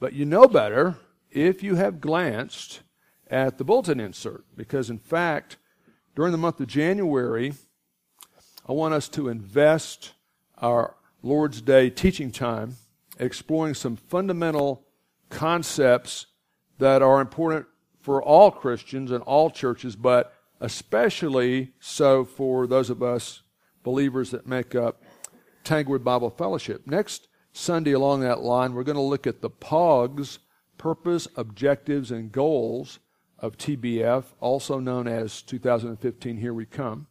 But 0.00 0.12
you 0.12 0.24
know 0.24 0.46
better 0.46 0.96
if 1.30 1.62
you 1.62 1.74
have 1.76 2.00
glanced 2.00 2.80
at 3.30 3.58
the 3.58 3.64
bulletin 3.64 4.00
insert, 4.00 4.44
because 4.56 4.90
in 4.90 4.98
fact, 4.98 5.56
during 6.14 6.32
the 6.32 6.38
month 6.38 6.60
of 6.60 6.66
January, 6.66 7.54
I 8.66 8.72
want 8.72 8.94
us 8.94 9.08
to 9.10 9.28
invest 9.28 10.12
our 10.58 10.96
Lord's 11.22 11.60
Day 11.60 11.90
teaching 11.90 12.30
time 12.30 12.76
exploring 13.18 13.74
some 13.74 13.96
fundamental 13.96 14.84
concepts 15.30 16.26
that 16.78 17.02
are 17.02 17.20
important 17.20 17.66
for 18.00 18.22
all 18.22 18.50
Christians 18.50 19.10
and 19.10 19.22
all 19.24 19.50
churches, 19.50 19.96
but 19.96 20.32
especially 20.60 21.72
so 21.80 22.24
for 22.24 22.66
those 22.66 22.90
of 22.90 23.02
us 23.02 23.42
believers 23.82 24.30
that 24.30 24.46
make 24.46 24.74
up 24.74 25.02
Tanglewood 25.64 26.04
Bible 26.04 26.30
Fellowship. 26.30 26.86
Next 26.86 27.27
Sunday, 27.58 27.90
along 27.90 28.20
that 28.20 28.40
line, 28.40 28.72
we're 28.72 28.84
going 28.84 28.94
to 28.94 29.02
look 29.02 29.26
at 29.26 29.40
the 29.40 29.50
POGs, 29.50 30.38
purpose, 30.78 31.26
objectives, 31.34 32.12
and 32.12 32.30
goals 32.30 33.00
of 33.36 33.58
TBF, 33.58 34.26
also 34.38 34.78
known 34.78 35.08
as 35.08 35.42
2015 35.42 36.36
Here 36.36 36.54
We 36.54 36.66
Come. 36.66 37.08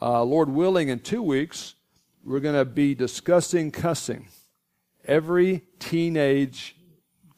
Uh, 0.00 0.24
Lord 0.24 0.48
willing, 0.48 0.88
in 0.88 0.98
two 0.98 1.22
weeks, 1.22 1.76
we're 2.24 2.40
going 2.40 2.56
to 2.56 2.64
be 2.64 2.96
discussing 2.96 3.70
cussing. 3.70 4.26
Every 5.04 5.62
teenage 5.78 6.74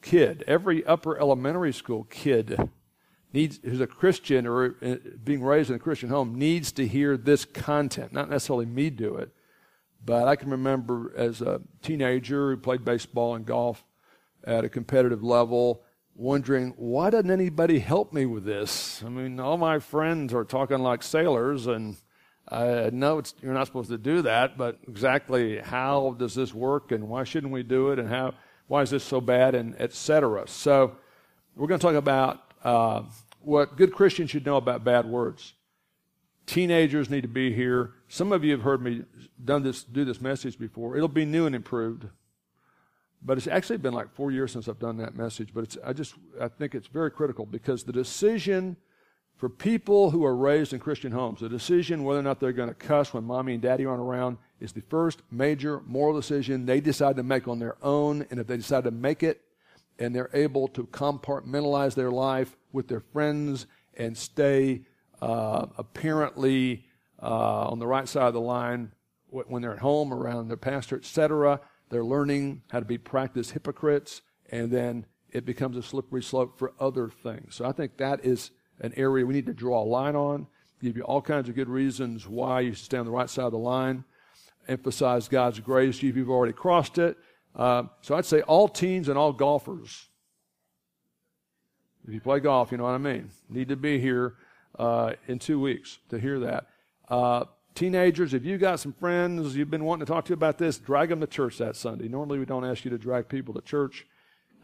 kid, 0.00 0.45
every 0.47 0.83
upper 0.86 1.20
elementary 1.20 1.75
school 1.75 2.05
kid 2.05 2.70
needs, 3.34 3.61
who's 3.62 3.83
a 3.83 3.86
Christian 3.86 4.47
or 4.47 4.77
uh, 4.83 4.97
being 5.22 5.42
raised 5.42 5.69
in 5.69 5.77
a 5.77 5.78
Christian 5.78 6.09
home 6.09 6.38
needs 6.38 6.72
to 6.72 6.88
hear 6.88 7.19
this 7.19 7.45
content. 7.45 8.14
Not 8.14 8.30
necessarily 8.30 8.66
me 8.66 8.88
do 8.88 9.14
it, 9.16 9.30
but 10.04 10.28
I 10.28 10.36
can 10.36 10.50
remember 10.50 11.12
as 11.16 11.40
a 11.40 11.60
teenager 11.82 12.50
who 12.50 12.56
played 12.56 12.84
baseball 12.84 13.34
and 13.34 13.46
golf 13.46 13.84
at 14.44 14.64
a 14.64 14.68
competitive 14.68 15.22
level, 15.22 15.82
wondering 16.14 16.74
why 16.77 17.10
doesn't 17.10 17.30
anybody 17.30 17.78
help 17.78 18.12
me 18.12 18.27
with 18.27 18.44
this? 18.44 19.02
I 19.05 19.08
mean, 19.08 19.41
all 19.41 19.56
my 19.56 19.78
friends 19.78 20.34
are 20.34 20.44
talking 20.44 20.78
like 20.78 21.02
sailors, 21.02 21.66
and 21.66 21.96
I 22.48 22.91
know 22.92 23.22
you're 23.42 23.55
not 23.55 23.66
supposed 23.66 23.91
to 23.91 23.98
do 23.98 24.22
that, 24.22 24.58
but 24.58 24.78
exactly 24.86 25.58
how 25.58 26.14
does 26.18 26.34
this 26.34 26.52
work, 26.52 26.92
and 26.92 27.08
why 27.08 27.24
shouldn't 27.24 27.52
we 27.52 27.62
do 27.62 27.91
it, 27.91 27.98
and 27.98 28.08
how 28.08 28.34
why 28.66 28.83
is 28.83 28.91
this 28.91 29.05
so 29.05 29.20
bad, 29.20 29.55
and 29.55 29.78
etc. 29.80 30.44
So, 30.46 30.96
we're 31.55 31.66
going 31.66 31.78
to 31.78 31.86
talk 31.86 31.96
about 31.96 32.55
uh, 32.64 33.02
what 33.41 33.77
good 33.77 33.92
Christians 33.92 34.30
should 34.30 34.46
know 34.46 34.56
about 34.56 34.84
bad 34.84 35.06
words. 35.06 35.52
Teenagers 36.47 37.09
need 37.09 37.23
to 37.23 37.28
be 37.28 37.53
here. 37.53 37.92
Some 38.09 38.33
of 38.33 38.45
you 38.45 38.53
have 38.53 38.62
heard 38.62 38.83
me 38.83 39.05
done 39.42 39.62
this, 39.62 39.83
do 39.83 40.05
this 40.05 40.20
message 40.20 40.59
before. 40.59 40.97
It'll 40.97 41.09
be 41.09 41.25
new 41.25 41.47
and 41.47 41.55
improved. 41.55 42.06
But 43.23 43.39
it's 43.39 43.47
actually 43.47 43.78
been 43.78 43.95
like 43.95 44.14
four 44.14 44.31
years 44.31 44.53
since 44.53 44.69
I've 44.69 44.78
done 44.78 44.98
that 44.98 45.17
message. 45.17 45.55
But 45.55 45.64
it's, 45.64 45.78
I 45.84 45.95
just, 45.95 46.14
I 46.39 46.48
think 46.48 46.75
it's 46.75 46.89
very 46.89 47.11
critical 47.11 47.47
because 47.47 47.84
the 47.84 47.92
decision 47.92 48.77
for 49.36 49.48
people 49.48 50.11
who 50.11 50.25
are 50.25 50.36
raised 50.36 50.75
in 50.75 50.81
Christian 50.81 51.12
homes, 51.12 51.41
the 51.41 51.48
decision 51.48 52.05
whether 52.05 52.20
or 52.20 52.23
not 52.23 52.39
they're 52.41 52.53
going 52.53 52.69
to 52.69 52.75
cuss 52.75 53.14
when 53.14 53.25
mommy 53.25 53.55
and 53.55 53.62
daddy 53.62 53.86
aren't 53.86 54.01
around 54.01 54.36
is 54.61 54.73
the 54.73 54.83
first 54.83 55.23
major 55.31 55.81
moral 55.86 56.14
decision 56.14 56.67
they 56.67 56.81
decide 56.81 57.17
to 57.17 57.23
make 57.23 57.48
on 57.48 57.58
their 57.58 57.77
own. 57.83 58.27
And 58.31 58.39
if 58.39 58.47
they 58.47 58.58
decide 58.58 58.84
to 58.84 58.91
make 58.91 59.23
it 59.23 59.41
and 59.98 60.14
they're 60.14 60.31
able 60.34 60.69
to 60.69 60.84
compartmentalize 60.86 61.95
their 61.95 62.11
life 62.11 62.56
with 62.73 62.89
their 62.89 63.01
friends 63.01 63.67
and 63.97 64.17
stay 64.17 64.83
uh, 65.20 65.67
apparently 65.79 66.87
uh, 67.23 67.69
on 67.69 67.79
the 67.79 67.87
right 67.87 68.09
side 68.09 68.29
of 68.29 68.34
the 68.34 68.41
line 68.41 68.93
when 69.29 69.62
they're 69.62 69.73
at 69.73 69.79
home 69.81 70.12
around 70.12 70.48
their 70.48 70.57
pastor, 70.57 70.97
etc. 70.97 71.61
They're 71.91 72.05
learning 72.05 72.62
how 72.70 72.81
to 72.81 72.84
be 72.84 72.98
practiced 72.98 73.53
hypocrites, 73.53 74.23
and 74.51 74.70
then 74.70 75.07
it 75.31 75.45
becomes 75.45 75.77
a 75.77 75.83
slippery 75.83 76.23
slope 76.23 76.59
for 76.59 76.73
other 76.79 77.09
things. 77.09 77.57
So 77.57 77.65
I 77.65 77.73
think 77.73 77.97
that 77.97 78.25
is 78.25 78.51
an 78.81 78.92
area 78.97 79.27
we 79.27 79.35
need 79.35 79.47
to 79.47 79.55
draw 79.55 79.83
a 79.83 79.85
line 79.85 80.15
on, 80.15 80.47
give 80.81 80.97
you 80.97 81.03
all 81.03 81.23
kinds 81.23 81.48
of 81.48 81.55
good 81.55 81.69
reasons 81.69 82.29
why 82.29 82.61
you 82.61 82.74
should 82.74 82.85
stay 82.85 82.98
on 82.98 83.07
the 83.07 83.11
right 83.11 83.29
side 83.29 83.47
of 83.47 83.53
the 83.53 83.58
line, 83.58 84.05
emphasize 84.69 85.29
God's 85.29 85.61
grace 85.61 86.03
if 86.03 86.17
you've 86.17 86.30
already 86.30 86.53
crossed 86.53 86.98
it. 86.98 87.17
Uh, 87.57 87.85
so 88.03 88.14
I'd 88.14 88.24
say 88.24 88.42
all 88.42 88.69
teens 88.69 89.08
and 89.08 89.19
all 89.19 89.33
golfers, 89.33 90.08
if 92.07 92.13
you 92.13 92.20
play 92.20 92.41
golf, 92.41 92.70
you 92.70 92.79
know 92.79 92.85
what 92.85 92.91
I 92.91 92.98
mean, 92.98 93.30
need 93.48 93.69
to 93.69 93.77
be 93.77 93.98
here 93.98 94.36
uh, 94.79 95.12
in 95.29 95.39
two 95.39 95.61
weeks 95.61 95.98
to 96.08 96.18
hear 96.18 96.40
that. 96.40 96.67
Uh, 97.08 97.45
teenagers, 97.74 98.35
if 98.35 98.45
you've 98.45 98.61
got 98.61 98.80
some 98.80 98.92
friends 98.92 99.57
you've 99.57 99.70
been 99.70 99.85
wanting 99.85 100.07
to 100.07 100.12
talk 100.12 100.24
to 100.27 100.33
about 100.33 100.58
this, 100.58 100.79
drag 100.79 101.08
them 101.08 101.20
to 101.20 101.27
church 101.27 101.58
that 101.58 101.77
Sunday. 101.77 102.08
Normally, 102.08 102.39
we 102.39 102.45
don't 102.45 102.64
ask 102.64 102.85
you 102.85 102.90
to 102.90 102.98
drag 102.98 103.29
people 103.29 103.55
to 103.55 103.61
church. 103.61 104.07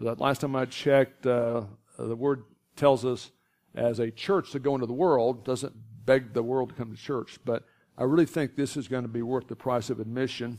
That 0.01 0.21
last 0.21 0.41
time 0.41 0.57
I 0.57 0.65
checked, 0.65 1.27
uh, 1.27 1.63
the 1.99 2.17
word 2.17 2.45
tells 2.77 3.05
us 3.05 3.31
as 3.75 3.99
a 3.99 4.11
church 4.11 4.53
to 4.53 4.59
go 4.59 4.75
into 4.75 4.87
the 4.87 4.93
world 4.93 5.45
doesn't 5.45 5.75
beg 6.07 6.33
the 6.33 6.43
world 6.43 6.71
to 6.71 6.75
come 6.75 6.91
to 6.91 7.01
church. 7.01 7.39
But 7.45 7.65
I 7.99 8.05
really 8.05 8.27
think 8.27 8.57
this 8.57 8.77
is 8.77 8.89
going 8.89 9.03
to 9.03 9.09
be 9.09 9.23
worth 9.23 9.49
the 9.49 9.57
price 9.57 9.91
of 9.91 10.01
admission, 10.01 10.59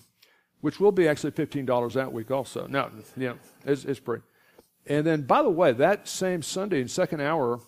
which 0.62 0.80
will 0.80 0.92
be 0.92 1.08
actually 1.08 1.32
$15 1.32 1.94
that 1.94 2.14
week 2.14 2.30
also. 2.30 2.68
No, 2.68 2.92
yeah, 3.18 3.34
it's, 3.66 3.84
it's 3.86 4.00
free. 4.00 4.20
And 4.86 5.06
then, 5.06 5.24
by 5.24 5.42
the 5.42 5.50
way, 5.50 5.74
that 5.74 6.08
same 6.08 6.42
Sunday 6.42 6.82
in 6.82 6.88
second 6.88 7.22
hour, 7.22 7.60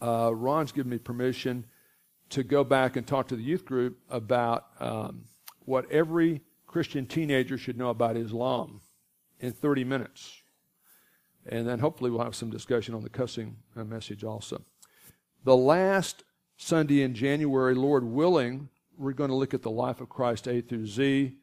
uh, 0.00 0.30
Ron's 0.34 0.72
given 0.72 0.90
me 0.90 0.98
permission 0.98 1.64
to 2.30 2.42
go 2.42 2.64
back 2.64 2.96
and 2.96 3.06
talk 3.06 3.28
to 3.28 3.36
the 3.36 3.42
youth 3.42 3.64
group 3.64 3.98
about 4.10 4.66
um, 4.80 5.24
what 5.64 5.90
every 5.90 6.42
Christian 6.66 7.06
teenager 7.06 7.56
should 7.56 7.78
know 7.78 7.88
about 7.88 8.16
Islam 8.16 8.80
in 9.40 9.52
30 9.52 9.84
minutes. 9.84 10.42
And 11.46 11.66
then 11.66 11.78
hopefully 11.78 12.10
we'll 12.10 12.24
have 12.24 12.34
some 12.34 12.50
discussion 12.50 12.94
on 12.94 13.02
the 13.02 13.08
cussing 13.08 13.56
uh, 13.76 13.84
message 13.84 14.22
also. 14.22 14.62
The 15.44 15.56
last 15.56 16.24
Sunday 16.56 17.02
in 17.02 17.14
January, 17.14 17.74
Lord 17.74 18.04
willing, 18.04 18.68
we're 18.98 19.12
going 19.12 19.30
to 19.30 19.36
look 19.36 19.54
at 19.54 19.62
the 19.62 19.70
life 19.70 20.00
of 20.00 20.08
Christ 20.08 20.46
A 20.46 20.60
through 20.60 20.86
Z. 20.86 21.36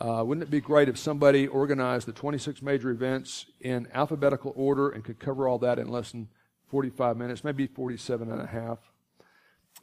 Uh, 0.00 0.24
wouldn't 0.26 0.42
it 0.42 0.50
be 0.50 0.60
great 0.60 0.88
if 0.88 0.98
somebody 0.98 1.46
organized 1.46 2.06
the 2.06 2.12
26 2.12 2.60
major 2.60 2.90
events 2.90 3.46
in 3.60 3.86
alphabetical 3.94 4.52
order 4.56 4.90
and 4.90 5.04
could 5.04 5.18
cover 5.18 5.46
all 5.46 5.58
that 5.58 5.78
in 5.78 5.88
less 5.88 6.10
than 6.10 6.28
45 6.68 7.16
minutes, 7.16 7.44
maybe 7.44 7.66
47 7.66 8.30
and 8.30 8.40
a 8.40 8.46
half? 8.46 8.78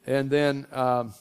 And 0.06 0.30
then 0.30 0.68
um, 0.72 1.14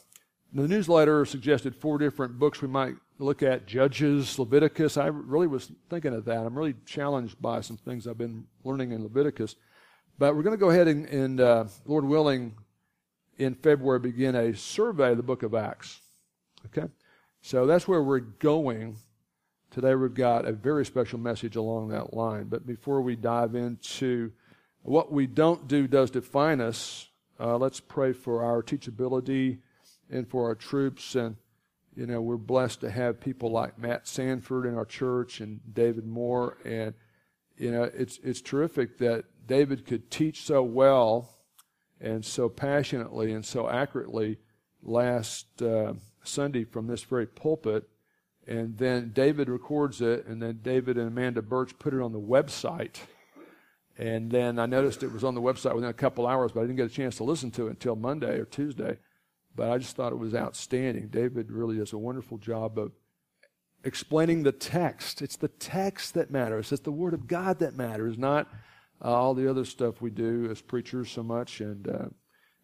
the 0.53 0.67
newsletter 0.67 1.25
suggested 1.25 1.75
four 1.75 1.99
different 1.99 2.39
books 2.39 2.61
we 2.61 2.69
might 2.69 2.95
look 3.19 3.43
at 3.43 3.67
Judges, 3.67 4.39
Leviticus. 4.39 4.97
I 4.97 5.07
really 5.07 5.47
was 5.47 5.71
thinking 5.89 6.15
of 6.15 6.25
that. 6.25 6.39
I'm 6.39 6.57
really 6.57 6.75
challenged 6.85 7.41
by 7.41 7.61
some 7.61 7.77
things 7.77 8.07
I've 8.07 8.19
been 8.19 8.47
learning 8.65 8.93
in 8.93 9.03
Leviticus. 9.03 9.57
But 10.19 10.35
we're 10.35 10.43
going 10.43 10.57
to 10.57 10.61
go 10.61 10.71
ahead 10.71 10.89
and, 10.89 11.07
and 11.07 11.41
uh, 11.41 11.65
Lord 11.87 12.05
willing, 12.05 12.55
in 13.39 13.55
February 13.55 13.99
begin 13.99 14.35
a 14.35 14.55
survey 14.55 15.13
of 15.13 15.17
the 15.17 15.23
book 15.23 15.43
of 15.43 15.55
Acts. 15.55 16.01
Okay? 16.67 16.89
So 17.41 17.67
that's 17.67 17.89
where 17.89 18.03
we're 18.03 18.21
going. 18.21 18.97
Today 19.71 19.95
we've 19.95 20.15
got 20.15 20.45
a 20.45 20.53
very 20.53 20.85
special 20.85 21.19
message 21.19 21.57
along 21.57 21.89
that 21.89 22.15
line. 22.15 22.45
But 22.45 22.67
before 22.67 23.01
we 23.01 23.17
dive 23.17 23.55
into 23.55 24.33
what 24.83 25.13
we 25.13 25.27
don't 25.27 25.69
do 25.69 25.87
does 25.87 26.11
define 26.11 26.61
us, 26.61 27.09
uh, 27.39 27.57
let's 27.57 27.81
pray 27.81 28.13
for 28.13 28.45
our 28.45 28.63
teachability 28.63 29.59
and 30.11 30.29
for 30.29 30.47
our 30.47 30.55
troops. 30.55 31.15
And, 31.15 31.37
you 31.95 32.07
know, 32.07 32.21
we're 32.21 32.37
blessed 32.37 32.81
to 32.81 32.91
have 32.91 33.21
people 33.21 33.51
like 33.51 33.79
Matt 33.79 34.07
Sanford 34.07 34.67
in 34.67 34.77
our 34.77 34.85
church 34.85 35.41
and 35.41 35.61
David 35.73 36.07
Moore. 36.07 36.59
And, 36.65 36.95
you 37.57 37.71
know, 37.71 37.85
it's, 37.85 38.19
it's 38.23 38.41
terrific 38.41 38.99
that 38.99 39.25
David 39.47 39.87
could 39.87 40.11
teach 40.11 40.43
so 40.43 40.63
well 40.63 41.31
and 42.01 42.25
so 42.25 42.49
passionately 42.49 43.33
and 43.33 43.45
so 43.45 43.69
accurately 43.69 44.39
last 44.83 45.63
uh, 45.63 45.95
Sunday 46.25 46.65
from 46.65 46.87
this 46.87 47.05
very 47.05 47.27
pulpit. 47.27 47.89
And 48.47 48.77
then 48.77 49.13
David 49.15 49.49
records 49.49 50.01
it, 50.01 50.27
and 50.27 50.43
then 50.43 50.59
David 50.63 50.99
and 50.99 51.07
Amanda 51.07 51.43
Birch 51.43 51.79
put 51.79 51.95
it 51.95 52.01
on 52.01 52.13
the 52.13 52.21
website. 52.21 52.97
And 53.99 54.31
then 54.31 54.59
I 54.59 54.67
noticed 54.67 55.03
it 55.03 55.13
was 55.13 55.25
on 55.25 55.35
the 55.35 55.43
website 55.43 55.75
within 55.75 55.91
a 55.91 55.95
couple 55.95 56.27
hours, 56.27 56.53
but 56.53 56.61
I 56.61 56.63
didn't 56.65 56.77
get 56.77 56.87
a 56.87 56.95
chance 56.95 57.17
to 57.17 57.25
listen 57.25 57.51
to 57.53 57.67
it 57.67 57.71
until 57.71 57.95
Monday 57.95 58.39
or 58.39 58.45
Tuesday. 58.45 58.99
But 59.55 59.71
I 59.71 59.79
just 59.79 59.97
thought 59.97 60.13
it 60.13 60.19
was 60.19 60.35
outstanding. 60.35 61.09
David 61.09 61.51
really 61.51 61.77
does 61.77 61.93
a 61.93 61.99
wonderful 61.99 62.39
job 62.39 62.79
of 62.79 62.93
explaining 63.85 64.45
the 64.45 64.53
text. 64.53 65.21
It's 65.21 65.37
the 65.37 65.49
text 65.49 66.15
that 66.15 66.31
matters. 66.31 66.73
It's 66.73 66.83
the 66.83 66.93
Word 66.93 67.13
of 67.13 67.27
God 67.27 67.59
that 67.59 67.77
matters, 67.77 68.17
not 68.17 68.49
uh, 69.05 69.13
all 69.13 69.35
the 69.35 69.49
other 69.51 69.65
stuff 69.65 70.01
we 70.01 70.11
do 70.11 70.49
as 70.51 70.63
preachers 70.63 71.11
so 71.11 71.23
much. 71.23 71.61
And 71.61 71.87
uh, 71.87 72.07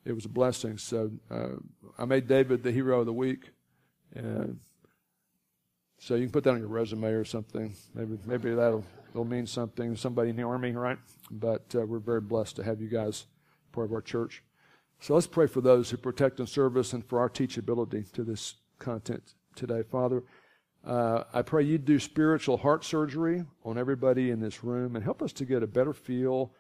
it 0.06 0.12
was 0.12 0.24
a 0.24 0.30
blessing. 0.30 0.78
So 0.78 1.10
uh, 1.30 1.56
I 1.98 2.06
made 2.06 2.26
David 2.26 2.62
the 2.62 2.72
hero 2.72 3.00
of 3.00 3.06
the 3.06 3.12
week. 3.12 3.50
And 4.14 4.60
so 5.98 6.14
you 6.14 6.22
can 6.22 6.32
put 6.32 6.44
that 6.44 6.50
on 6.50 6.60
your 6.60 6.68
resume 6.68 7.08
or 7.08 7.24
something. 7.24 7.74
Maybe 7.94 8.18
maybe 8.24 8.54
that'll, 8.54 8.84
that'll 9.08 9.24
mean 9.24 9.46
something 9.46 9.94
to 9.94 10.00
somebody 10.00 10.30
in 10.30 10.36
the 10.36 10.42
army, 10.42 10.72
right? 10.72 10.98
But 11.30 11.74
uh, 11.74 11.84
we're 11.86 11.98
very 11.98 12.20
blessed 12.20 12.56
to 12.56 12.64
have 12.64 12.80
you 12.80 12.88
guys 12.88 13.26
part 13.72 13.86
of 13.86 13.92
our 13.92 14.00
church. 14.02 14.42
So 15.00 15.14
let's 15.14 15.26
pray 15.26 15.46
for 15.46 15.60
those 15.60 15.90
who 15.90 15.96
protect 15.96 16.38
and 16.38 16.48
serve 16.48 16.76
us 16.76 16.92
and 16.92 17.04
for 17.04 17.20
our 17.20 17.28
teachability 17.28 18.10
to 18.12 18.24
this 18.24 18.54
content 18.78 19.34
today. 19.54 19.82
Father, 19.82 20.22
Uh, 20.84 21.24
I 21.34 21.42
pray 21.42 21.64
you 21.64 21.76
do 21.76 21.98
spiritual 21.98 22.56
heart 22.58 22.84
surgery 22.84 23.44
on 23.64 23.76
everybody 23.76 24.30
in 24.30 24.40
this 24.40 24.62
room 24.62 24.94
and 24.94 25.04
help 25.04 25.20
us 25.22 25.32
to 25.34 25.44
get 25.44 25.62
a 25.62 25.66
better 25.66 25.92
feel 25.92 26.52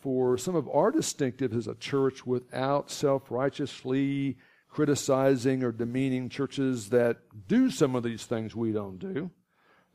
for 0.00 0.38
some 0.38 0.54
of 0.54 0.68
our 0.68 0.92
distinctives 0.92 1.56
as 1.56 1.66
a 1.66 1.74
church 1.74 2.24
without 2.24 2.90
self 2.90 3.28
righteously 3.30 4.36
criticizing 4.68 5.64
or 5.64 5.72
demeaning 5.72 6.28
churches 6.28 6.90
that 6.90 7.16
do 7.48 7.68
some 7.70 7.96
of 7.96 8.04
these 8.04 8.24
things 8.24 8.54
we 8.54 8.72
don't 8.72 8.98
do. 8.98 9.30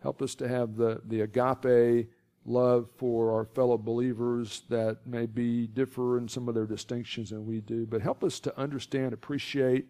Help 0.02 0.22
us 0.22 0.36
to 0.36 0.48
have 0.48 0.76
the, 0.76 1.02
the 1.06 1.22
agape 1.22 2.10
love 2.46 2.90
for 2.98 3.32
our 3.32 3.46
fellow 3.46 3.78
believers 3.78 4.64
that 4.70 4.98
maybe 5.06 5.68
differ 5.68 6.18
in 6.18 6.28
some 6.28 6.48
of 6.48 6.56
their 6.56 6.66
distinctions 6.66 7.30
than 7.30 7.46
we 7.46 7.62
do, 7.62 7.86
but 7.86 8.02
help 8.02 8.24
us 8.24 8.40
to 8.40 8.58
understand, 8.60 9.14
appreciate, 9.14 9.88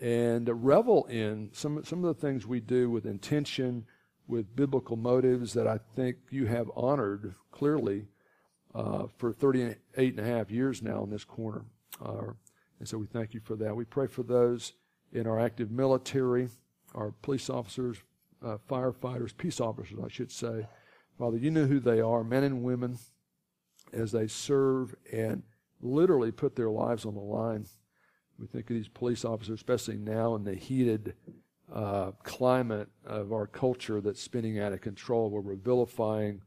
and 0.00 0.48
revel 0.64 1.04
in 1.06 1.50
some, 1.52 1.82
some 1.84 2.04
of 2.04 2.14
the 2.14 2.20
things 2.20 2.46
we 2.46 2.60
do 2.60 2.90
with 2.90 3.06
intention, 3.06 3.86
with 4.26 4.56
biblical 4.56 4.96
motives 4.96 5.52
that 5.52 5.68
I 5.68 5.78
think 5.94 6.16
you 6.30 6.46
have 6.46 6.70
honored 6.74 7.34
clearly 7.52 8.06
uh, 8.74 9.04
for 9.18 9.32
38 9.32 9.76
and 9.96 10.18
a 10.18 10.24
half 10.24 10.50
years 10.50 10.82
now 10.82 11.04
in 11.04 11.10
this 11.10 11.24
corner. 11.24 11.64
Uh, 12.04 12.32
and 12.80 12.88
so 12.88 12.98
we 12.98 13.06
thank 13.06 13.34
you 13.34 13.40
for 13.40 13.54
that. 13.56 13.76
We 13.76 13.84
pray 13.84 14.08
for 14.08 14.24
those 14.24 14.72
in 15.12 15.28
our 15.28 15.38
active 15.38 15.70
military, 15.70 16.48
our 16.92 17.12
police 17.22 17.48
officers, 17.48 17.98
uh, 18.42 18.58
firefighters, 18.68 19.36
peace 19.36 19.60
officers, 19.60 19.98
I 20.02 20.08
should 20.08 20.32
say. 20.32 20.66
Father, 21.18 21.36
you 21.36 21.50
know 21.50 21.66
who 21.66 21.80
they 21.80 22.00
are, 22.00 22.24
men 22.24 22.44
and 22.44 22.62
women, 22.62 22.98
as 23.92 24.12
they 24.12 24.26
serve 24.26 24.94
and 25.12 25.42
literally 25.80 26.32
put 26.32 26.56
their 26.56 26.70
lives 26.70 27.04
on 27.04 27.14
the 27.14 27.20
line. 27.20 27.66
We 28.38 28.46
think 28.46 28.68
of 28.70 28.76
these 28.76 28.88
police 28.88 29.24
officers, 29.24 29.54
especially 29.54 29.96
now 29.96 30.34
in 30.34 30.44
the 30.44 30.54
heated 30.54 31.14
uh, 31.72 32.12
climate 32.22 32.88
of 33.06 33.32
our 33.32 33.46
culture 33.46 34.00
that's 34.00 34.20
spinning 34.20 34.58
out 34.58 34.72
of 34.72 34.80
control, 34.80 35.30
where 35.30 35.42
we're 35.42 35.54
vilifying 35.54 36.42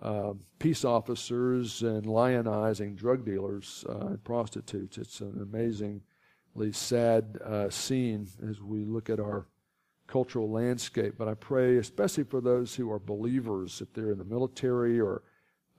uh, 0.00 0.32
peace 0.58 0.84
officers 0.84 1.82
and 1.82 2.06
lionizing 2.06 2.96
drug 2.96 3.24
dealers 3.24 3.84
uh, 3.88 4.06
and 4.06 4.24
prostitutes. 4.24 4.96
It's 4.96 5.20
an 5.20 5.40
amazingly 5.42 6.72
sad 6.72 7.38
uh, 7.44 7.68
scene 7.68 8.26
as 8.48 8.60
we 8.60 8.84
look 8.84 9.10
at 9.10 9.20
our 9.20 9.46
cultural 10.08 10.50
landscape. 10.50 11.14
But 11.16 11.28
I 11.28 11.34
pray, 11.34 11.76
especially 11.76 12.24
for 12.24 12.40
those 12.40 12.74
who 12.74 12.90
are 12.90 12.98
believers, 12.98 13.80
if 13.80 13.92
they're 13.92 14.10
in 14.10 14.18
the 14.18 14.24
military 14.24 14.98
or 14.98 15.22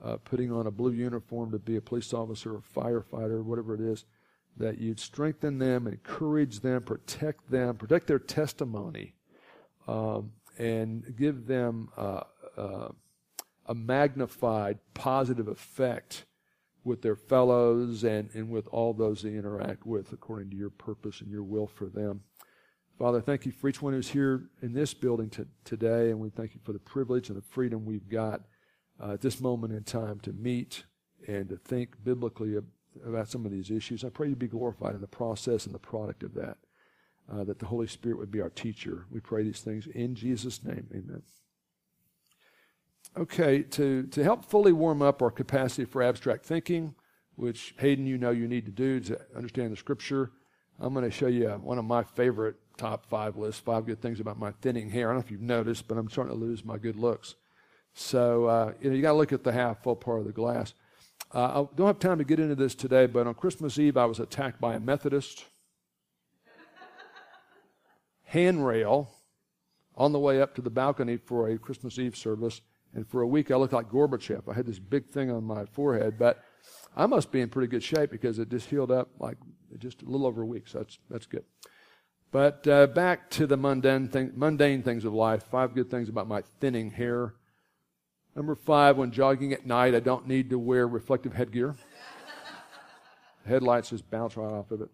uh, 0.02 0.16
putting 0.24 0.50
on 0.50 0.66
a 0.66 0.70
blue 0.70 0.92
uniform 0.92 1.50
to 1.50 1.58
be 1.58 1.76
a 1.76 1.80
police 1.80 2.14
officer 2.14 2.54
or 2.54 2.62
firefighter, 2.74 3.44
whatever 3.44 3.74
it 3.74 3.80
is, 3.80 4.06
that 4.56 4.78
you'd 4.78 5.00
strengthen 5.00 5.58
them, 5.58 5.86
encourage 5.86 6.60
them, 6.60 6.82
protect 6.82 7.50
them, 7.50 7.76
protect 7.76 8.06
their 8.06 8.18
testimony, 8.18 9.14
um, 9.86 10.32
and 10.58 11.14
give 11.18 11.46
them 11.46 11.88
uh, 11.96 12.22
uh, 12.56 12.88
a 13.66 13.74
magnified 13.74 14.78
positive 14.94 15.48
effect 15.48 16.24
with 16.82 17.02
their 17.02 17.16
fellows 17.16 18.04
and, 18.04 18.30
and 18.34 18.50
with 18.50 18.66
all 18.68 18.92
those 18.94 19.22
they 19.22 19.34
interact 19.34 19.84
with 19.84 20.12
according 20.12 20.50
to 20.50 20.56
your 20.56 20.70
purpose 20.70 21.20
and 21.20 21.30
your 21.30 21.42
will 21.42 21.66
for 21.66 21.86
them. 21.86 22.22
Father, 23.00 23.22
thank 23.22 23.46
you 23.46 23.52
for 23.52 23.70
each 23.70 23.80
one 23.80 23.94
who's 23.94 24.10
here 24.10 24.50
in 24.60 24.74
this 24.74 24.92
building 24.92 25.30
to, 25.30 25.46
today, 25.64 26.10
and 26.10 26.20
we 26.20 26.28
thank 26.28 26.52
you 26.52 26.60
for 26.62 26.74
the 26.74 26.78
privilege 26.78 27.30
and 27.30 27.38
the 27.38 27.46
freedom 27.48 27.86
we've 27.86 28.10
got 28.10 28.42
uh, 29.02 29.12
at 29.12 29.22
this 29.22 29.40
moment 29.40 29.72
in 29.72 29.82
time 29.84 30.20
to 30.20 30.34
meet 30.34 30.84
and 31.26 31.48
to 31.48 31.56
think 31.56 31.94
biblically 32.04 32.58
about 33.06 33.26
some 33.26 33.46
of 33.46 33.52
these 33.52 33.70
issues. 33.70 34.04
I 34.04 34.10
pray 34.10 34.28
you 34.28 34.36
be 34.36 34.48
glorified 34.48 34.94
in 34.94 35.00
the 35.00 35.06
process 35.06 35.64
and 35.64 35.74
the 35.74 35.78
product 35.78 36.22
of 36.22 36.34
that, 36.34 36.58
uh, 37.32 37.42
that 37.44 37.58
the 37.58 37.64
Holy 37.64 37.86
Spirit 37.86 38.18
would 38.18 38.30
be 38.30 38.42
our 38.42 38.50
teacher. 38.50 39.06
We 39.10 39.20
pray 39.20 39.44
these 39.44 39.60
things 39.60 39.86
in 39.86 40.14
Jesus' 40.14 40.62
name. 40.62 40.86
Amen. 40.92 41.22
Okay, 43.16 43.62
to, 43.62 44.08
to 44.08 44.22
help 44.22 44.44
fully 44.44 44.72
warm 44.72 45.00
up 45.00 45.22
our 45.22 45.30
capacity 45.30 45.86
for 45.86 46.02
abstract 46.02 46.44
thinking, 46.44 46.94
which 47.34 47.74
Hayden, 47.78 48.06
you 48.06 48.18
know 48.18 48.30
you 48.30 48.46
need 48.46 48.66
to 48.66 48.72
do 48.72 49.00
to 49.00 49.18
understand 49.34 49.72
the 49.72 49.76
Scripture, 49.76 50.32
I'm 50.82 50.94
going 50.94 51.04
to 51.04 51.10
show 51.10 51.28
you 51.28 51.48
one 51.48 51.78
of 51.78 51.84
my 51.84 52.02
favorite 52.02 52.56
top 52.80 53.04
five 53.06 53.36
lists, 53.36 53.60
five 53.60 53.84
good 53.84 54.00
things 54.00 54.20
about 54.20 54.38
my 54.38 54.52
thinning 54.62 54.90
hair. 54.90 55.08
I 55.08 55.12
don't 55.12 55.20
know 55.20 55.24
if 55.26 55.30
you've 55.30 55.42
noticed, 55.42 55.86
but 55.86 55.98
I'm 55.98 56.08
starting 56.08 56.32
to 56.32 56.40
lose 56.40 56.64
my 56.64 56.78
good 56.78 56.96
looks. 56.96 57.34
So, 57.92 58.46
uh, 58.46 58.72
you 58.80 58.88
know, 58.88 58.96
you 58.96 59.02
got 59.02 59.12
to 59.12 59.18
look 59.18 59.32
at 59.32 59.44
the 59.44 59.52
half 59.52 59.82
full 59.82 59.96
part 59.96 60.20
of 60.20 60.26
the 60.26 60.32
glass. 60.32 60.72
Uh, 61.34 61.62
I 61.62 61.76
don't 61.76 61.86
have 61.86 61.98
time 61.98 62.18
to 62.18 62.24
get 62.24 62.40
into 62.40 62.54
this 62.54 62.74
today, 62.74 63.06
but 63.06 63.26
on 63.26 63.34
Christmas 63.34 63.78
Eve, 63.78 63.98
I 63.98 64.06
was 64.06 64.18
attacked 64.18 64.60
by 64.60 64.74
a 64.74 64.80
Methodist 64.80 65.44
handrail 68.24 69.10
on 69.96 70.12
the 70.12 70.18
way 70.18 70.40
up 70.40 70.54
to 70.54 70.62
the 70.62 70.70
balcony 70.70 71.18
for 71.18 71.48
a 71.48 71.58
Christmas 71.58 71.98
Eve 71.98 72.16
service. 72.16 72.62
And 72.94 73.06
for 73.06 73.20
a 73.20 73.26
week, 73.26 73.50
I 73.50 73.56
looked 73.56 73.74
like 73.74 73.90
Gorbachev. 73.90 74.48
I 74.50 74.54
had 74.54 74.66
this 74.66 74.78
big 74.78 75.06
thing 75.06 75.30
on 75.30 75.44
my 75.44 75.66
forehead, 75.66 76.18
but 76.18 76.42
I 76.96 77.04
must 77.06 77.30
be 77.30 77.42
in 77.42 77.50
pretty 77.50 77.68
good 77.68 77.82
shape 77.82 78.10
because 78.10 78.38
it 78.38 78.48
just 78.48 78.70
healed 78.70 78.90
up 78.90 79.10
like 79.18 79.36
just 79.78 80.02
a 80.02 80.06
little 80.06 80.26
over 80.26 80.42
a 80.42 80.46
week. 80.46 80.66
So 80.66 80.78
that's, 80.78 80.98
that's 81.10 81.26
good. 81.26 81.44
But 82.32 82.66
uh, 82.68 82.86
back 82.86 83.28
to 83.30 83.46
the 83.46 83.56
mundane, 83.56 84.08
thing, 84.08 84.32
mundane 84.36 84.82
things 84.82 85.04
of 85.04 85.12
life. 85.12 85.42
Five 85.50 85.74
good 85.74 85.90
things 85.90 86.08
about 86.08 86.28
my 86.28 86.42
thinning 86.60 86.90
hair. 86.90 87.34
Number 88.36 88.54
five, 88.54 88.96
when 88.96 89.10
jogging 89.10 89.52
at 89.52 89.66
night, 89.66 89.94
I 89.94 90.00
don't 90.00 90.28
need 90.28 90.50
to 90.50 90.58
wear 90.58 90.86
reflective 90.86 91.32
headgear. 91.32 91.74
Headlights 93.46 93.90
just 93.90 94.08
bounce 94.10 94.36
right 94.36 94.52
off 94.52 94.70
of 94.70 94.82
it. 94.82 94.90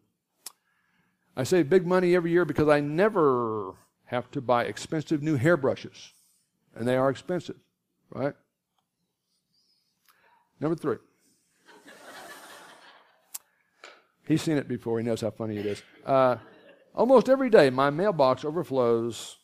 I 1.37 1.45
save 1.45 1.69
big 1.69 1.87
money 1.87 2.15
every 2.15 2.31
year 2.31 2.47
because 2.47 2.69
I 2.69 2.81
never 2.81 3.75
have 4.07 4.31
to 4.31 4.41
buy 4.41 4.65
expensive 4.65 5.23
new 5.23 5.37
hairbrushes. 5.37 6.13
And 6.75 6.89
they 6.89 6.97
are 6.97 7.11
expensive, 7.11 7.57
right? 8.11 8.35
Number 10.59 10.77
three. 10.77 10.97
He's 14.27 14.43
seen 14.43 14.57
it 14.57 14.67
before. 14.67 14.99
He 14.99 15.05
knows 15.05 15.21
how 15.21 15.31
funny 15.31 15.59
it 15.59 15.67
is. 15.67 15.83
Uh, 16.05 16.37
Almost 16.97 17.29
every 17.29 17.51
day, 17.51 17.69
my 17.69 17.91
mailbox 17.91 18.43
overflows 18.45 19.37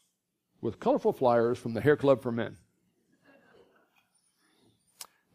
with 0.63 0.81
colorful 0.81 1.13
flyers 1.13 1.59
from 1.59 1.75
the 1.75 1.83
Hair 1.83 1.97
Club 1.97 2.23
for 2.23 2.33
Men. 2.33 2.57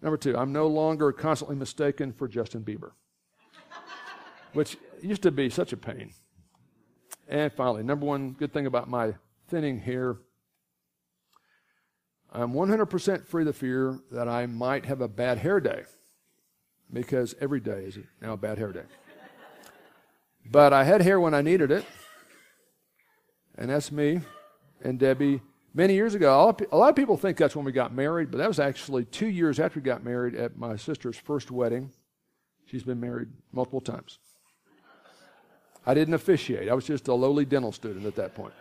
Number 0.02 0.18
two, 0.18 0.36
I'm 0.36 0.52
no 0.52 0.68
longer 0.68 1.12
constantly 1.12 1.56
mistaken 1.56 2.12
for 2.12 2.28
Justin 2.28 2.64
Bieber, 2.64 2.92
which 4.54 4.78
used 5.02 5.22
to 5.24 5.32
be 5.32 5.50
such 5.50 5.74
a 5.74 5.78
pain. 5.78 6.12
And 7.28 7.54
finally, 7.54 7.84
number 7.84 8.06
one 8.06 8.32
good 8.32 8.52
thing 8.52 8.66
about 8.66 8.90
my 8.90 9.14
thinning 9.48 9.80
hair 9.80 10.18
I'm 12.32 12.52
100% 12.52 13.26
free 13.26 13.44
of 13.44 13.48
the 13.48 13.54
fear 13.54 14.00
that 14.12 14.28
I 14.28 14.46
might 14.48 14.86
have 14.86 15.00
a 15.02 15.08
bad 15.08 15.38
hair 15.38 15.60
day 15.60 15.84
because 16.92 17.34
every 17.40 17.62
day 17.62 17.86
is 17.86 17.98
now 18.22 18.34
a 18.34 18.38
bad 18.38 18.58
hair 18.58 18.74
day. 18.74 18.84
But 20.46 20.74
I 20.74 20.84
had 20.84 21.02
hair 21.02 21.20
when 21.20 21.34
I 21.34 21.42
needed 21.42 21.72
it 21.72 21.86
and 23.58 23.70
that's 23.70 23.92
me 23.92 24.22
and 24.84 25.00
Debbie. 25.00 25.42
Many 25.74 25.94
years 25.94 26.16
ago, 26.16 26.56
a 26.72 26.76
lot 26.76 26.90
of 26.90 26.96
people 26.96 27.18
think 27.18 27.38
that's 27.38 27.56
when 27.56 27.66
we 27.66 27.72
got 27.72 27.94
married, 27.94 28.32
but 28.32 28.38
that 28.38 28.48
was 28.48 28.60
actually 28.60 29.06
two 29.06 29.28
years 29.28 29.60
after 29.60 29.80
we 29.80 29.84
got 29.84 30.04
married 30.04 30.34
at 30.34 30.58
my 30.58 30.76
sister's 30.76 31.18
first 31.18 31.52
wedding. 31.52 31.92
She's 32.66 32.84
been 32.84 33.00
married 33.00 33.30
multiple 33.52 33.82
times. 33.82 34.18
I 35.86 35.94
didn't 35.94 36.16
officiate. 36.16 36.68
I 36.68 36.74
was 36.74 36.86
just 36.86 37.08
a 37.08 37.14
lowly 37.14 37.46
dental 37.46 37.72
student 37.72 38.06
at 38.06 38.16
that 38.16 38.34
point. 38.34 38.54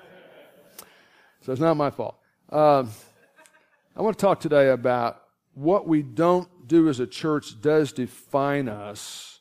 So 1.40 1.52
it's 1.52 1.60
not 1.60 1.76
my 1.76 1.90
fault. 1.90 2.16
Um, 2.50 2.90
I 3.96 4.02
want 4.02 4.18
to 4.18 4.20
talk 4.20 4.40
today 4.40 4.68
about 4.68 5.22
what 5.54 5.88
we 5.88 6.02
don't 6.02 6.48
do 6.68 6.88
as 6.88 7.00
a 7.00 7.06
church 7.06 7.60
does 7.60 7.92
define 7.92 8.68
us 8.68 9.35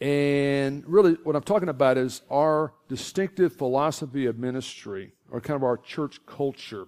and 0.00 0.82
really, 0.86 1.12
what 1.24 1.36
I'm 1.36 1.42
talking 1.42 1.68
about 1.68 1.98
is 1.98 2.22
our 2.30 2.72
distinctive 2.88 3.54
philosophy 3.54 4.26
of 4.26 4.38
ministry, 4.38 5.12
or 5.30 5.40
kind 5.40 5.56
of 5.56 5.62
our 5.62 5.76
church 5.76 6.24
culture. 6.26 6.86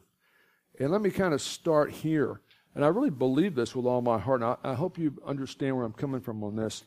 And 0.81 0.91
let 0.91 1.03
me 1.03 1.11
kind 1.11 1.35
of 1.35 1.43
start 1.43 1.91
here. 1.91 2.41
And 2.75 2.85
I 2.85 2.89
really 2.89 3.11
believe 3.11 3.55
this 3.55 3.77
with 3.77 3.85
all 3.85 4.01
my 4.01 4.19
heart. 4.19 4.41
And 4.41 4.57
I, 4.65 4.71
I 4.71 4.75
hope 4.75 4.97
you 4.97 5.15
understand 5.27 5.77
where 5.77 5.85
I'm 5.85 5.93
coming 5.93 6.23
from 6.23 6.43
on 6.43 6.57
this. 6.57 6.85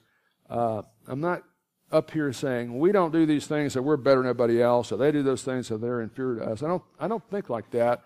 Uh, 0.50 0.82
I'm 1.08 1.22
not 1.22 1.44
up 1.92 2.10
here 2.10 2.34
saying 2.34 2.80
we 2.80 2.92
don't 2.92 3.14
do 3.14 3.28
these 3.28 3.46
things, 3.46 3.74
so 3.74 3.82
we're 3.82 3.96
better 3.96 4.22
than 4.22 4.30
everybody 4.30 4.62
else, 4.62 4.92
or 4.92 4.98
they 4.98 5.12
do 5.12 5.22
those 5.22 5.44
things, 5.44 5.68
so 5.68 5.78
they're 5.78 6.02
inferior 6.02 6.40
to 6.40 6.52
us. 6.52 6.64
I 6.64 6.68
don't, 6.68 6.84
I 7.00 7.08
don't 7.08 7.24
think 7.30 7.50
like 7.50 7.70
that. 7.72 8.02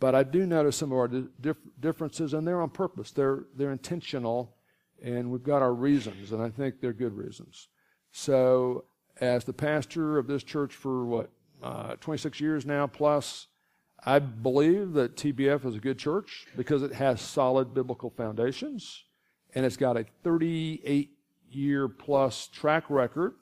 But 0.00 0.16
I 0.16 0.24
do 0.24 0.46
notice 0.46 0.76
some 0.76 0.90
of 0.90 0.98
our 0.98 1.06
dif- 1.06 1.56
differences, 1.78 2.34
and 2.34 2.46
they're 2.46 2.60
on 2.60 2.70
purpose. 2.70 3.12
They're, 3.12 3.44
they're 3.54 3.70
intentional 3.70 4.56
and 5.02 5.30
we've 5.30 5.42
got 5.42 5.62
our 5.62 5.74
reasons, 5.74 6.32
and 6.32 6.42
I 6.42 6.50
think 6.50 6.80
they're 6.80 6.92
good 6.92 7.16
reasons. 7.16 7.68
So, 8.12 8.84
as 9.20 9.44
the 9.44 9.52
pastor 9.52 10.18
of 10.18 10.26
this 10.26 10.42
church 10.42 10.74
for 10.74 11.04
what, 11.04 11.30
uh, 11.62 11.96
26 11.96 12.40
years 12.40 12.66
now 12.66 12.86
plus, 12.86 13.48
I 14.04 14.18
believe 14.18 14.94
that 14.94 15.16
TBF 15.16 15.64
is 15.64 15.76
a 15.76 15.80
good 15.80 15.98
church 15.98 16.46
because 16.56 16.82
it 16.82 16.94
has 16.94 17.20
solid 17.20 17.74
biblical 17.74 18.10
foundations 18.10 19.04
and 19.54 19.64
it's 19.64 19.76
got 19.76 19.96
a 19.96 20.06
38 20.24 21.10
year 21.50 21.88
plus 21.88 22.48
track 22.48 22.84
record 22.88 23.34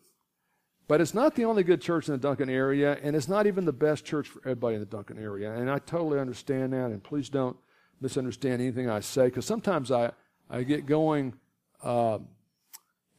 But 0.89 1.01
it's 1.01 1.15
not 1.15 1.37
the 1.37 1.45
only 1.45 1.63
good 1.63 1.81
church 1.81 2.09
in 2.09 2.13
the 2.13 2.19
Duncan 2.19 2.51
area, 2.51 2.99
and 3.01 3.15
it's 3.15 3.29
not 3.29 3.47
even 3.47 3.65
the 3.65 3.73
best 3.73 4.05
church 4.05 4.27
for 4.29 4.41
everybody 4.41 4.75
in 4.75 4.81
the 4.81 4.87
Duncan 4.87 5.19
area. 5.19 5.55
And 5.55 5.71
I 5.71 5.79
totally 5.79 6.19
understand 6.19 6.73
that, 6.73 6.91
and 6.91 7.01
please 7.03 7.29
don't 7.29 7.57
misunderstand 8.01 8.61
anything 8.61 8.91
I 8.91 8.99
say, 9.01 9.27
because 9.27 9.47
sometimes 9.47 9.93
I, 9.93 10.11
I 10.51 10.65
get 10.65 10.87
going, 10.87 11.35
uh, 11.83 12.19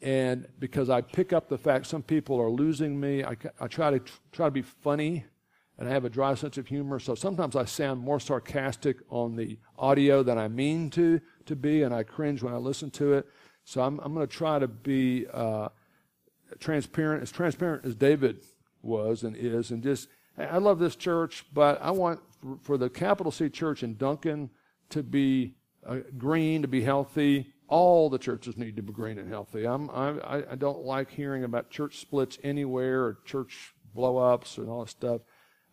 and 0.01 0.47
because 0.59 0.89
I 0.89 1.01
pick 1.01 1.31
up 1.31 1.47
the 1.47 1.57
fact 1.57 1.85
some 1.85 2.01
people 2.01 2.39
are 2.39 2.49
losing 2.49 2.99
me, 2.99 3.23
I, 3.23 3.35
I 3.59 3.67
try 3.67 3.91
to 3.91 4.01
try 4.31 4.47
to 4.47 4.51
be 4.51 4.63
funny, 4.63 5.25
and 5.77 5.87
I 5.87 5.91
have 5.91 6.05
a 6.05 6.09
dry 6.09 6.33
sense 6.33 6.57
of 6.57 6.67
humor. 6.67 6.99
So 6.99 7.13
sometimes 7.15 7.55
I 7.55 7.65
sound 7.65 8.01
more 8.01 8.19
sarcastic 8.19 8.97
on 9.09 9.35
the 9.35 9.59
audio 9.77 10.23
than 10.23 10.37
I 10.37 10.47
mean 10.47 10.89
to 10.91 11.21
to 11.45 11.55
be, 11.55 11.83
and 11.83 11.93
I 11.93 12.03
cringe 12.03 12.41
when 12.41 12.53
I 12.53 12.57
listen 12.57 12.89
to 12.91 13.13
it. 13.13 13.27
So 13.63 13.81
I'm, 13.81 13.99
I'm 13.99 14.13
going 14.13 14.27
to 14.27 14.33
try 14.33 14.57
to 14.57 14.67
be 14.67 15.27
uh, 15.31 15.69
transparent, 16.59 17.21
as 17.21 17.31
transparent 17.31 17.85
as 17.85 17.95
David 17.95 18.43
was 18.81 19.23
and 19.23 19.35
is, 19.35 19.71
and 19.71 19.83
just 19.83 20.07
I 20.37 20.57
love 20.57 20.79
this 20.79 20.95
church, 20.95 21.45
but 21.53 21.81
I 21.81 21.91
want 21.91 22.21
for 22.63 22.77
the 22.77 22.89
capital 22.89 23.31
C 23.31 23.49
church 23.49 23.83
in 23.83 23.97
Duncan 23.97 24.49
to 24.89 25.03
be 25.03 25.55
uh, 25.85 25.97
green, 26.17 26.61
to 26.61 26.67
be 26.67 26.81
healthy. 26.81 27.53
All 27.71 28.09
the 28.09 28.17
churches 28.17 28.57
need 28.57 28.75
to 28.75 28.81
be 28.81 28.91
green 28.91 29.17
and 29.17 29.29
healthy. 29.29 29.65
I'm, 29.65 29.89
I, 29.91 30.43
I 30.51 30.55
don't 30.55 30.83
like 30.83 31.09
hearing 31.09 31.45
about 31.45 31.69
church 31.69 31.99
splits 31.99 32.37
anywhere 32.43 33.05
or 33.05 33.19
church 33.23 33.73
blow 33.95 34.17
ups 34.17 34.57
and 34.57 34.69
all 34.69 34.81
that 34.81 34.89
stuff. 34.89 35.21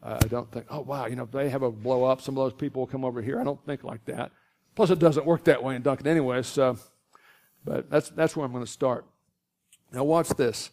Uh, 0.00 0.21
I 0.23 0.28
don't 0.28 0.49
think, 0.52 0.67
oh, 0.71 0.83
wow, 0.83 1.07
you 1.07 1.17
know, 1.17 1.25
if 1.25 1.33
they 1.33 1.49
have 1.49 1.62
a 1.62 1.73
blow 1.73 2.05
up, 2.05 2.21
some 2.21 2.38
of 2.38 2.45
those 2.45 2.57
people 2.57 2.83
will 2.83 2.87
come 2.87 3.05
over 3.05 3.21
here. 3.21 3.40
I 3.40 3.43
don't 3.43 3.62
think 3.67 3.83
like 3.83 4.05
that. 4.05 4.31
Plus, 4.76 4.90
it 4.90 5.00
doesn't 5.00 5.26
work 5.26 5.43
that 5.45 5.64
way 5.64 5.75
in 5.75 5.83
Duncan 5.83 6.07
anyway, 6.07 6.43
so, 6.43 6.78
but 7.64 7.90
that's, 7.90 8.11
that's 8.11 8.37
where 8.37 8.47
I'm 8.47 8.52
going 8.52 8.64
to 8.64 8.71
start. 8.71 9.05
Now, 9.93 10.05
watch 10.05 10.28
this. 10.28 10.71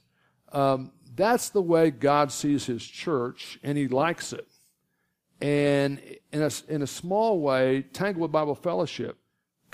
Um, 0.52 0.92
that's 1.16 1.50
the 1.50 1.62
way 1.62 1.90
God 1.90 2.32
sees 2.32 2.68
his 2.68 2.86
church, 2.86 3.58
and 3.64 3.80
he 3.80 3.88
likes 3.88 4.32
it. 4.32 4.48
And 5.42 6.00
in 6.32 6.44
a, 6.44 6.52
in 6.68 6.84
a 6.84 6.88
small 6.88 7.40
way, 7.40 7.82
Tanglewood 7.82 8.32
Bible 8.32 8.54
Fellowship 8.54 9.18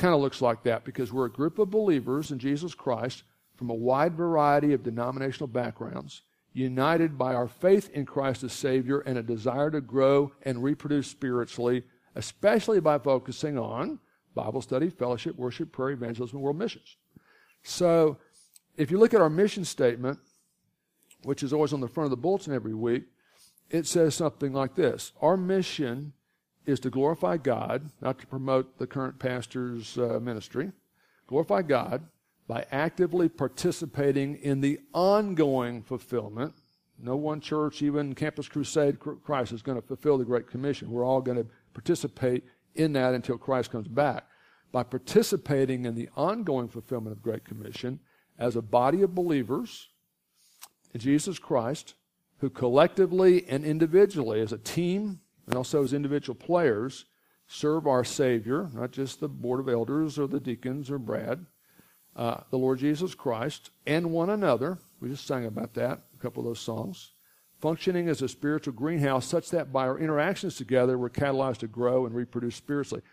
kind 0.02 0.16
of 0.16 0.20
looks 0.20 0.42
like 0.42 0.64
that 0.64 0.84
because 0.84 1.14
we're 1.14 1.28
a 1.28 1.32
group 1.32 1.60
of 1.60 1.70
believers 1.70 2.32
in 2.32 2.40
Jesus 2.40 2.74
Christ 2.74 3.22
from 3.56 3.70
a 3.70 3.76
wide 3.76 4.16
variety 4.16 4.74
of 4.74 4.82
denominational 4.82 5.48
backgrounds, 5.48 6.24
united 6.54 7.20
by 7.20 7.36
our 7.36 7.48
faith 7.48 7.88
in 7.94 8.08
Christ 8.08 8.44
as 8.44 8.52
Savior 8.52 9.02
and 9.02 9.20
a 9.20 9.24
desire 9.24 9.70
to 9.70 9.80
grow 9.80 10.32
and 10.42 10.64
reproduce 10.64 11.06
spiritually, 11.06 11.84
especially 12.16 12.80
by 12.80 12.98
focusing 12.98 13.60
on 13.60 14.00
Bible 14.34 14.64
study, 14.64 14.90
fellowship, 14.90 15.36
worship, 15.36 15.72
prayer, 15.72 15.92
evangelism, 15.92 16.38
and 16.38 16.44
world 16.44 16.58
missions. 16.58 16.98
So, 17.62 18.18
if 18.78 18.90
you 18.90 18.98
look 18.98 19.14
at 19.14 19.22
our 19.22 19.30
mission 19.30 19.66
statement, 19.66 20.18
which 21.22 21.44
is 21.44 21.54
always 21.54 21.74
on 21.74 21.82
the 21.82 21.88
front 21.88 22.06
of 22.06 22.12
the 22.12 22.18
bulletin 22.18 22.56
every 22.56 22.74
week, 22.74 23.04
it 23.70 23.86
says 23.86 24.16
something 24.16 24.52
like 24.52 24.74
this 24.74 25.12
Our 25.22 25.38
mission 25.38 26.14
is 26.66 26.80
to 26.82 26.90
glorify 26.90 27.38
God, 27.38 27.90
not 28.02 28.20
to 28.20 28.28
promote 28.28 28.78
the 28.78 28.88
current 28.88 29.20
pastor's 29.20 29.98
uh, 29.98 30.20
ministry, 30.22 30.72
glorify 31.28 31.62
God 31.62 32.04
by 32.48 32.66
actively 32.72 33.30
participating 33.30 34.36
in 34.38 34.62
the 34.62 34.80
ongoing 34.94 35.82
fulfillment. 35.82 36.54
No 37.00 37.16
one 37.16 37.40
church, 37.42 37.82
even 37.82 38.14
Campus 38.14 38.48
Crusade 38.48 39.00
Christ, 39.00 39.54
is 39.54 39.62
going 39.62 39.82
to 39.82 39.88
fulfill 39.88 40.18
the 40.18 40.26
Great 40.26 40.48
Commission. 40.48 40.92
We're 40.92 41.06
all 41.06 41.22
going 41.22 41.38
to 41.38 41.48
participate 41.74 42.44
in 42.76 42.94
that 42.94 43.14
until 43.14 43.38
Christ 43.38 43.72
comes 43.72 43.88
back. 43.88 44.26
By 44.72 44.84
participating 44.84 45.86
in 45.86 45.96
the 45.96 46.10
ongoing 46.16 46.68
fulfillment 46.68 47.18
of 47.18 47.24
the 47.24 47.30
Great 47.30 47.44
Commission 47.44 48.00
as 48.38 48.56
a 48.56 48.62
body 48.62 49.02
of 49.02 49.16
believers 49.16 49.90
in 50.94 51.00
Jesus 51.00 51.40
Christ, 51.40 51.96
who 52.40 52.50
collectively 52.50 53.48
and 53.48 53.64
individually, 53.66 54.42
as 54.42 54.52
a 54.52 54.58
team 54.58 55.22
and 55.52 55.58
also 55.58 55.84
as 55.84 55.92
individual 55.92 56.34
players, 56.34 57.04
serve 57.46 57.86
our 57.86 58.06
Savior, 58.06 58.70
not 58.74 58.92
just 58.92 59.20
the 59.20 59.28
board 59.28 59.60
of 59.60 59.68
elders 59.68 60.18
or 60.18 60.26
the 60.26 60.40
deacons 60.40 60.90
or 60.90 60.98
Brad, 60.98 61.46
uh, 62.16 62.38
the 62.52 62.58
Lord 62.58 62.80
Jesus 62.80 63.14
Christ, 63.14 63.70
and 63.86 64.12
one 64.12 64.30
another. 64.30 64.78
We 65.02 65.10
just 65.10 65.28
sang 65.28 65.46
about 65.46 65.74
that, 65.74 66.04
a 66.18 66.22
couple 66.22 66.42
of 66.42 66.48
those 66.48 66.62
songs. 66.62 67.12
Functioning 67.60 68.08
as 68.08 68.22
a 68.22 68.30
spiritual 68.30 68.74
greenhouse, 68.74 69.26
such 69.26 69.50
that 69.50 69.74
by 69.74 69.88
our 69.88 70.00
interactions 70.00 70.56
together, 70.56 70.98
we're 70.98 71.10
catalyzed 71.10 71.58
to 71.58 71.68
grow 71.68 72.06
and 72.06 72.16
reproduce 72.16 72.56
spiritually. 72.56 73.04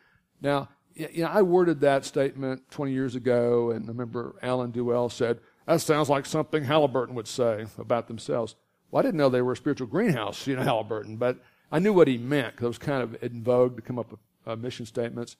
Now, 0.41 0.69
you 0.95 1.25
know, 1.25 1.31
I 1.31 1.43
worded 1.43 1.81
that 1.81 2.05
statement 2.05 2.71
20 2.71 2.93
years 2.93 3.17
ago, 3.17 3.73
and 3.73 3.85
I 3.87 3.89
remember 3.89 4.37
Alan 4.43 4.71
Duell 4.71 5.11
said, 5.11 5.41
That 5.67 5.81
sounds 5.81 6.09
like 6.09 6.25
something 6.25 6.63
Halliburton 6.63 7.17
would 7.17 7.27
say 7.27 7.67
about 7.79 8.07
themselves. 8.07 8.55
Well, 8.93 9.01
I 9.01 9.03
didn't 9.03 9.19
know 9.19 9.29
they 9.29 9.43
were 9.43 9.53
a 9.53 9.57
spiritual 9.57 9.89
greenhouse, 9.89 10.47
you 10.47 10.55
know, 10.55 10.63
Halliburton, 10.63 11.17
but 11.17 11.39
I 11.71 11.79
knew 11.79 11.93
what 11.93 12.09
he 12.09 12.19
meant 12.19 12.55
because 12.55 12.65
it 12.65 12.69
was 12.69 12.79
kind 12.79 13.03
of 13.03 13.23
in 13.23 13.43
vogue 13.43 13.77
to 13.77 13.83
come 13.83 13.99
up 13.99 14.11
with 14.11 14.21
uh, 14.47 14.57
mission 14.57 14.87
statements. 14.87 15.37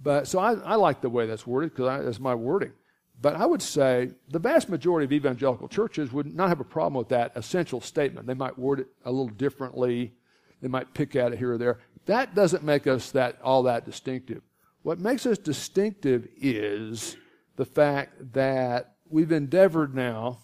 But 0.00 0.28
so 0.28 0.38
I, 0.38 0.54
I 0.54 0.74
like 0.76 1.00
the 1.00 1.08
way 1.08 1.26
that's 1.26 1.46
worded 1.46 1.74
because 1.74 2.04
that's 2.04 2.20
my 2.20 2.34
wording. 2.34 2.72
But 3.20 3.36
I 3.36 3.46
would 3.46 3.62
say 3.62 4.10
the 4.28 4.38
vast 4.38 4.68
majority 4.68 5.06
of 5.06 5.12
evangelical 5.12 5.68
churches 5.68 6.12
would 6.12 6.34
not 6.34 6.48
have 6.48 6.60
a 6.60 6.64
problem 6.64 6.94
with 6.94 7.08
that 7.08 7.32
essential 7.34 7.80
statement. 7.80 8.26
They 8.26 8.34
might 8.34 8.58
word 8.58 8.80
it 8.80 8.88
a 9.04 9.10
little 9.10 9.28
differently. 9.28 10.12
They 10.60 10.68
might 10.68 10.92
pick 10.92 11.16
at 11.16 11.32
it 11.32 11.38
here 11.38 11.52
or 11.52 11.58
there. 11.58 11.78
That 12.06 12.34
doesn't 12.34 12.62
make 12.62 12.86
us 12.86 13.10
that 13.12 13.38
all 13.42 13.62
that 13.64 13.84
distinctive. 13.86 14.42
What 14.82 15.00
makes 15.00 15.24
us 15.24 15.38
distinctive 15.38 16.28
is 16.36 17.16
the 17.56 17.64
fact 17.64 18.34
that 18.34 18.96
we've 19.08 19.32
endeavored 19.32 19.94
now 19.94 20.40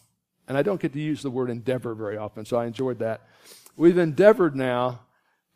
and 0.49 0.59
I 0.59 0.63
don't 0.63 0.81
get 0.81 0.93
to 0.93 1.01
use 1.01 1.23
the 1.23 1.31
word 1.31 1.51
endeavor 1.51 1.95
very 1.95 2.17
often, 2.17 2.45
so 2.45 2.57
I 2.57 2.67
enjoyed 2.67 2.99
that. 2.99 3.23
We've 3.77 3.99
endeavored 3.99 4.57
now 4.57 5.01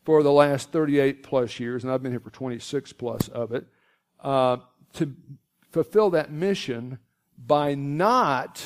for 0.07 0.23
the 0.23 0.33
last 0.33 0.71
38 0.71 1.25
plus 1.25 1.59
years, 1.59 1.83
and 1.83 1.93
I've 1.93 2.01
been 2.01 2.13
here 2.13 2.21
for 2.21 2.31
26 2.31 2.93
plus 2.93 3.27
of 3.27 3.51
it, 3.51 3.67
uh, 4.21 4.59
to 4.95 5.13
fulfill 5.73 6.11
that 6.11 6.31
mission 6.31 7.01
by 7.37 7.75
not 7.75 8.65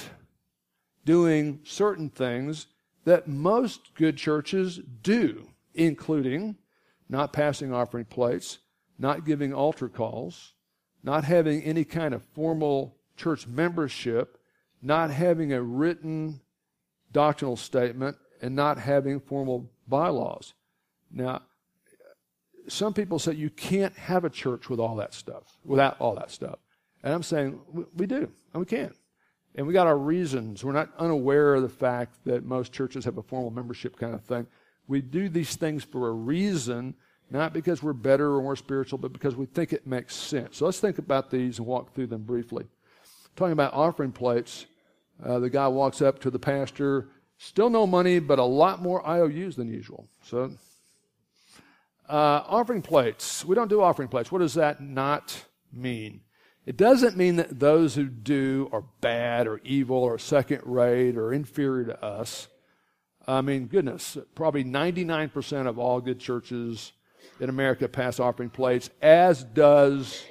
doing 1.06 1.60
certain 1.64 2.10
things 2.10 2.66
that 3.06 3.26
most 3.26 3.94
good 3.94 4.18
churches 4.18 4.80
do, 5.02 5.48
including 5.74 6.56
not 7.08 7.32
passing 7.32 7.72
offering 7.72 8.04
plates, 8.04 8.58
not 8.98 9.24
giving 9.24 9.54
altar 9.54 9.88
calls, 9.88 10.52
not 11.02 11.24
having 11.24 11.62
any 11.62 11.84
kind 11.84 12.12
of 12.12 12.22
formal 12.34 12.98
church 13.16 13.46
membership, 13.46 14.36
not 14.82 15.10
having 15.10 15.54
a 15.54 15.62
written 15.62 16.42
doctrinal 17.10 17.56
statement 17.56 18.18
and 18.42 18.54
not 18.54 18.76
having 18.76 19.18
formal 19.18 19.70
bylaws. 19.88 20.52
Now, 21.12 21.42
some 22.68 22.94
people 22.94 23.18
say 23.18 23.32
you 23.32 23.50
can't 23.50 23.96
have 23.96 24.24
a 24.24 24.30
church 24.30 24.68
with 24.68 24.80
all 24.80 24.96
that 24.96 25.14
stuff, 25.14 25.58
without 25.64 25.96
all 26.00 26.14
that 26.14 26.30
stuff. 26.30 26.58
And 27.02 27.14
I'm 27.14 27.22
saying 27.22 27.60
we 27.96 28.06
do, 28.06 28.30
and 28.52 28.60
we 28.60 28.66
can. 28.66 28.92
And 29.54 29.66
we 29.66 29.72
got 29.72 29.86
our 29.86 29.98
reasons. 29.98 30.62
We're 30.62 30.72
not 30.72 30.90
unaware 30.98 31.54
of 31.54 31.62
the 31.62 31.68
fact 31.68 32.24
that 32.24 32.44
most 32.44 32.72
churches 32.72 33.04
have 33.04 33.18
a 33.18 33.22
formal 33.22 33.50
membership 33.50 33.96
kind 33.96 34.14
of 34.14 34.22
thing. 34.22 34.46
We 34.86 35.00
do 35.00 35.28
these 35.28 35.56
things 35.56 35.82
for 35.82 36.08
a 36.08 36.12
reason, 36.12 36.94
not 37.30 37.52
because 37.52 37.82
we're 37.82 37.92
better 37.92 38.34
or 38.34 38.42
more 38.42 38.56
spiritual, 38.56 38.98
but 38.98 39.12
because 39.12 39.34
we 39.34 39.46
think 39.46 39.72
it 39.72 39.86
makes 39.86 40.14
sense. 40.14 40.58
So 40.58 40.66
let's 40.66 40.80
think 40.80 40.98
about 40.98 41.30
these 41.30 41.58
and 41.58 41.66
walk 41.66 41.94
through 41.94 42.08
them 42.08 42.22
briefly. 42.22 42.66
Talking 43.34 43.52
about 43.52 43.72
offering 43.72 44.12
plates, 44.12 44.66
uh, 45.24 45.38
the 45.38 45.50
guy 45.50 45.66
walks 45.68 46.00
up 46.00 46.20
to 46.20 46.30
the 46.30 46.38
pastor, 46.38 47.08
still 47.38 47.70
no 47.70 47.86
money, 47.86 48.18
but 48.18 48.38
a 48.38 48.44
lot 48.44 48.82
more 48.82 49.06
IOUs 49.08 49.56
than 49.56 49.68
usual. 49.68 50.08
So, 50.22 50.52
uh, 52.10 52.44
offering 52.48 52.82
plates. 52.82 53.44
We 53.44 53.54
don't 53.54 53.68
do 53.68 53.80
offering 53.80 54.08
plates. 54.08 54.32
What 54.32 54.40
does 54.40 54.54
that 54.54 54.80
not 54.80 55.44
mean? 55.72 56.22
It 56.66 56.76
doesn't 56.76 57.16
mean 57.16 57.36
that 57.36 57.58
those 57.58 57.94
who 57.94 58.06
do 58.06 58.68
are 58.72 58.84
bad 59.00 59.46
or 59.46 59.60
evil 59.64 59.96
or 59.96 60.18
second 60.18 60.62
rate 60.64 61.16
or 61.16 61.32
inferior 61.32 61.84
to 61.86 62.04
us. 62.04 62.48
I 63.26 63.40
mean, 63.42 63.66
goodness, 63.66 64.18
probably 64.34 64.64
99% 64.64 65.66
of 65.66 65.78
all 65.78 66.00
good 66.00 66.18
churches 66.18 66.92
in 67.38 67.48
America 67.48 67.88
pass 67.88 68.18
offering 68.18 68.50
plates, 68.50 68.90
as 69.00 69.44
does 69.44 70.22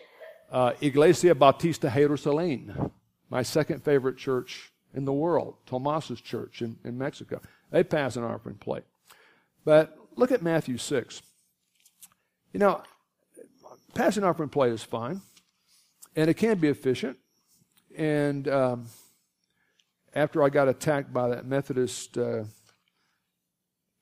uh, 0.51 0.73
Iglesia 0.81 1.33
Bautista 1.33 1.87
Jerusalén, 1.87 2.91
my 3.29 3.41
second 3.41 3.83
favorite 3.83 4.17
church 4.17 4.71
in 4.93 5.05
the 5.05 5.13
world, 5.13 5.55
Tomas's 5.65 6.19
church 6.19 6.61
in, 6.61 6.77
in 6.83 6.97
Mexico. 6.97 7.41
They 7.71 7.83
pass 7.83 8.15
an 8.15 8.23
offering 8.23 8.55
plate. 8.55 8.83
But 9.63 9.97
look 10.15 10.31
at 10.31 10.41
Matthew 10.41 10.77
6. 10.77 11.21
You 12.53 12.59
know, 12.59 12.81
passing 13.93 14.23
offering 14.23 14.49
plate 14.49 14.73
is 14.73 14.83
fine, 14.83 15.21
and 16.15 16.29
it 16.29 16.35
can 16.35 16.57
be 16.57 16.67
efficient. 16.67 17.17
And 17.95 18.47
um, 18.47 18.87
after 20.13 20.43
I 20.43 20.49
got 20.49 20.67
attacked 20.67 21.13
by 21.13 21.29
that 21.29 21.45
Methodist 21.45 22.17
uh, 22.17 22.43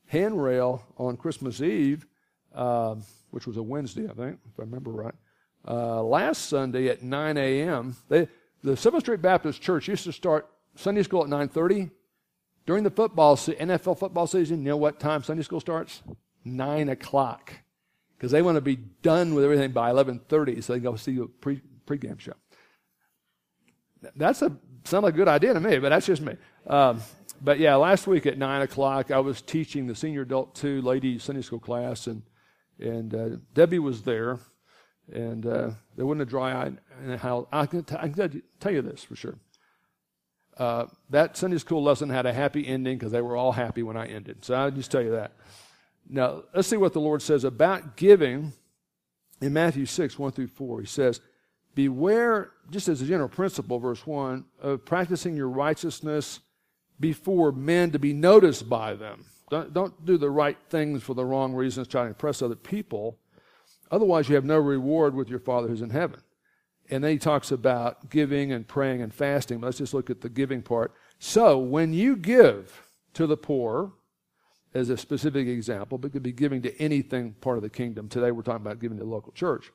handrail 0.08 0.84
on 0.98 1.18
Christmas 1.18 1.62
Eve, 1.62 2.06
uh, 2.56 2.96
which 3.32 3.46
was 3.46 3.58
a 3.58 3.64
Wednesday, 3.64 4.10
I 4.10 4.14
think, 4.14 4.40
if 4.46 4.60
I 4.60 4.64
remember 4.64 4.92
right, 4.92 5.16
uh, 5.68 6.02
last 6.02 6.46
Sunday 6.46 6.88
at 6.88 7.04
9 7.04 7.38
a.m., 7.38 7.98
they, 8.08 8.28
the 8.64 8.78
Seventh 8.78 9.04
Street 9.04 9.22
Baptist 9.22 9.62
Church 9.62 9.88
used 9.88 10.06
to 10.06 10.14
start 10.14 10.50
Sunday 10.76 11.04
school 11.04 11.24
at 11.24 11.30
9.30. 11.30 11.92
During 12.66 12.84
the 12.84 12.90
football, 12.90 13.36
NFL 13.36 13.98
football 14.00 14.28
season, 14.28 14.60
you 14.60 14.70
know 14.70 14.78
what 14.78 15.00
time 15.00 15.24
Sunday 15.24 15.44
school 15.44 15.60
starts? 15.60 16.02
Nine 16.44 16.90
o'clock, 16.90 17.54
because 18.18 18.32
they 18.32 18.42
want 18.42 18.56
to 18.56 18.62
be 18.62 18.76
done 18.76 19.34
with 19.34 19.44
everything 19.44 19.72
by 19.72 19.90
eleven 19.90 20.20
thirty, 20.28 20.62
so 20.62 20.74
they 20.74 20.80
can 20.80 20.92
go 20.92 20.96
see 20.96 21.20
pre 21.42 21.62
pregame 21.86 22.20
show. 22.20 22.34
That's 24.16 24.42
a 24.42 24.56
sound 24.84 25.04
like 25.04 25.14
a 25.14 25.18
good 25.18 25.28
idea 25.28 25.54
to 25.54 25.60
me, 25.60 25.80
but 25.80 25.90
that's 25.90 26.06
just 26.06 26.22
me. 26.22 26.36
Um, 26.68 27.02
but 27.42 27.60
yeah, 27.60 27.76
last 27.76 28.08
week 28.08 28.26
at 28.26 28.38
nine 28.38 28.62
o'clock, 28.62 29.12
I 29.12 29.20
was 29.20 29.42
teaching 29.42 29.88
the 29.88 29.96
senior 29.96 30.22
adult 30.22 30.56
two 30.56 30.82
ladies 30.82 31.24
Sunday 31.24 31.42
school 31.42 31.60
class, 31.60 32.08
and 32.08 32.24
and 32.80 33.14
uh, 33.14 33.30
Debbie 33.54 33.80
was 33.80 34.04
there, 34.04 34.40
and 35.12 35.46
uh, 35.46 35.72
there 35.96 36.06
wasn't 36.06 36.22
a 36.22 36.26
dry 36.26 36.54
eye 36.54 36.68
in 36.68 37.10
the 37.10 37.18
house. 37.18 37.48
I 37.52 37.66
can, 37.66 37.84
t- 37.84 37.96
I 37.98 38.10
can 38.10 38.42
tell 38.60 38.72
you 38.72 38.82
this 38.82 39.04
for 39.04 39.16
sure. 39.16 39.38
Uh, 40.58 40.86
that 41.10 41.38
Sunday 41.38 41.58
school 41.60 41.84
lesson 41.84 42.10
had 42.10 42.26
a 42.26 42.34
happy 42.34 42.68
ending 42.68 42.98
because 42.98 43.12
they 43.12 43.22
were 43.22 43.36
all 43.38 43.52
happy 43.52 43.84
when 43.84 43.96
I 43.96 44.08
ended. 44.08 44.44
So 44.44 44.56
I'll 44.56 44.72
just 44.72 44.92
tell 44.92 45.02
you 45.02 45.12
that. 45.12 45.34
Now, 46.10 46.44
let's 46.54 46.68
see 46.68 46.78
what 46.78 46.94
the 46.94 47.02
Lord 47.02 47.22
says 47.22 47.44
about 47.44 47.98
giving 47.98 48.54
in 49.42 49.54
Matthew 49.54 49.86
6, 49.86 50.18
1 50.18 50.32
through 50.32 50.48
4. 50.48 50.82
He 50.82 50.88
says, 50.88 51.22
Beware, 51.76 52.52
just 52.72 52.88
as 52.88 53.02
a 53.02 53.06
general 53.06 53.30
principle, 53.30 53.78
verse 53.78 54.06
1, 54.08 54.46
of 54.62 54.84
practicing 54.86 55.36
your 55.36 55.50
righteousness 55.50 56.40
before 57.00 57.52
men 57.52 57.92
to 57.92 58.00
be 58.00 58.14
noticed 58.14 58.68
by 58.68 58.96
them. 58.96 59.26
Don't, 59.50 59.74
don't 59.74 60.06
do 60.06 60.18
the 60.18 60.30
right 60.30 60.58
things 60.70 61.04
for 61.04 61.14
the 61.14 61.24
wrong 61.24 61.54
reasons, 61.54 61.88
trying 61.88 62.06
to 62.06 62.10
impress 62.10 62.42
other 62.42 62.56
people. 62.56 63.20
Otherwise, 63.92 64.28
you 64.28 64.36
have 64.36 64.44
no 64.44 64.58
reward 64.58 65.14
with 65.14 65.30
your 65.30 65.40
Father 65.40 65.68
who's 65.68 65.82
in 65.82 65.92
heaven. 65.92 66.22
And 66.90 67.04
then 67.04 67.12
he 67.12 67.18
talks 67.18 67.52
about 67.52 68.10
giving 68.10 68.52
and 68.52 68.68
praying 68.68 69.02
and 69.02 69.14
fasting. 69.14 69.62
Let's 69.62 69.78
just 69.78 69.94
look 69.94 70.10
at 70.10 70.22
the 70.22 70.30
giving 70.30 70.62
part. 70.62 70.94
So, 71.20 71.58
when 71.58 71.94
you 71.94 72.16
give 72.16 72.88
to 73.14 73.28
the 73.28 73.38
poor, 73.38 73.94
as 74.78 74.90
a 74.90 74.98
specific 74.98 75.48
example, 75.48 75.98
but 75.98 76.12
could 76.12 76.24
be 76.24 76.32
giving 76.32 76.62
to 76.62 76.82
anything 76.82 77.34
part 77.42 77.58
of 77.58 77.64
the 77.64 77.70
kingdom. 77.70 78.08
Today 78.08 78.32
we're 78.32 78.44
talking 78.44 78.66
about 78.66 78.80
giving 78.80 78.98
to 79.00 79.04
the 79.04 79.10
local 79.10 79.34
church. 79.34 79.72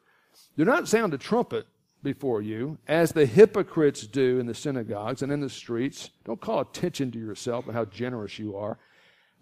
Do 0.56 0.64
not 0.64 0.88
sound 0.88 1.12
a 1.12 1.18
trumpet 1.18 1.66
before 2.02 2.40
you, 2.40 2.78
as 2.86 3.12
the 3.12 3.26
hypocrites 3.26 4.06
do 4.06 4.38
in 4.38 4.46
the 4.46 4.54
synagogues 4.54 5.22
and 5.22 5.32
in 5.32 5.40
the 5.40 5.50
streets. 5.50 6.10
Don't 6.24 6.40
call 6.40 6.60
attention 6.60 7.10
to 7.12 7.18
yourself 7.18 7.66
and 7.66 7.74
how 7.74 7.84
generous 7.84 8.38
you 8.38 8.56
are. 8.56 8.78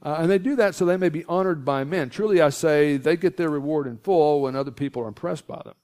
Uh, 0.02 0.16
and 0.20 0.30
they 0.30 0.38
do 0.38 0.56
that 0.56 0.74
so 0.74 0.86
they 0.86 0.96
may 0.96 1.10
be 1.10 1.24
honored 1.26 1.64
by 1.64 1.84
men. 1.84 2.08
Truly, 2.08 2.40
I 2.40 2.48
say, 2.48 2.96
they 2.96 3.16
get 3.16 3.36
their 3.36 3.50
reward 3.50 3.86
in 3.86 3.98
full 3.98 4.40
when 4.40 4.56
other 4.56 4.70
people 4.70 5.02
are 5.02 5.08
impressed 5.08 5.46
by 5.46 5.60
them. 5.62 5.74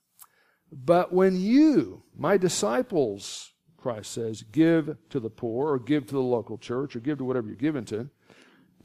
But 0.73 1.13
when 1.13 1.39
you, 1.39 2.03
my 2.17 2.39
disciples, 2.39 3.53
Christ 3.77 4.13
says, 4.13 4.43
give 4.43 4.97
to 5.11 5.21
the 5.21 5.31
poor 5.31 5.73
or 5.73 5.79
give 5.79 6.07
to 6.07 6.15
the 6.15 6.21
local 6.21 6.57
church 6.57 6.97
or 6.97 7.01
give 7.01 7.19
to 7.19 7.25
whatever 7.25 7.47
you're 7.47 7.57
given 7.57 7.85
to, 7.87 8.09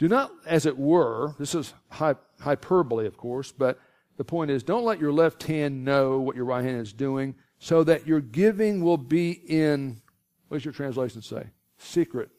do 0.01 0.07
not, 0.07 0.31
as 0.47 0.65
it 0.65 0.79
were, 0.79 1.35
this 1.37 1.53
is 1.53 1.75
hyperbole, 1.91 3.05
of 3.05 3.17
course, 3.17 3.51
but 3.51 3.79
the 4.17 4.23
point 4.23 4.49
is 4.49 4.63
don't 4.63 4.83
let 4.83 4.99
your 4.99 5.13
left 5.13 5.43
hand 5.43 5.85
know 5.85 6.19
what 6.19 6.35
your 6.35 6.45
right 6.45 6.65
hand 6.65 6.81
is 6.81 6.91
doing 6.91 7.35
so 7.59 7.83
that 7.83 8.07
your 8.07 8.19
giving 8.19 8.83
will 8.83 8.97
be 8.97 9.29
in, 9.29 10.01
what 10.47 10.57
does 10.57 10.65
your 10.65 10.73
translation 10.73 11.21
say? 11.21 11.43
Secret. 11.77 12.31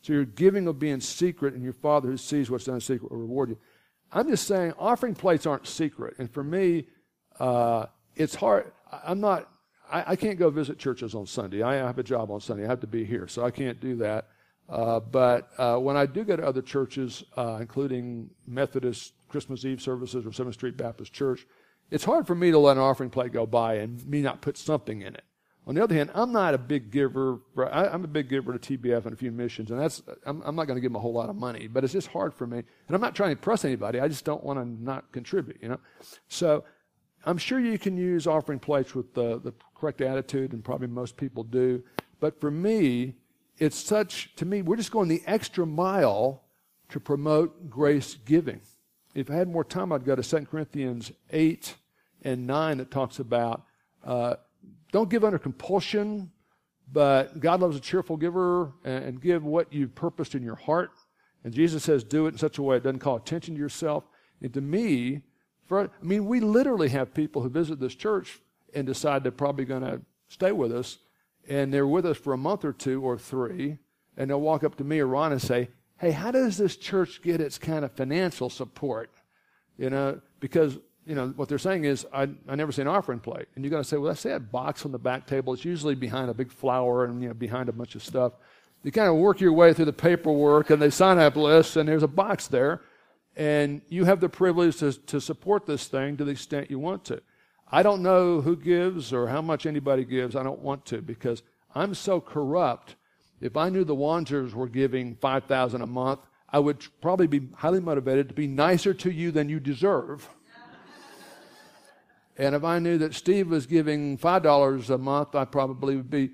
So 0.00 0.14
your 0.14 0.24
giving 0.24 0.64
will 0.64 0.72
be 0.72 0.88
in 0.88 1.02
secret, 1.02 1.52
and 1.52 1.62
your 1.62 1.74
Father 1.74 2.08
who 2.08 2.16
sees 2.16 2.48
what's 2.48 2.64
done 2.64 2.76
in 2.76 2.80
secret 2.80 3.12
will 3.12 3.18
reward 3.18 3.50
you. 3.50 3.58
I'm 4.10 4.30
just 4.30 4.46
saying, 4.46 4.72
offering 4.78 5.14
plates 5.14 5.44
aren't 5.44 5.66
secret. 5.66 6.14
And 6.18 6.30
for 6.30 6.42
me, 6.42 6.86
uh, 7.38 7.86
it's 8.14 8.34
hard. 8.34 8.72
I'm 8.90 9.20
not, 9.20 9.50
I, 9.92 10.12
I, 10.12 10.16
can't 10.16 10.38
go 10.38 10.48
visit 10.48 10.78
churches 10.78 11.14
on 11.14 11.26
Sunday. 11.26 11.62
I 11.62 11.74
have 11.74 11.98
a 11.98 12.02
job 12.02 12.30
on 12.30 12.40
Sunday. 12.40 12.64
I 12.64 12.68
have 12.68 12.80
to 12.80 12.86
be 12.86 13.04
here, 13.04 13.28
so 13.28 13.44
I 13.44 13.50
can't 13.50 13.80
do 13.80 13.96
that. 13.96 14.28
Uh, 14.68 15.00
but 15.00 15.50
uh, 15.58 15.76
when 15.76 15.96
I 15.96 16.06
do 16.06 16.24
go 16.24 16.36
to 16.36 16.44
other 16.44 16.62
churches, 16.62 17.24
uh, 17.36 17.58
including 17.60 18.30
Methodist 18.46 19.12
Christmas 19.28 19.64
Eve 19.64 19.80
services 19.80 20.26
or 20.26 20.32
Seventh 20.32 20.54
Street 20.54 20.76
Baptist 20.76 21.12
Church, 21.12 21.46
it's 21.90 22.04
hard 22.04 22.26
for 22.26 22.34
me 22.34 22.50
to 22.50 22.58
let 22.58 22.76
an 22.76 22.82
offering 22.82 23.10
plate 23.10 23.32
go 23.32 23.46
by 23.46 23.74
and 23.74 24.04
me 24.06 24.22
not 24.22 24.40
put 24.40 24.56
something 24.56 25.02
in 25.02 25.14
it. 25.14 25.22
On 25.68 25.74
the 25.74 25.82
other 25.82 25.96
hand, 25.96 26.10
I'm 26.14 26.32
not 26.32 26.54
a 26.54 26.58
big 26.58 26.92
giver. 26.92 27.40
I, 27.58 27.88
am 27.88 28.04
a 28.04 28.08
big 28.08 28.28
giver 28.28 28.56
to 28.56 28.78
TBF 28.78 29.04
and 29.04 29.12
a 29.12 29.16
few 29.16 29.32
missions, 29.32 29.72
and 29.72 29.80
that's 29.80 30.00
I'm, 30.24 30.40
I'm 30.44 30.54
not 30.54 30.68
going 30.68 30.76
to 30.76 30.80
give 30.80 30.92
them 30.92 30.96
a 30.96 31.00
whole 31.00 31.12
lot 31.12 31.28
of 31.28 31.34
money. 31.34 31.66
But 31.66 31.82
it's 31.82 31.92
just 31.92 32.06
hard 32.06 32.34
for 32.34 32.46
me, 32.46 32.58
and 32.58 32.94
I'm 32.94 33.00
not 33.00 33.16
trying 33.16 33.28
to 33.28 33.32
impress 33.32 33.64
anybody. 33.64 33.98
I 33.98 34.06
just 34.06 34.24
don't 34.24 34.44
want 34.44 34.60
to 34.60 34.64
not 34.64 35.10
contribute, 35.10 35.58
you 35.60 35.68
know. 35.68 35.80
So 36.28 36.62
I'm 37.24 37.36
sure 37.36 37.58
you 37.58 37.80
can 37.80 37.96
use 37.96 38.28
offering 38.28 38.60
plates 38.60 38.94
with 38.94 39.12
the, 39.14 39.40
the 39.40 39.52
correct 39.74 40.00
attitude, 40.00 40.52
and 40.52 40.64
probably 40.64 40.86
most 40.86 41.16
people 41.16 41.42
do. 41.42 41.82
But 42.20 42.40
for 42.40 42.52
me, 42.52 43.16
it's 43.58 43.76
such 43.76 44.34
to 44.36 44.44
me 44.44 44.62
we're 44.62 44.76
just 44.76 44.92
going 44.92 45.08
the 45.08 45.22
extra 45.26 45.66
mile 45.66 46.42
to 46.88 47.00
promote 47.00 47.70
grace 47.70 48.14
giving 48.24 48.60
if 49.16 49.30
I 49.30 49.34
had 49.34 49.48
more 49.48 49.64
time, 49.64 49.92
I'd 49.92 50.04
go 50.04 50.14
to 50.14 50.22
2 50.22 50.44
Corinthians 50.44 51.10
8 51.30 51.74
and 52.22 52.46
9 52.46 52.78
that 52.78 52.90
talks 52.90 53.18
about 53.18 53.64
uh, 54.04 54.34
don't 54.92 55.08
give 55.08 55.24
under 55.24 55.38
compulsion, 55.38 56.30
but 56.92 57.40
God 57.40 57.60
loves 57.60 57.78
a 57.78 57.80
cheerful 57.80 58.18
giver 58.18 58.74
and, 58.84 59.04
and 59.04 59.22
give 59.22 59.42
what 59.42 59.72
you've 59.72 59.94
purposed 59.94 60.34
in 60.34 60.42
your 60.42 60.54
heart. 60.54 60.90
And 61.44 61.54
Jesus 61.54 61.82
says, 61.82 62.04
do 62.04 62.26
it 62.26 62.32
in 62.32 62.38
such 62.38 62.58
a 62.58 62.62
way 62.62 62.76
it 62.76 62.82
doesn't 62.82 62.98
call 62.98 63.16
attention 63.16 63.54
to 63.54 63.60
yourself. 63.60 64.04
And 64.42 64.52
to 64.52 64.60
me, 64.60 65.22
for, 65.64 65.80
I 65.80 66.04
mean, 66.04 66.26
we 66.26 66.40
literally 66.40 66.90
have 66.90 67.14
people 67.14 67.40
who 67.40 67.48
visit 67.48 67.80
this 67.80 67.94
church 67.94 68.40
and 68.74 68.86
decide 68.86 69.22
they're 69.22 69.32
probably 69.32 69.64
going 69.64 69.82
to 69.82 70.02
stay 70.28 70.52
with 70.52 70.72
us, 70.72 70.98
and 71.48 71.72
they're 71.72 71.86
with 71.86 72.06
us 72.06 72.16
for 72.16 72.32
a 72.32 72.38
month 72.38 72.64
or 72.64 72.72
two 72.72 73.02
or 73.02 73.18
three, 73.18 73.78
and 74.16 74.30
they'll 74.30 74.40
walk 74.40 74.64
up 74.64 74.76
to 74.76 74.84
me 74.84 74.98
or 75.00 75.06
Ron 75.06 75.32
and 75.32 75.42
say, 75.42 75.68
hey, 75.98 76.10
how 76.10 76.30
does 76.30 76.56
this 76.58 76.76
church 76.76 77.22
get 77.22 77.40
its 77.40 77.58
kind 77.58 77.84
of 77.84 77.92
financial 77.92 78.50
support? 78.50 79.10
You 79.78 79.90
know, 79.90 80.20
because, 80.40 80.78
you 81.06 81.14
know, 81.14 81.28
what 81.36 81.48
they're 81.48 81.58
saying 81.58 81.84
is, 81.84 82.06
I, 82.12 82.28
I 82.48 82.54
never 82.54 82.72
see 82.72 82.82
an 82.82 82.88
offering 82.88 83.20
plate. 83.20 83.46
And 83.54 83.64
you're 83.64 83.70
going 83.70 83.82
to 83.82 83.88
say, 83.88 83.96
well, 83.96 84.08
that's 84.08 84.22
that 84.24 84.50
box 84.50 84.84
on 84.84 84.92
the 84.92 84.98
back 84.98 85.26
table. 85.26 85.52
It's 85.52 85.64
usually 85.64 85.94
behind 85.94 86.30
a 86.30 86.34
big 86.34 86.50
flower 86.50 87.04
and, 87.04 87.22
you 87.22 87.28
know, 87.28 87.34
behind 87.34 87.68
a 87.68 87.72
bunch 87.72 87.94
of 87.94 88.02
stuff. 88.02 88.32
You 88.82 88.92
kind 88.92 89.08
of 89.08 89.16
work 89.16 89.40
your 89.40 89.52
way 89.52 89.72
through 89.72 89.86
the 89.86 89.92
paperwork 89.92 90.70
and 90.70 90.80
they 90.80 90.90
sign 90.90 91.18
up 91.18 91.36
lists 91.36 91.76
and 91.76 91.88
there's 91.88 92.02
a 92.02 92.08
box 92.08 92.46
there. 92.46 92.82
And 93.36 93.82
you 93.88 94.04
have 94.04 94.20
the 94.20 94.28
privilege 94.28 94.78
to, 94.78 94.92
to 94.92 95.20
support 95.20 95.66
this 95.66 95.88
thing 95.88 96.16
to 96.16 96.24
the 96.24 96.32
extent 96.32 96.70
you 96.70 96.78
want 96.78 97.04
to. 97.06 97.20
I 97.70 97.82
don't 97.82 98.02
know 98.02 98.40
who 98.40 98.56
gives 98.56 99.12
or 99.12 99.28
how 99.28 99.42
much 99.42 99.66
anybody 99.66 100.04
gives. 100.04 100.36
I 100.36 100.42
don't 100.42 100.60
want 100.60 100.86
to 100.86 101.02
because 101.02 101.42
I'm 101.74 101.94
so 101.94 102.20
corrupt 102.20 102.96
if 103.40 103.56
I 103.56 103.68
knew 103.68 103.84
the 103.84 103.94
Wanzers 103.94 104.54
were 104.54 104.68
giving 104.68 105.16
5000 105.16 105.82
a 105.82 105.86
month, 105.86 106.20
I 106.48 106.58
would 106.58 106.86
probably 107.00 107.26
be 107.26 107.48
highly 107.54 107.80
motivated 107.80 108.28
to 108.28 108.34
be 108.34 108.46
nicer 108.46 108.94
to 108.94 109.10
you 109.10 109.30
than 109.30 109.48
you 109.48 109.60
deserve. 109.60 110.28
and 112.38 112.54
if 112.54 112.64
I 112.64 112.78
knew 112.78 112.98
that 112.98 113.14
Steve 113.14 113.48
was 113.48 113.66
giving 113.66 114.16
$5 114.16 114.90
a 114.90 114.98
month, 114.98 115.34
I 115.34 115.44
probably 115.44 115.96
would 115.96 116.10
be 116.10 116.30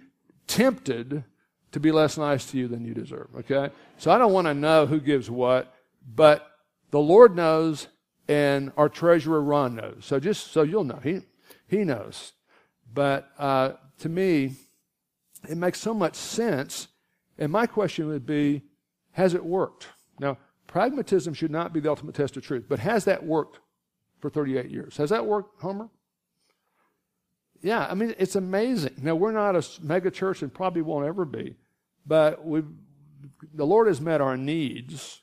tempted 0.47 1.25
to 1.73 1.81
be 1.81 1.91
less 1.91 2.19
nice 2.19 2.51
to 2.51 2.59
you 2.59 2.69
than 2.69 2.85
you 2.85 2.95
deserve, 2.95 3.29
okay? 3.39 3.71
So 3.97 4.11
I 4.11 4.19
don't 4.19 4.33
want 4.33 4.47
to 4.47 4.55
know 4.55 4.87
who 4.87 5.01
gives 5.01 5.31
what, 5.31 5.75
but 6.15 6.47
the 6.91 7.01
Lord 7.01 7.35
knows 7.35 7.89
and 8.29 8.73
our 8.77 8.89
treasurer 8.89 9.43
Ron 9.43 9.77
knows. 9.77 9.99
So 10.01 10.21
just 10.21 10.53
so 10.53 10.63
you'll 10.63 10.85
know, 10.85 11.01
he, 11.03 11.23
he 11.67 11.85
knows. 11.85 12.33
But 12.93 13.31
uh, 13.39 13.73
to 14.01 14.09
me, 14.09 14.57
it 15.49 15.57
makes 15.57 15.81
so 15.81 15.93
much 15.93 16.15
sense 16.15 16.89
and 17.39 17.51
my 17.51 17.67
question 17.67 18.07
would 18.07 18.27
be 18.27 18.63
has 19.13 19.35
it 19.35 19.45
worked? 19.45 19.89
Now, 20.19 20.39
pragmatism 20.67 21.35
should 21.35 21.51
not 21.51 21.73
be 21.73 21.81
the 21.81 21.91
ultimate 21.91 22.15
test 22.15 22.37
of 22.37 22.45
truth, 22.45 22.65
but 22.69 22.79
has 22.79 23.05
that 23.05 23.25
worked 23.25 23.59
for 24.21 24.31
38 24.31 24.71
years? 24.71 24.97
Has 24.97 25.11
that 25.11 25.27
worked, 25.27 25.61
Homer? 25.61 25.89
Yeah, 27.61 27.87
I 27.89 27.95
mean, 27.95 28.15
it's 28.19 28.37
amazing. 28.37 28.95
Now, 29.03 29.15
we're 29.15 29.33
not 29.33 29.57
a 29.57 29.65
mega 29.83 30.11
church 30.11 30.43
and 30.43 30.53
probably 30.53 30.83
won't 30.83 31.07
ever 31.07 31.25
be, 31.25 31.57
but 32.07 32.45
we 32.45 32.63
the 33.55 33.67
Lord 33.67 33.87
has 33.87 34.01
met 34.01 34.21
our 34.21 34.37
needs 34.37 35.22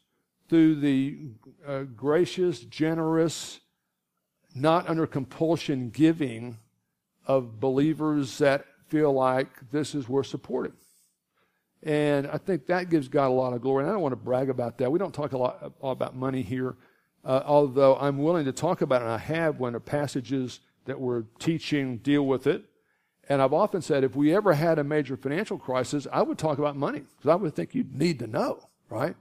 through 0.50 0.76
the 0.76 1.18
uh, 1.66 1.84
gracious, 1.84 2.60
generous, 2.60 3.60
not 4.56 4.90
under 4.90 5.06
compulsion 5.06 5.90
giving 5.90 6.58
of 7.26 7.60
believers 7.60 8.40
that 8.40 8.66
feel 8.88 9.14
like 9.14 9.70
this 9.70 9.94
is 9.94 10.10
worth 10.10 10.28
supporting. 10.28 10.74
And 11.84 12.28
I 12.28 12.38
think 12.38 12.66
that 12.66 12.90
gives 12.90 13.08
God 13.08 13.28
a 13.28 13.34
lot 13.34 13.54
of 13.54 13.62
glory. 13.62 13.84
And 13.84 13.90
I 13.90 13.94
don't 13.94 14.02
want 14.02 14.12
to 14.14 14.18
brag 14.18 14.50
about 14.50 14.80
that. 14.80 14.92
We 14.92 15.00
don't 15.00 15.14
talk 15.14 15.32
a 15.32 15.38
lot 15.38 15.74
about 15.82 16.16
money 16.16 16.42
here, 16.42 16.76
uh, 17.24 17.44
although 17.46 17.96
I'm 17.98 18.18
willing 18.18 18.46
to 18.46 18.52
talk 18.52 18.82
about 18.82 19.02
it, 19.02 19.06
and 19.06 19.14
I 19.14 19.18
have 19.20 19.60
when 19.60 19.74
the 19.74 19.80
passages 19.80 20.60
that 20.86 21.00
we're 21.00 21.24
teaching 21.38 21.98
deal 21.98 22.26
with 22.26 22.48
it. 22.48 22.66
And 23.30 23.42
I've 23.44 23.54
often 23.54 23.82
said 23.84 24.04
if 24.04 24.16
we 24.16 24.36
ever 24.36 24.54
had 24.54 24.80
a 24.80 24.84
major 24.84 25.16
financial 25.16 25.60
crisis, 25.60 26.08
I 26.12 26.24
would 26.24 26.40
talk 26.40 26.58
about 26.58 26.76
money 26.76 27.02
because 27.02 27.30
I 27.30 27.36
would 27.36 27.56
think 27.56 27.76
you'd 27.76 27.96
need 27.96 28.20
to 28.20 28.28
know, 28.28 28.68
right? 28.90 29.16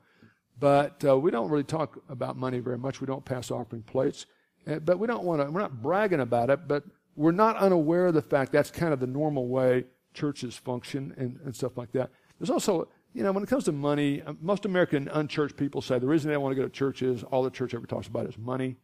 But 0.59 1.05
uh, 1.05 1.19
we 1.19 1.31
don't 1.31 1.51
really 1.51 1.65
talk 1.65 2.03
about 2.09 2.37
money 2.37 2.59
very 2.59 2.79
much. 2.79 3.01
We 3.01 3.07
don't 3.07 3.25
pass 3.25 3.51
offering 3.51 3.83
plates. 3.83 4.27
Uh, 4.67 4.79
but 4.79 4.99
we 4.99 5.07
don't 5.07 5.25
want 5.25 5.41
to, 5.41 5.51
we're 5.51 5.61
not 5.61 5.83
bragging 5.83 6.21
about 6.21 6.51
it, 6.51 6.67
but 6.67 6.85
we're 7.17 7.33
not 7.33 7.57
unaware 7.57 8.07
of 8.07 8.15
the 8.15 8.23
fact 8.23 8.53
that's 8.53 8.71
kind 8.71 8.93
of 8.93 9.01
the 9.01 9.07
normal 9.07 9.49
way 9.49 9.85
churches 10.15 10.57
function 10.57 11.15
and, 11.17 11.39
and 11.45 11.55
stuff 11.55 11.77
like 11.77 11.93
that. 11.93 12.11
There's 12.39 12.51
also, 12.51 12.89
you 13.15 13.23
know, 13.23 13.33
when 13.33 13.43
it 13.43 13.49
comes 13.49 13.65
to 13.65 13.73
money, 13.73 14.23
uh, 14.23 14.35
most 14.41 14.65
American 14.65 15.09
unchurched 15.09 15.57
people 15.57 15.81
say 15.81 15.99
the 15.99 16.07
reason 16.07 16.31
they 16.31 16.37
want 16.37 16.53
to 16.53 16.57
go 16.57 16.67
to 16.67 16.73
church 16.73 17.03
is 17.03 17.23
all 17.25 17.43
the 17.43 17.51
church 17.51 17.75
ever 17.75 17.87
talks 17.87 18.07
about 18.07 18.27
is 18.27 18.37
money. 18.39 18.77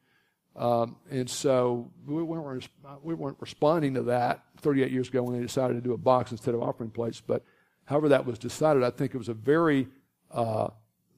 Um, 0.56 0.96
and 1.10 1.28
so 1.28 1.90
we 2.06 2.22
weren't, 2.22 2.68
we 3.02 3.14
weren't 3.14 3.38
responding 3.40 3.94
to 3.94 4.02
that 4.02 4.44
38 4.60 4.92
years 4.92 5.08
ago 5.08 5.22
when 5.24 5.34
they 5.34 5.42
decided 5.42 5.74
to 5.74 5.80
do 5.80 5.92
a 5.92 5.98
box 5.98 6.30
instead 6.30 6.54
of 6.54 6.62
offering 6.62 6.90
plates. 6.90 7.20
But 7.20 7.42
however 7.86 8.08
that 8.10 8.24
was 8.24 8.38
decided, 8.38 8.84
I 8.84 8.90
think 8.90 9.14
it 9.14 9.18
was 9.18 9.28
a 9.28 9.34
very 9.34 9.88
uh, 10.30 10.68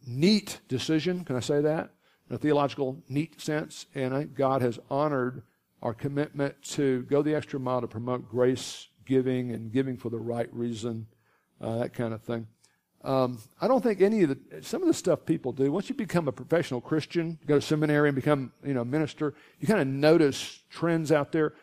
neat 0.07 0.61
decision. 0.69 1.25
Can 1.25 1.37
I 1.37 1.41
say 1.41 1.61
that? 1.61 1.91
In 2.31 2.37
a 2.37 2.39
theological, 2.39 3.03
neat 3.09 3.41
sense. 3.41 3.87
And 3.95 4.15
I 4.15 4.21
think 4.21 4.35
God 4.35 4.63
has 4.63 4.79
honored 4.91 5.43
our 5.83 5.95
commitment 5.95 6.61
to 6.63 7.03
go 7.03 7.23
the 7.23 7.35
extra 7.35 7.61
mile 7.61 7.81
to 7.81 7.87
promote 7.87 8.29
grace 8.29 8.89
giving 9.05 9.53
and 9.53 9.73
giving 9.73 9.97
for 9.97 10.11
the 10.11 10.19
right 10.19 10.53
reason, 10.53 11.07
uh, 11.61 11.79
that 11.79 11.95
kind 11.95 12.13
of 12.13 12.23
thing. 12.23 12.47
Um, 13.05 13.39
I 13.61 13.69
don't 13.69 13.83
think 13.83 14.01
any 14.01 14.23
of 14.23 14.31
the 14.31 14.63
some 14.63 14.83
of 14.83 14.89
the 14.89 14.95
stuff 14.95 15.25
people 15.25 15.53
do. 15.53 15.71
Once 15.71 15.89
you 15.89 15.95
become 15.95 16.27
a 16.27 16.33
professional 16.33 16.81
Christian, 16.81 17.39
go 17.47 17.55
to 17.55 17.61
seminary 17.61 18.09
and 18.09 18.17
become 18.17 18.53
you 18.65 18.75
know 18.75 18.85
minister, 18.85 19.35
you 19.61 19.69
kind 19.69 19.81
of 19.81 19.87
notice 19.87 20.65
trends 20.71 21.13
out 21.13 21.31
there. 21.31 21.55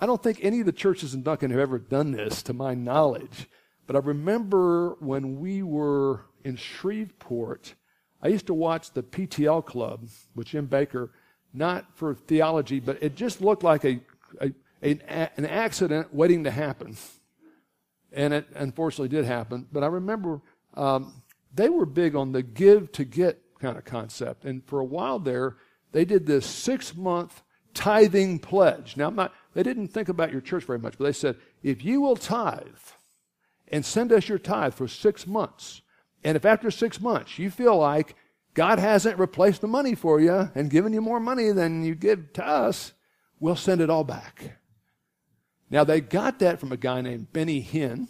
I 0.00 0.06
don't 0.06 0.22
think 0.22 0.38
any 0.42 0.60
of 0.60 0.66
the 0.66 0.72
churches 0.72 1.12
in 1.12 1.22
Duncan 1.22 1.50
have 1.50 1.60
ever 1.60 1.78
done 1.78 2.12
this, 2.12 2.42
to 2.44 2.54
my 2.54 2.74
knowledge. 2.74 3.48
But 3.86 3.96
I 3.96 4.00
remember 4.00 4.96
when 5.00 5.38
we 5.38 5.62
were 5.62 6.24
in 6.44 6.56
Shreveport, 6.56 7.74
I 8.26 8.30
used 8.30 8.48
to 8.48 8.54
watch 8.54 8.90
the 8.90 9.04
PTL 9.04 9.64
Club 9.64 10.08
with 10.34 10.48
Jim 10.48 10.66
Bakker, 10.66 11.10
not 11.54 11.86
for 11.94 12.12
theology, 12.12 12.80
but 12.80 13.00
it 13.00 13.14
just 13.14 13.40
looked 13.40 13.62
like 13.62 13.84
a, 13.84 14.00
a, 14.40 14.50
a 14.82 14.98
an 15.36 15.46
accident 15.46 16.12
waiting 16.12 16.42
to 16.42 16.50
happen. 16.50 16.96
And 18.10 18.34
it 18.34 18.48
unfortunately 18.56 19.16
did 19.16 19.26
happen. 19.26 19.68
But 19.70 19.84
I 19.84 19.86
remember 19.86 20.40
um, 20.74 21.22
they 21.54 21.68
were 21.68 21.86
big 21.86 22.16
on 22.16 22.32
the 22.32 22.42
give 22.42 22.90
to 22.92 23.04
get 23.04 23.40
kind 23.60 23.78
of 23.78 23.84
concept. 23.84 24.44
And 24.44 24.66
for 24.66 24.80
a 24.80 24.84
while 24.84 25.20
there, 25.20 25.58
they 25.92 26.04
did 26.04 26.26
this 26.26 26.46
six 26.46 26.96
month 26.96 27.44
tithing 27.74 28.40
pledge. 28.40 28.96
Now, 28.96 29.06
I'm 29.06 29.14
not, 29.14 29.34
they 29.54 29.62
didn't 29.62 29.88
think 29.88 30.08
about 30.08 30.32
your 30.32 30.40
church 30.40 30.64
very 30.64 30.80
much, 30.80 30.98
but 30.98 31.04
they 31.04 31.12
said, 31.12 31.36
if 31.62 31.84
you 31.84 32.00
will 32.00 32.16
tithe 32.16 32.66
and 33.68 33.84
send 33.84 34.10
us 34.10 34.28
your 34.28 34.40
tithe 34.40 34.74
for 34.74 34.88
six 34.88 35.28
months, 35.28 35.82
and 36.26 36.34
if 36.34 36.44
after 36.44 36.72
six 36.72 37.00
months 37.00 37.38
you 37.38 37.52
feel 37.52 37.78
like 37.78 38.16
God 38.52 38.80
hasn't 38.80 39.16
replaced 39.16 39.60
the 39.60 39.68
money 39.68 39.94
for 39.94 40.18
you 40.18 40.50
and 40.56 40.68
given 40.68 40.92
you 40.92 41.00
more 41.00 41.20
money 41.20 41.52
than 41.52 41.84
you 41.84 41.94
give 41.94 42.32
to 42.32 42.44
us, 42.44 42.94
we'll 43.38 43.54
send 43.54 43.80
it 43.80 43.90
all 43.90 44.02
back. 44.02 44.58
Now, 45.70 45.84
they 45.84 46.00
got 46.00 46.40
that 46.40 46.58
from 46.58 46.72
a 46.72 46.76
guy 46.76 47.00
named 47.00 47.32
Benny 47.32 47.62
Hinn, 47.62 48.08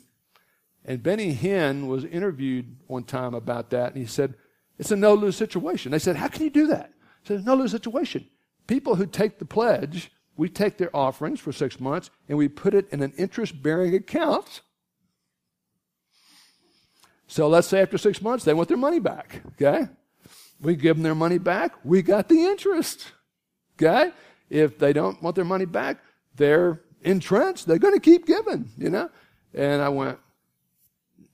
and 0.82 1.02
Benny 1.02 1.34
Hinn 1.34 1.88
was 1.88 2.04
interviewed 2.06 2.76
one 2.86 3.04
time 3.04 3.34
about 3.34 3.68
that, 3.70 3.92
and 3.92 3.98
he 3.98 4.06
said, 4.06 4.34
It's 4.78 4.90
a 4.90 4.96
no 4.96 5.12
lose 5.12 5.36
situation. 5.36 5.92
They 5.92 5.98
said, 5.98 6.16
How 6.16 6.28
can 6.28 6.44
you 6.44 6.50
do 6.50 6.68
that? 6.68 6.92
He 7.22 7.28
said, 7.28 7.44
No 7.44 7.54
lose 7.54 7.70
situation. 7.70 8.26
People 8.66 8.94
who 8.94 9.04
take 9.04 9.38
the 9.38 9.44
pledge, 9.44 10.10
we 10.38 10.48
take 10.48 10.78
their 10.78 10.94
offerings 10.96 11.38
for 11.38 11.52
six 11.52 11.78
months 11.78 12.10
and 12.30 12.38
we 12.38 12.48
put 12.48 12.72
it 12.72 12.88
in 12.90 13.02
an 13.02 13.12
interest 13.18 13.62
bearing 13.62 13.94
account. 13.94 14.62
So 17.26 17.48
let's 17.48 17.66
say 17.66 17.80
after 17.80 17.98
six 17.98 18.22
months, 18.22 18.44
they 18.44 18.54
want 18.54 18.68
their 18.68 18.76
money 18.76 19.00
back. 19.00 19.42
Okay? 19.52 19.88
We 20.60 20.76
give 20.76 20.96
them 20.96 21.02
their 21.02 21.14
money 21.14 21.38
back, 21.38 21.72
we 21.84 22.02
got 22.02 22.28
the 22.28 22.44
interest. 22.44 23.12
Okay? 23.76 24.12
If 24.48 24.78
they 24.78 24.92
don't 24.92 25.22
want 25.22 25.36
their 25.36 25.44
money 25.44 25.64
back, 25.64 25.98
they're 26.36 26.80
entrenched. 27.02 27.66
They're 27.66 27.78
going 27.78 27.94
to 27.94 28.00
keep 28.00 28.26
giving, 28.26 28.70
you 28.76 28.90
know? 28.90 29.10
And 29.54 29.82
I 29.82 29.88
went, 29.88 30.18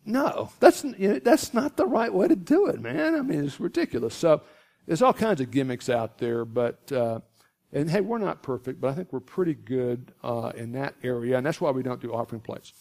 no, 0.05 0.51
that's, 0.61 0.85
you 0.85 1.09
know, 1.09 1.19
that's 1.19 1.55
not 1.55 1.77
the 1.77 1.87
right 1.87 2.13
way 2.13 2.29
to 2.29 2.37
do 2.37 2.67
it, 2.67 2.81
man. 2.81 3.15
I 3.15 3.21
mean, 3.21 3.45
it's 3.45 3.61
ridiculous. 3.61 4.15
So 4.15 4.43
there's 4.87 5.03
all 5.03 5.13
kinds 5.13 5.41
of 5.41 5.51
gimmicks 5.51 5.89
out 5.89 6.19
there, 6.19 6.45
but, 6.45 6.91
uh, 6.91 7.21
and 7.73 7.91
hey, 7.91 8.01
we're 8.01 8.19
not 8.19 8.43
perfect, 8.43 8.81
but 8.81 8.89
I 8.91 8.95
think 8.95 9.13
we're 9.13 9.21
pretty 9.21 9.55
good 9.55 10.13
uh, 10.23 10.53
in 10.55 10.73
that 10.73 10.95
area, 11.03 11.37
and 11.37 11.47
that's 11.47 11.61
why 11.61 11.71
we 11.71 11.83
don't 11.83 12.01
do 12.01 12.13
offering 12.13 12.41
plates. 12.41 12.73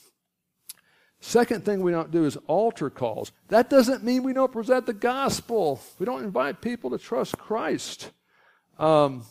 Second 1.21 1.63
thing 1.63 1.81
we 1.81 1.91
don't 1.91 2.09
do 2.09 2.25
is 2.25 2.35
altar 2.47 2.89
calls. 2.89 3.31
That 3.47 3.69
doesn't 3.69 4.03
mean 4.03 4.23
we 4.23 4.33
don't 4.33 4.51
present 4.51 4.87
the 4.87 4.93
gospel. 4.93 5.79
We 5.99 6.05
don't 6.05 6.23
invite 6.23 6.61
people 6.61 6.89
to 6.89 6.97
trust 6.97 7.37
Christ. 7.37 8.09
Um, 8.79 9.23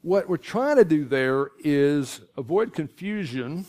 what 0.00 0.26
we're 0.26 0.38
trying 0.38 0.76
to 0.76 0.84
do 0.86 1.04
there 1.04 1.50
is 1.62 2.22
avoid 2.38 2.72
confusion 2.72 3.66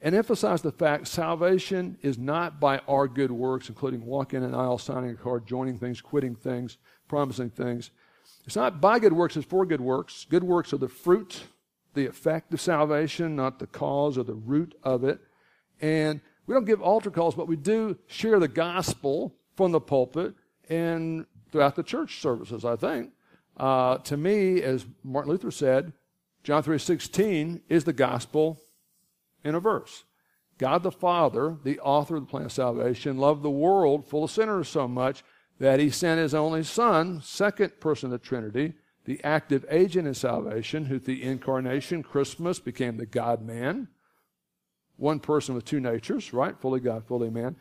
and 0.00 0.14
emphasize 0.14 0.62
the 0.62 0.70
fact 0.70 1.08
salvation 1.08 1.98
is 2.02 2.16
not 2.16 2.60
by 2.60 2.78
our 2.86 3.08
good 3.08 3.32
works, 3.32 3.68
including 3.68 4.06
walking 4.06 4.44
an 4.44 4.54
aisle, 4.54 4.78
signing 4.78 5.10
a 5.10 5.14
card, 5.14 5.48
joining 5.48 5.78
things, 5.78 6.00
quitting 6.00 6.36
things, 6.36 6.78
promising 7.08 7.50
things. 7.50 7.90
It's 8.44 8.54
not 8.54 8.80
by 8.80 9.00
good 9.00 9.12
works, 9.12 9.36
it's 9.36 9.46
for 9.46 9.66
good 9.66 9.80
works. 9.80 10.26
Good 10.30 10.44
works 10.44 10.72
are 10.72 10.78
the 10.78 10.88
fruit, 10.88 11.42
the 11.94 12.06
effect 12.06 12.54
of 12.54 12.60
salvation, 12.60 13.34
not 13.34 13.58
the 13.58 13.66
cause 13.66 14.16
or 14.16 14.22
the 14.22 14.34
root 14.34 14.76
of 14.84 15.02
it. 15.02 15.18
And 15.80 16.20
we 16.46 16.54
don't 16.54 16.64
give 16.64 16.80
altar 16.80 17.10
calls, 17.10 17.34
but 17.34 17.48
we 17.48 17.56
do 17.56 17.98
share 18.06 18.38
the 18.38 18.48
gospel 18.48 19.34
from 19.56 19.72
the 19.72 19.80
pulpit 19.80 20.34
and 20.68 21.26
throughout 21.50 21.76
the 21.76 21.82
church 21.82 22.20
services, 22.20 22.64
I 22.64 22.76
think. 22.76 23.12
Uh, 23.56 23.98
to 23.98 24.16
me, 24.16 24.62
as 24.62 24.86
Martin 25.02 25.32
Luther 25.32 25.50
said, 25.50 25.92
John 26.44 26.62
3.16 26.62 27.62
is 27.68 27.84
the 27.84 27.92
gospel 27.92 28.60
in 29.42 29.54
a 29.54 29.60
verse. 29.60 30.04
God 30.58 30.82
the 30.82 30.92
Father, 30.92 31.56
the 31.64 31.80
author 31.80 32.16
of 32.16 32.22
the 32.22 32.30
plan 32.30 32.44
of 32.44 32.52
salvation, 32.52 33.18
loved 33.18 33.42
the 33.42 33.50
world 33.50 34.06
full 34.06 34.24
of 34.24 34.30
sinners 34.30 34.68
so 34.68 34.86
much 34.86 35.22
that 35.58 35.80
he 35.80 35.90
sent 35.90 36.20
his 36.20 36.34
only 36.34 36.62
Son, 36.62 37.20
second 37.22 37.80
person 37.80 38.12
of 38.12 38.20
the 38.20 38.26
Trinity, 38.26 38.74
the 39.04 39.22
active 39.24 39.64
agent 39.70 40.06
in 40.06 40.14
salvation, 40.14 40.86
who 40.86 40.98
through 40.98 41.14
the 41.14 41.22
incarnation, 41.22 42.02
Christmas, 42.02 42.58
became 42.58 42.96
the 42.96 43.06
God 43.06 43.42
man, 43.42 43.88
one 44.96 45.20
person 45.20 45.54
with 45.54 45.64
two 45.64 45.80
natures, 45.80 46.32
right? 46.32 46.58
Fully 46.60 46.80
God, 46.80 47.04
fully 47.06 47.30
man. 47.30 47.56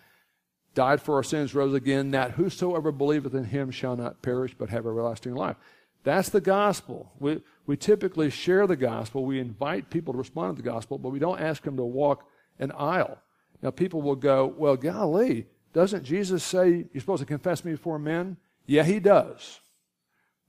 Died 0.73 1.01
for 1.01 1.15
our 1.15 1.23
sins, 1.23 1.55
rose 1.55 1.73
again, 1.73 2.11
that 2.11 2.31
whosoever 2.31 2.91
believeth 2.91 3.33
in 3.33 3.45
him 3.45 3.71
shall 3.71 3.95
not 3.95 4.21
perish 4.21 4.53
but 4.57 4.69
have 4.69 4.85
everlasting 4.85 5.33
life. 5.33 5.55
That's 6.03 6.29
the 6.29 6.41
gospel. 6.41 7.11
We, 7.19 7.41
we 7.65 7.77
typically 7.77 8.29
share 8.29 8.67
the 8.67 8.75
gospel. 8.75 9.25
We 9.25 9.39
invite 9.39 9.89
people 9.89 10.13
to 10.13 10.19
respond 10.19 10.57
to 10.57 10.61
the 10.61 10.69
gospel, 10.69 10.97
but 10.97 11.09
we 11.09 11.19
don't 11.19 11.39
ask 11.39 11.63
them 11.63 11.77
to 11.77 11.83
walk 11.83 12.25
an 12.59 12.71
aisle. 12.73 13.17
Now, 13.61 13.71
people 13.71 14.01
will 14.01 14.15
go, 14.15 14.45
well, 14.45 14.75
golly, 14.75 15.47
doesn't 15.73 16.03
Jesus 16.03 16.43
say 16.43 16.85
you're 16.93 17.01
supposed 17.01 17.21
to 17.21 17.25
confess 17.25 17.65
me 17.65 17.71
before 17.71 17.97
men? 17.97 18.37
Yeah, 18.65 18.83
he 18.83 18.99
does. 18.99 19.59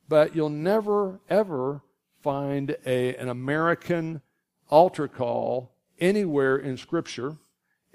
But 0.09 0.37
you'll 0.37 0.51
never, 0.51 1.21
ever 1.31 1.83
find 2.23 2.77
a, 2.85 3.17
an 3.17 3.29
American 3.29 4.21
altar 4.69 5.09
call 5.09 5.73
anywhere 5.99 6.57
in 6.57 6.77
Scripture. 6.77 7.37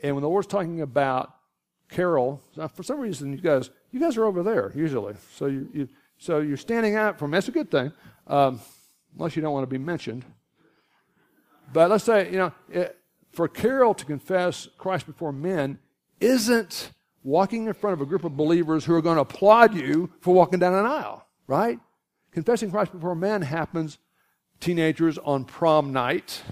And 0.04 0.16
when 0.16 0.22
the 0.22 0.30
Lord's 0.30 0.48
talking 0.48 0.82
about 0.82 1.36
Carol, 1.90 2.42
for 2.74 2.84
some 2.84 3.00
reason, 3.00 3.34
you 3.34 3.40
guys, 3.40 3.70
you 3.92 4.00
guys 4.00 4.18
are 4.18 4.26
over 4.26 4.44
there 4.44 4.72
usually. 4.76 5.16
So 5.36 5.46
you, 5.48 5.70
you 5.74 5.90
so 6.18 6.40
you're 6.40 6.58
standing 6.58 6.96
out 6.96 7.18
from, 7.18 7.32
that's 7.32 7.48
a 7.48 7.52
good 7.52 7.72
thing, 7.72 7.92
um, 8.28 8.62
unless 9.18 9.36
you 9.36 9.42
don't 9.42 9.54
want 9.54 9.64
to 9.64 9.68
be 9.68 9.80
mentioned. 9.80 10.24
But 11.74 11.90
let's 11.90 12.04
say, 12.04 12.30
you 12.32 12.38
know, 12.38 12.54
it, 12.70 12.98
for 13.32 13.48
Carol 13.48 13.94
to 13.96 14.06
confess 14.06 14.68
Christ 14.78 15.08
before 15.08 15.32
men 15.32 15.80
isn't 16.20 16.92
walking 17.24 17.66
in 17.68 17.74
front 17.74 17.94
of 17.94 18.02
a 18.02 18.06
group 18.06 18.24
of 18.24 18.38
believers 18.38 18.86
who 18.86 18.94
are 18.94 19.02
going 19.02 19.16
to 19.16 19.22
applaud 19.22 19.74
you 19.74 20.12
for 20.22 20.34
walking 20.34 20.60
down 20.60 20.74
an 20.74 20.86
aisle, 20.86 21.26
right? 21.48 21.80
Confessing 22.32 22.72
Christ 22.72 22.92
before 22.92 23.16
men 23.16 23.42
happens 23.42 23.98
teenagers 24.60 25.18
on 25.18 25.44
prom 25.44 25.92
night, 25.92 26.44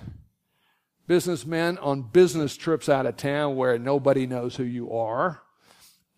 businessmen 1.09 1.75
on 1.79 2.03
business 2.03 2.55
trips 2.55 2.87
out 2.87 3.07
of 3.07 3.17
town 3.17 3.55
where 3.55 3.79
nobody 3.79 4.27
knows 4.27 4.55
who 4.55 4.63
you 4.63 4.93
are, 4.93 5.41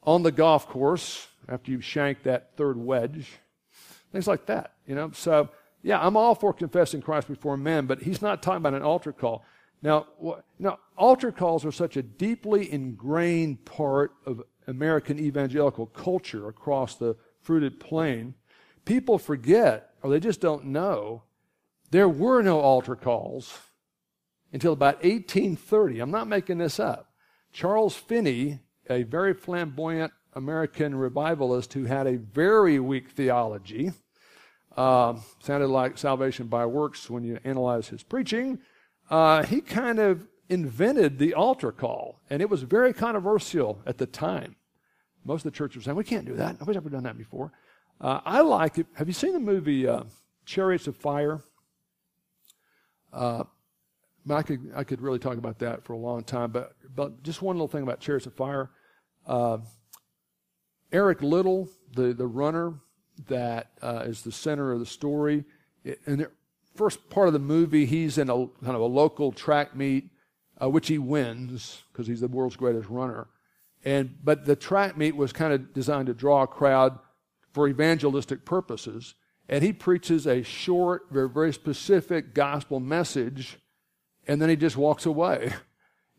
on 0.03 0.21
the 0.21 0.33
golf 0.33 0.67
course 0.67 1.27
after 1.47 1.71
you've 1.71 1.85
shanked 1.85 2.25
that 2.25 2.57
third 2.57 2.77
wedge, 2.77 3.39
Things 4.11 4.27
like 4.27 4.47
that, 4.47 4.73
you 4.85 4.93
know. 4.93 5.11
So, 5.13 5.47
yeah, 5.81 6.05
I'm 6.05 6.17
all 6.17 6.35
for 6.35 6.51
confessing 6.51 7.01
Christ 7.01 7.29
before 7.29 7.55
men, 7.55 7.85
but 7.85 8.01
he's 8.01 8.21
not 8.21 8.43
talking 8.43 8.57
about 8.57 8.73
an 8.73 8.81
altar 8.81 9.13
call. 9.13 9.45
Now, 9.81 10.07
what, 10.17 10.43
now, 10.59 10.79
altar 10.97 11.31
calls 11.31 11.63
are 11.63 11.71
such 11.71 11.95
a 11.95 12.03
deeply 12.03 12.69
ingrained 12.69 13.63
part 13.63 14.11
of 14.25 14.43
American 14.67 15.17
evangelical 15.17 15.85
culture 15.85 16.49
across 16.49 16.95
the 16.95 17.15
fruited 17.39 17.79
plain. 17.79 18.33
People 18.83 19.17
forget, 19.17 19.91
or 20.03 20.09
they 20.09 20.19
just 20.19 20.41
don't 20.41 20.65
know, 20.65 21.23
there 21.91 22.09
were 22.09 22.41
no 22.41 22.59
altar 22.59 22.97
calls 22.97 23.57
until 24.53 24.73
about 24.73 25.03
1830. 25.03 25.99
I'm 25.99 26.11
not 26.11 26.27
making 26.27 26.57
this 26.57 26.79
up. 26.79 27.11
Charles 27.51 27.95
Finney, 27.95 28.59
a 28.89 29.03
very 29.03 29.33
flamboyant 29.33 30.13
American 30.33 30.95
revivalist 30.95 31.73
who 31.73 31.85
had 31.85 32.07
a 32.07 32.17
very 32.17 32.79
weak 32.79 33.11
theology. 33.11 33.91
Uh, 34.75 35.15
sounded 35.39 35.67
like 35.67 35.97
salvation 35.97 36.47
by 36.47 36.65
works 36.65 37.09
when 37.09 37.23
you 37.23 37.39
analyze 37.43 37.89
his 37.89 38.03
preaching. 38.03 38.59
Uh, 39.09 39.43
he 39.43 39.59
kind 39.59 39.99
of 39.99 40.27
invented 40.47 41.17
the 41.17 41.33
altar 41.33 41.71
call, 41.71 42.21
and 42.29 42.41
it 42.41 42.49
was 42.49 42.63
very 42.63 42.93
controversial 42.93 43.81
at 43.85 43.97
the 43.97 44.05
time. 44.05 44.55
most 45.23 45.45
of 45.45 45.51
the 45.51 45.57
churches 45.57 45.81
are 45.81 45.85
saying, 45.85 45.97
we 45.97 46.03
can't 46.03 46.25
do 46.25 46.35
that. 46.35 46.59
Nobody's 46.59 46.77
ever 46.77 46.89
done 46.89 47.03
that 47.03 47.17
before. 47.17 47.51
Uh, 47.99 48.21
I 48.25 48.41
like 48.41 48.77
it. 48.77 48.87
Have 48.95 49.07
you 49.07 49.13
seen 49.13 49.33
the 49.33 49.39
movie 49.39 49.87
uh, 49.87 50.03
Chariots 50.45 50.87
of 50.87 50.95
Fire? 50.95 51.41
I 54.29 54.41
could, 54.43 54.71
I 54.75 54.83
could 54.83 55.01
really 55.01 55.19
talk 55.19 55.37
about 55.37 55.59
that 55.59 55.83
for 55.83 55.93
a 55.93 55.97
long 55.97 56.23
time, 56.23 56.51
but, 56.51 56.73
but 56.95 57.23
just 57.23 57.41
one 57.41 57.55
little 57.55 57.67
thing 57.67 57.83
about 57.83 57.99
Chariots 57.99 58.27
of 58.27 58.33
Fire. 58.33 58.69
Uh, 59.25 59.59
Eric 60.91 61.21
Liddell, 61.21 61.69
the, 61.95 62.13
the 62.13 62.27
runner 62.27 62.75
that 63.27 63.71
uh, 63.81 64.03
is 64.05 64.21
the 64.21 64.31
center 64.31 64.71
of 64.71 64.79
the 64.79 64.85
story, 64.85 65.43
in 65.83 66.17
the 66.17 66.31
first 66.75 67.09
part 67.09 67.27
of 67.27 67.33
the 67.33 67.39
movie, 67.39 67.85
he's 67.85 68.17
in 68.17 68.29
a 68.29 68.33
kind 68.33 68.75
of 68.75 68.81
a 68.81 68.85
local 68.85 69.31
track 69.31 69.75
meet, 69.75 70.09
uh, 70.61 70.69
which 70.69 70.87
he 70.87 70.97
wins 70.97 71.83
because 71.91 72.07
he's 72.07 72.21
the 72.21 72.27
world's 72.27 72.55
greatest 72.55 72.89
runner. 72.89 73.27
And, 73.83 74.17
but 74.23 74.45
the 74.45 74.55
track 74.55 74.97
meet 74.97 75.15
was 75.15 75.33
kind 75.33 75.53
of 75.53 75.73
designed 75.73 76.07
to 76.07 76.13
draw 76.13 76.43
a 76.43 76.47
crowd 76.47 76.99
for 77.53 77.67
evangelistic 77.67 78.45
purposes. 78.45 79.15
And 79.49 79.63
he 79.63 79.73
preaches 79.73 80.27
a 80.27 80.43
short, 80.43 81.07
very, 81.11 81.29
very 81.29 81.51
specific 81.51 82.33
gospel 82.33 82.79
message, 82.79 83.57
and 84.27 84.41
then 84.41 84.49
he 84.49 84.55
just 84.55 84.77
walks 84.77 85.05
away. 85.05 85.53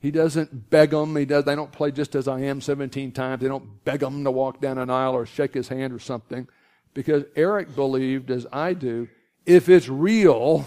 He 0.03 0.11
doesn't 0.11 0.69
beg 0.69 0.91
them. 0.91 1.15
He 1.15 1.25
does. 1.25 1.45
They 1.45 1.55
don't 1.55 1.71
play 1.71 1.93
just 1.93 2.17
as 2.17 2.27
I 2.27 2.41
am 2.41 2.61
17 2.61 3.13
times. 3.13 3.41
They 3.41 3.47
don't 3.47 3.85
beg 3.85 4.03
him 4.03 4.25
to 4.25 4.33
walk 4.33 4.61
down 4.61 4.79
an 4.79 4.91
aisle 4.91 5.15
or 5.15 5.27
shake 5.27 5.55
his 5.55 5.69
hand 5.69 5.93
or 5.93 6.01
something, 6.01 6.49
because 6.93 7.23
Eric 7.37 7.77
believed, 7.77 8.29
as 8.33 8.45
I 8.53 8.75
do, 8.75 9.07
if 9.47 9.69
it's 9.69 9.89
real, 9.89 10.67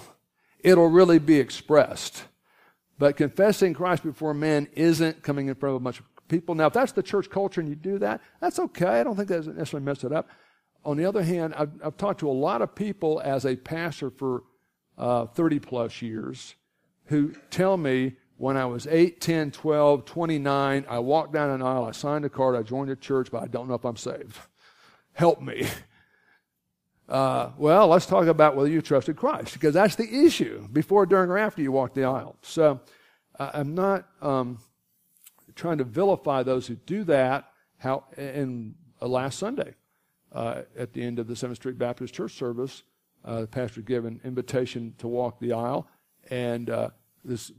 it'll 0.60 0.88
really 0.88 1.19
be 1.19 1.38
expressed. 1.38 2.24
But 2.98 3.17
confessing 3.17 3.74
Christ 3.74 4.04
before 4.04 4.34
men 4.34 4.69
isn't 4.74 5.21
coming 5.21 5.50
in 5.50 5.56
front 5.56 5.76
of 5.76 5.82
a 5.82 5.84
bunch 5.84 6.00
of 6.00 6.06
people. 6.30 6.56
Now, 6.56 6.67
if 6.67 6.74
that's 6.74 6.93
the 6.93 7.04
church 7.04 7.30
culture 7.30 7.60
and 7.60 7.69
you 7.69 7.76
do 7.76 8.00
that, 8.00 8.21
that's 8.39 8.58
okay. 8.58 9.02
I 9.02 9.04
don't 9.04 9.17
think 9.17 9.28
that 9.28 9.45
necessarily 9.48 9.86
mess 9.86 10.06
it 10.06 10.13
up. 10.13 10.30
On 10.86 10.95
the 10.95 11.04
other 11.04 11.24
hand, 11.24 11.54
I've, 11.58 11.71
I've 11.84 11.98
talked 11.98 12.21
to 12.21 12.30
a 12.30 12.32
lot 12.32 12.62
of 12.62 12.74
people 12.74 13.21
as 13.21 13.45
a 13.45 13.58
pastor 13.58 14.12
for 14.12 14.43
uh, 14.98 15.26
30 15.26 15.60
plus 15.60 16.02
years 16.02 16.56
who 17.06 17.34
tell 17.50 17.78
me 17.78 18.15
when 18.38 18.58
I 18.58 18.65
was 18.65 18.88
8, 18.88 19.22
10, 19.22 19.52
12, 19.52 20.06
29, 20.06 20.86
I 20.89 21.00
walked 21.00 21.34
down 21.34 21.50
an 21.50 21.62
aisle, 21.62 21.86
I 21.86 21.91
signed 21.91 22.26
a 22.26 22.30
card, 22.30 22.56
I 22.56 22.63
joined 22.63 22.89
a 22.89 22.96
church, 22.96 23.30
but 23.32 23.41
I 23.41 23.48
don't 23.48 23.68
know 23.68 23.76
if 23.76 23.86
I'm 23.86 23.98
saved. 23.98 24.38
Help 25.13 25.41
me. 25.41 25.68
Uh, 27.08 27.52
well, 27.58 27.88
let's 27.88 28.08
talk 28.08 28.26
about 28.26 28.56
whether 28.56 28.68
you 28.68 28.82
trusted 28.82 29.15
Christ, 29.15 29.54
because 29.54 29.76
that's 29.76 29.96
the 29.96 30.26
issue 30.26 30.68
before, 30.70 31.06
during, 31.06 31.30
or 31.30 31.38
after 31.38 31.62
you 31.62 31.72
walk 31.72 31.94
the 31.94 32.04
aisle. 32.04 32.36
So 32.41 32.82
I'm 33.39 33.76
not 33.76 34.08
um, 34.22 34.58
trying 35.56 35.78
to 35.78 35.84
vilify 35.84 36.44
those 36.44 36.68
who 36.68 36.76
do 36.76 37.04
that. 37.06 37.52
How 37.78 38.06
in 38.18 38.76
uh, 39.02 39.08
last 39.08 39.38
Sunday, 39.38 39.76
uh, 40.32 40.63
at 40.78 40.94
the 40.94 41.04
end 41.04 41.20
of 41.20 41.28
the 41.28 41.36
Seventh 41.36 41.58
Street 41.58 41.78
Baptist 41.78 42.13
Church 42.13 42.34
service, 42.34 42.84
uh, 43.24 43.41
the 43.41 43.48
pastor 43.48 43.82
gave 43.82 44.06
an 44.06 44.20
invitation 44.24 44.94
to 44.98 45.08
walk 45.08 45.39
the 45.39 45.54
aisle, 45.54 45.88
and 46.29 46.69
uh, 46.69 46.89
this 47.23 47.51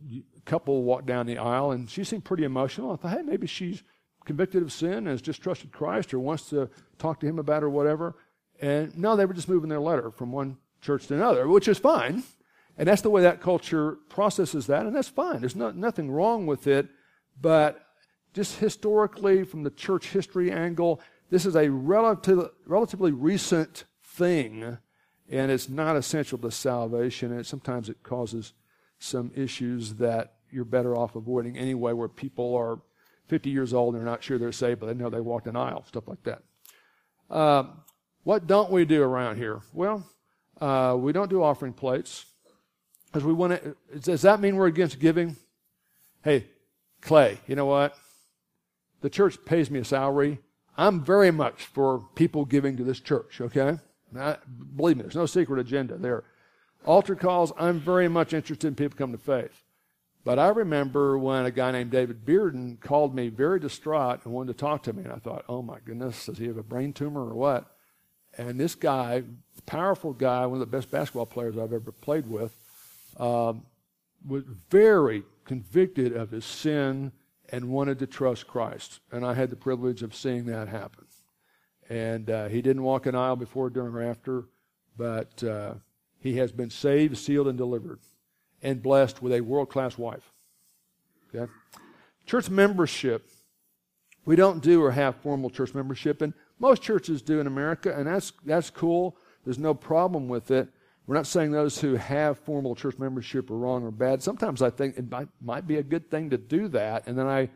couple 0.45 0.83
walked 0.83 1.07
down 1.07 1.27
the 1.27 1.39
aisle, 1.39 1.73
and 1.73 1.91
she 1.91 2.05
seemed 2.05 2.25
pretty 2.25 2.45
emotional. 2.45 2.93
I 2.93 2.97
thought, 2.97 3.17
hey, 3.17 3.23
maybe 3.23 3.47
she's 3.47 3.83
convicted 4.25 4.63
of 4.63 4.73
sin 4.73 4.93
and 4.93 5.09
has 5.09 5.23
just 5.23 5.43
trusted 5.43 5.73
Christ, 5.73 6.13
or 6.15 6.19
wants 6.19 6.49
to 6.51 6.69
talk 6.99 7.21
to 7.21 7.27
him 7.27 7.39
about 7.39 7.63
or 7.63 7.71
whatever. 7.71 8.17
And 8.61 8.97
no, 8.97 9.17
they 9.17 9.27
were 9.27 9.35
just 9.35 9.49
moving 9.49 9.69
their 9.69 9.81
letter 9.81 10.11
from 10.11 10.33
one 10.33 10.57
church 10.81 11.07
to 11.09 11.15
another, 11.15 11.47
which 11.49 11.69
is 11.69 11.79
fine. 11.79 12.23
And 12.79 12.89
that's 12.89 13.03
the 13.03 13.11
way 13.11 13.23
that 13.23 13.41
culture 13.41 13.99
processes 14.09 14.67
that, 14.67 14.85
and 14.85 14.95
that's 14.95 15.09
fine. 15.09 15.41
There's 15.41 15.57
no, 15.57 15.71
nothing 15.71 16.11
wrong 16.11 16.47
with 16.47 16.67
it. 16.67 16.89
But 17.41 17.81
just 18.35 18.59
historically, 18.59 19.45
from 19.45 19.63
the 19.63 19.71
church 19.71 20.09
history 20.09 20.53
angle, 20.53 21.01
this 21.31 21.47
is 21.47 21.57
a 21.57 21.71
relative, 21.71 22.51
relatively 22.67 23.13
recent 23.13 23.85
thing, 24.03 24.79
and 25.31 25.51
it's 25.51 25.69
not 25.69 25.97
essential 25.97 26.39
to 26.39 26.51
salvation. 26.51 27.33
And 27.33 27.47
sometimes 27.47 27.89
it 27.89 28.03
causes 28.03 28.53
some 28.99 29.31
issues 29.35 29.95
that 29.95 30.35
you're 30.51 30.65
better 30.65 30.97
off 30.97 31.17
avoiding 31.17 31.59
anyway, 31.59 31.93
where 31.93 32.09
people 32.09 32.55
are 32.55 32.79
50 33.29 33.51
years 33.51 33.75
old 33.75 33.95
and 33.95 34.01
they're 34.01 34.11
not 34.11 34.23
sure 34.23 34.39
they're 34.39 34.53
saved, 34.53 34.81
but 34.81 34.87
they 34.87 34.95
know 34.95 35.11
they 35.11 35.21
walked 35.21 35.47
an 35.47 35.57
aisle, 35.57 35.85
stuff 35.87 36.09
like 36.09 36.23
that. 36.25 36.43
Um, 37.35 37.83
what 38.23 38.47
don't 38.47 38.71
we 38.71 38.85
do 38.85 39.03
around 39.03 39.37
here? 39.37 39.61
Well, 39.73 40.09
uh, 40.61 40.97
we 40.99 41.13
don't 41.13 41.31
do 41.31 41.43
offering 41.43 41.73
plates 41.73 42.27
because 43.07 43.25
we 43.25 43.33
want 43.33 43.63
to. 43.63 43.77
Does 44.01 44.23
that 44.23 44.41
mean 44.41 44.57
we're 44.57 44.67
against 44.67 44.99
giving? 44.99 45.37
Hey, 46.23 46.47
Clay, 47.01 47.39
you 47.47 47.57
know 47.57 47.67
what? 47.67 47.97
The 49.01 49.11
church 49.11 49.39
pays 49.45 49.71
me 49.71 49.81
a 49.81 49.85
salary. 49.85 50.39
I'm 50.77 51.05
very 51.05 51.31
much 51.31 51.65
for 51.65 52.09
people 52.15 52.45
giving 52.45 52.77
to 52.77 52.85
this 52.85 53.01
church, 53.01 53.41
okay? 53.41 53.79
Believe 54.13 54.97
me, 54.97 55.03
there's 55.03 55.17
no 55.17 55.27
secret 55.27 55.59
agenda 55.61 55.97
there. 55.97 56.25
Altar 56.85 57.17
calls, 57.17 57.53
I'm 57.59 57.81
very 57.81 58.09
much 58.09 58.33
interested 58.33 58.69
in 58.69 58.75
people 58.75 58.97
coming 58.97 59.17
to 59.17 59.23
faith. 59.23 59.65
But 60.25 60.39
I 60.41 60.49
remember 60.49 61.17
when 61.19 61.47
a 61.47 61.51
guy 61.53 61.71
named 61.71 61.93
David 61.93 62.25
Bearden 62.27 62.81
called 62.81 63.15
me 63.15 63.29
very 63.29 63.61
distraught 63.61 64.25
and 64.25 64.35
wanted 64.35 64.53
to 64.53 64.59
talk 64.59 64.83
to 64.85 64.93
me, 64.93 65.05
and 65.05 65.13
I 65.13 65.17
thought, 65.17 65.45
oh 65.49 65.63
my 65.63 65.79
goodness, 65.85 66.27
does 66.27 66.39
he 66.39 66.47
have 66.47 66.57
a 66.57 66.65
brain 66.65 66.93
tumor 66.93 67.29
or 67.29 67.35
what? 67.35 67.77
And 68.37 68.59
this 68.59 68.75
guy, 68.75 69.23
powerful 69.67 70.13
guy, 70.13 70.45
one 70.47 70.61
of 70.61 70.71
the 70.71 70.77
best 70.77 70.91
basketball 70.91 71.27
players 71.27 71.57
I've 71.57 71.73
ever 71.73 71.93
played 71.93 72.29
with, 72.29 72.57
um, 73.19 73.67
was 74.27 74.45
very 74.69 75.23
convicted 75.45 76.17
of 76.17 76.31
his 76.31 76.45
sin 76.45 77.13
and 77.51 77.69
wanted 77.69 78.01
to 78.01 78.07
trust 78.07 78.47
Christ. 78.47 79.01
And 79.13 79.25
I 79.25 79.35
had 79.35 79.51
the 79.51 79.57
privilege 79.57 80.03
of 80.03 80.15
seeing 80.15 80.47
that 80.47 80.69
happen. 80.69 81.06
And 81.89 82.31
uh, 82.31 82.49
he 82.49 82.63
didn't 82.63 82.83
walk 82.83 83.07
an 83.07 83.15
aisle 83.15 83.37
before, 83.37 83.71
during, 83.71 83.95
or 83.95 84.03
after, 84.03 84.45
but 84.97 85.43
uh, 85.45 85.75
he 86.19 86.37
has 86.39 86.51
been 86.53 86.71
saved, 86.71 87.17
sealed, 87.17 87.49
and 87.49 87.57
delivered, 87.57 88.01
and 88.63 88.83
blessed 88.83 89.23
with 89.23 89.33
a 89.33 89.41
world 89.41 89.71
class 89.71 89.97
wife. 89.97 90.33
Okay? 91.35 91.51
Church 92.27 92.51
membership. 92.51 93.31
We 94.25 94.35
don't 94.35 94.63
do 94.63 94.83
or 94.83 94.91
have 94.91 95.17
formal 95.17 95.51
church 95.51 95.75
membership, 95.75 96.23
and 96.23 96.35
most 96.59 96.83
churches 96.83 97.23
do 97.23 97.39
in 97.39 97.47
America, 97.47 97.97
and 97.97 98.09
that's, 98.09 98.33
that's 98.45 98.71
cool. 98.71 99.17
There's 99.45 99.59
no 99.59 99.75
problem 99.75 100.29
with 100.29 100.51
it. 100.51 100.69
We're 101.07 101.15
not 101.15 101.29
saying 101.29 101.53
those 101.53 101.81
who 101.81 101.95
have 101.95 102.39
formal 102.41 102.75
church 102.75 102.99
membership 102.99 103.49
are 103.49 103.57
wrong 103.57 103.85
or 103.85 103.93
bad. 103.93 104.21
Sometimes 104.25 104.61
I 104.61 104.71
think 104.71 104.99
it 104.99 105.09
might, 105.09 105.29
might 105.41 105.69
be 105.69 105.77
a 105.77 105.83
good 105.85 106.11
thing 106.11 106.31
to 106.31 106.39
do 106.39 106.67
that, 106.69 107.07
and 107.07 107.17
then 107.17 107.29
I 107.29 107.49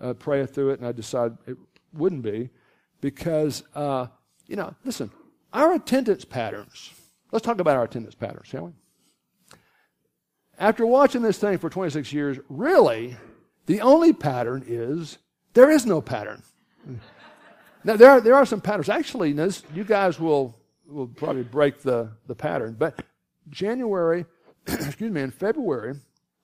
uh, 0.00 0.14
pray 0.14 0.44
through 0.46 0.70
it 0.70 0.78
and 0.78 0.88
I 0.88 0.92
decide 0.92 1.36
it 1.46 1.56
wouldn't 1.92 2.22
be 2.22 2.50
because, 3.00 3.62
uh, 3.74 4.06
you 4.46 4.56
know, 4.56 4.74
listen, 4.84 5.10
our 5.52 5.74
attendance 5.74 6.24
patterns. 6.24 6.92
Let's 7.32 7.44
talk 7.44 7.60
about 7.60 7.76
our 7.76 7.84
attendance 7.84 8.14
patterns, 8.14 8.46
shall 8.46 8.66
we? 8.66 8.72
After 10.58 10.86
watching 10.86 11.22
this 11.22 11.38
thing 11.38 11.58
for 11.58 11.68
26 11.68 12.12
years, 12.12 12.38
really, 12.48 13.16
the 13.66 13.80
only 13.80 14.12
pattern 14.12 14.64
is 14.66 15.18
there 15.52 15.70
is 15.70 15.86
no 15.86 16.00
pattern. 16.00 16.42
Now, 17.84 17.96
there 17.96 18.10
are, 18.10 18.20
there 18.20 18.34
are 18.34 18.44
some 18.44 18.60
patterns. 18.60 18.88
Actually, 18.88 19.32
this, 19.32 19.62
you 19.72 19.84
guys 19.84 20.18
will, 20.18 20.58
will 20.88 21.06
probably 21.06 21.44
break 21.44 21.82
the, 21.82 22.10
the 22.26 22.34
pattern. 22.34 22.74
But 22.78 23.02
January, 23.48 24.26
excuse 24.66 25.12
me, 25.12 25.20
and 25.20 25.32
February, 25.32 25.94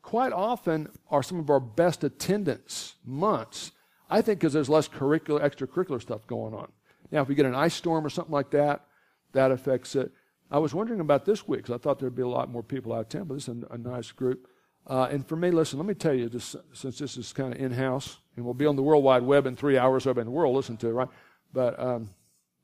quite 0.03 0.33
often 0.33 0.89
are 1.11 1.23
some 1.23 1.41
of 1.41 1.51
our 1.51 1.61
best 1.61 2.05
attendance 2.05 2.95
months. 3.05 3.73
I 4.11 4.21
think 4.21 4.41
because 4.41 4.53
there's 4.53 4.69
less 4.69 4.89
curricular, 4.89 5.41
extracurricular 5.41 6.01
stuff 6.01 6.27
going 6.27 6.55
on. 6.55 6.71
Now, 7.11 7.23
if 7.23 7.29
we 7.29 7.35
get 7.35 7.47
an 7.47 7.55
ice 7.55 7.75
storm 7.75 8.05
or 8.05 8.11
something 8.11 8.33
like 8.33 8.51
that, 8.51 8.85
that 9.33 9.51
affects 9.51 9.97
it. 9.97 10.13
I 10.51 10.59
was 10.59 10.75
wondering 10.75 11.01
about 11.01 11.25
this 11.25 11.49
week 11.49 11.61
because 11.61 11.75
I 11.75 11.79
thought 11.79 11.99
there'd 11.99 12.15
be 12.15 12.23
a 12.23 12.29
lot 12.29 12.51
more 12.51 12.63
people 12.63 12.93
out 12.93 13.01
of 13.01 13.09
town, 13.09 13.25
but 13.25 13.35
this 13.35 13.49
is 13.49 13.63
a, 13.71 13.75
a 13.75 13.79
nice 13.79 14.13
group. 14.13 14.49
Uh, 14.87 15.09
and 15.11 15.27
for 15.27 15.37
me, 15.37 15.51
listen, 15.51 15.79
let 15.79 15.87
me 15.87 15.95
tell 15.95 16.13
you, 16.13 16.29
this, 16.29 16.57
since 16.73 16.99
this 16.99 17.17
is 17.17 17.33
kind 17.33 17.55
of 17.55 17.61
in 17.61 17.73
house, 17.73 18.19
and 18.37 18.45
we'll 18.45 18.55
be 18.55 18.67
on 18.67 18.77
the 18.77 18.83
World 18.83 19.05
Wide 19.05 19.23
Web 19.23 19.47
in 19.47 19.57
three 19.57 19.79
hours, 19.79 20.03
everybody 20.03 20.23
in 20.23 20.27
the 20.27 20.37
world 20.37 20.55
listen 20.55 20.77
to 20.79 20.89
it, 20.89 20.93
right? 20.93 21.09
But 21.53 21.79
um, 21.79 22.11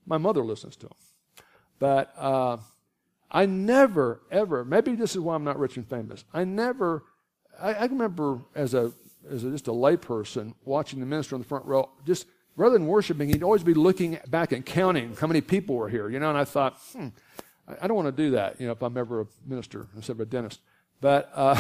my 0.07 0.19
mother 0.19 0.45
listens 0.45 0.77
to 0.77 0.87
them. 0.87 0.97
But 1.79 2.13
uh, 2.19 2.57
I 3.31 3.47
never, 3.47 4.23
ever, 4.31 4.65
maybe 4.65 4.95
this 4.95 5.15
is 5.15 5.21
why 5.21 5.35
I'm 5.35 5.45
not 5.45 5.59
rich 5.59 5.77
and 5.77 5.89
famous. 5.89 6.25
I 6.35 6.45
never, 6.45 7.05
I, 7.61 7.75
I 7.75 7.85
remember 7.85 8.41
as 8.55 8.75
a, 8.75 8.93
as 9.31 9.45
a, 9.45 9.51
just 9.51 9.69
a 9.69 9.73
layperson 9.73 10.55
watching 10.65 11.01
the 11.01 11.07
minister 11.07 11.35
on 11.35 11.41
the 11.41 11.47
front 11.47 11.65
row, 11.65 11.91
just 12.07 12.27
rather 12.57 12.73
than 12.73 12.87
worshiping, 12.87 13.29
he'd 13.29 13.43
always 13.43 13.63
be 13.63 13.75
looking 13.75 14.19
back 14.29 14.53
and 14.53 14.65
counting 14.65 15.15
how 15.17 15.27
many 15.27 15.41
people 15.41 15.77
were 15.77 15.89
here, 15.89 16.09
you 16.09 16.19
know, 16.19 16.29
and 16.29 16.39
I 16.39 16.45
thought, 16.45 16.79
hmm, 16.93 17.09
I, 17.81 17.87
don't 17.87 17.97
want 17.97 18.15
to 18.15 18.23
do 18.23 18.33
that, 18.33 18.61
you 18.61 18.67
know, 18.67 18.73
if 18.73 18.83
I'm 18.83 18.97
ever 18.97 19.23
a 19.23 19.27
minister 19.47 19.87
instead 19.95 20.13
of 20.13 20.21
a 20.21 20.27
dentist. 20.27 20.61
But 21.01 21.31
uh, 21.35 21.57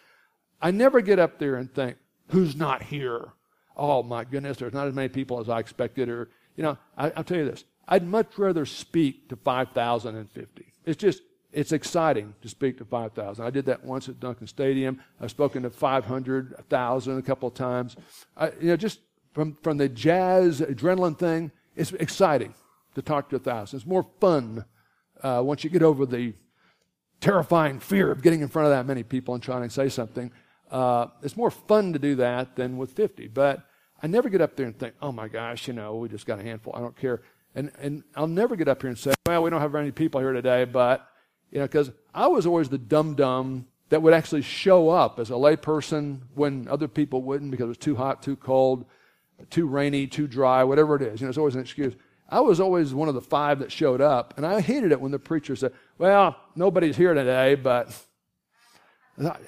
I 0.62 0.70
never 0.70 1.00
get 1.00 1.18
up 1.18 1.38
there 1.38 1.56
and 1.56 1.72
think, 1.72 1.96
who's 2.28 2.54
not 2.54 2.82
here? 2.82 3.32
oh 3.76 4.02
my 4.02 4.24
goodness, 4.24 4.58
there's 4.58 4.72
not 4.72 4.86
as 4.86 4.94
many 4.94 5.08
people 5.08 5.40
as 5.40 5.48
I 5.48 5.58
expected. 5.58 6.08
Or, 6.08 6.28
you 6.56 6.62
know, 6.62 6.78
I, 6.96 7.08
will 7.08 7.24
tell 7.24 7.38
you 7.38 7.44
this. 7.44 7.64
I'd 7.88 8.06
much 8.06 8.38
rather 8.38 8.64
speak 8.64 9.28
to 9.28 9.36
5,050. 9.36 10.72
It's 10.84 11.00
just, 11.00 11.22
it's 11.52 11.72
exciting 11.72 12.34
to 12.42 12.48
speak 12.48 12.78
to 12.78 12.84
5,000. 12.84 13.44
I 13.44 13.50
did 13.50 13.66
that 13.66 13.84
once 13.84 14.08
at 14.08 14.18
Duncan 14.18 14.46
Stadium. 14.46 15.00
I've 15.20 15.30
spoken 15.30 15.62
to 15.62 15.70
500, 15.70 16.52
1,000 16.52 17.18
a 17.18 17.22
couple 17.22 17.48
of 17.48 17.54
times. 17.54 17.96
I, 18.36 18.50
you 18.60 18.68
know, 18.68 18.76
just 18.76 19.00
from, 19.32 19.56
from 19.62 19.76
the 19.76 19.88
jazz 19.88 20.60
adrenaline 20.60 21.18
thing, 21.18 21.52
it's 21.76 21.92
exciting 21.92 22.54
to 22.94 23.02
talk 23.02 23.28
to 23.30 23.36
a 23.36 23.38
thousand. 23.38 23.78
It's 23.78 23.86
more 23.86 24.06
fun 24.20 24.64
uh, 25.22 25.42
once 25.44 25.64
you 25.64 25.70
get 25.70 25.82
over 25.82 26.06
the 26.06 26.34
terrifying 27.20 27.78
fear 27.78 28.10
of 28.10 28.22
getting 28.22 28.40
in 28.40 28.48
front 28.48 28.66
of 28.66 28.72
that 28.72 28.86
many 28.86 29.02
people 29.02 29.34
and 29.34 29.42
trying 29.42 29.62
to 29.62 29.70
say 29.70 29.88
something. 29.88 30.32
Uh, 30.70 31.06
it's 31.22 31.36
more 31.36 31.50
fun 31.50 31.92
to 31.92 31.98
do 31.98 32.14
that 32.16 32.56
than 32.56 32.76
with 32.76 32.92
50. 32.92 33.28
But 33.28 33.66
I 34.02 34.06
never 34.06 34.28
get 34.28 34.40
up 34.40 34.56
there 34.56 34.66
and 34.66 34.76
think, 34.78 34.94
oh 35.00 35.12
my 35.12 35.28
gosh, 35.28 35.68
you 35.68 35.74
know, 35.74 35.96
we 35.96 36.08
just 36.08 36.26
got 36.26 36.40
a 36.40 36.42
handful. 36.42 36.74
I 36.74 36.80
don't 36.80 36.96
care. 36.96 37.22
And, 37.54 37.70
and 37.78 38.02
I'll 38.16 38.26
never 38.26 38.56
get 38.56 38.68
up 38.68 38.80
here 38.80 38.88
and 38.88 38.98
say, 38.98 39.12
well, 39.26 39.42
we 39.42 39.50
don't 39.50 39.60
have 39.60 39.70
very 39.70 39.84
many 39.84 39.92
people 39.92 40.20
here 40.20 40.32
today, 40.32 40.64
but, 40.64 41.06
you 41.52 41.58
know, 41.58 41.66
because 41.66 41.92
I 42.14 42.26
was 42.26 42.46
always 42.46 42.68
the 42.68 42.78
dum 42.78 43.14
dum 43.14 43.66
that 43.90 44.00
would 44.00 44.14
actually 44.14 44.42
show 44.42 44.88
up 44.88 45.20
as 45.20 45.30
a 45.30 45.34
layperson 45.34 46.20
when 46.34 46.66
other 46.66 46.88
people 46.88 47.22
wouldn't 47.22 47.50
because 47.50 47.64
it 47.64 47.68
was 47.68 47.78
too 47.78 47.94
hot, 47.94 48.22
too 48.22 48.36
cold, 48.36 48.86
too 49.50 49.66
rainy, 49.66 50.06
too 50.06 50.26
dry, 50.26 50.64
whatever 50.64 50.96
it 50.96 51.02
is. 51.02 51.20
You 51.20 51.26
know, 51.26 51.28
it's 51.28 51.38
always 51.38 51.54
an 51.54 51.60
excuse. 51.60 51.94
I 52.30 52.40
was 52.40 52.58
always 52.58 52.94
one 52.94 53.08
of 53.08 53.14
the 53.14 53.20
five 53.20 53.58
that 53.58 53.70
showed 53.70 54.00
up, 54.00 54.32
and 54.38 54.46
I 54.46 54.62
hated 54.62 54.92
it 54.92 55.00
when 55.00 55.12
the 55.12 55.18
preacher 55.18 55.54
said, 55.54 55.74
Well, 55.98 56.34
nobody's 56.56 56.96
here 56.96 57.12
today, 57.12 57.54
but 57.54 57.94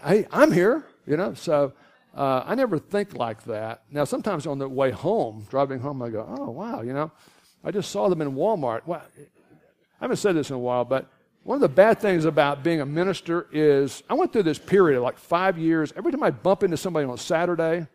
hey, 0.04 0.26
I'm 0.30 0.52
here, 0.52 0.84
you 1.06 1.16
know. 1.16 1.32
So 1.32 1.72
uh, 2.14 2.42
I 2.44 2.54
never 2.54 2.78
think 2.78 3.14
like 3.14 3.44
that. 3.44 3.84
Now, 3.90 4.04
sometimes 4.04 4.46
on 4.46 4.58
the 4.58 4.68
way 4.68 4.90
home, 4.90 5.46
driving 5.48 5.80
home, 5.80 6.02
I 6.02 6.10
go, 6.10 6.26
Oh, 6.38 6.50
wow, 6.50 6.82
you 6.82 6.92
know, 6.92 7.10
I 7.64 7.70
just 7.70 7.90
saw 7.90 8.10
them 8.10 8.20
in 8.20 8.34
Walmart. 8.34 8.82
Well, 8.84 9.02
I 9.18 10.04
haven't 10.04 10.18
said 10.18 10.36
this 10.36 10.50
in 10.50 10.56
a 10.56 10.58
while, 10.58 10.84
but 10.84 11.08
one 11.44 11.56
of 11.56 11.60
the 11.60 11.68
bad 11.68 12.00
things 12.00 12.24
about 12.24 12.64
being 12.64 12.80
a 12.80 12.86
minister 12.86 13.46
is 13.52 14.02
I 14.08 14.14
went 14.14 14.32
through 14.32 14.44
this 14.44 14.58
period 14.58 14.96
of 14.96 15.02
like 15.02 15.18
five 15.18 15.58
years. 15.58 15.92
Every 15.94 16.10
time 16.10 16.22
I 16.22 16.30
bump 16.30 16.62
into 16.62 16.78
somebody 16.78 17.06
on 17.06 17.18
Saturday, 17.18 17.86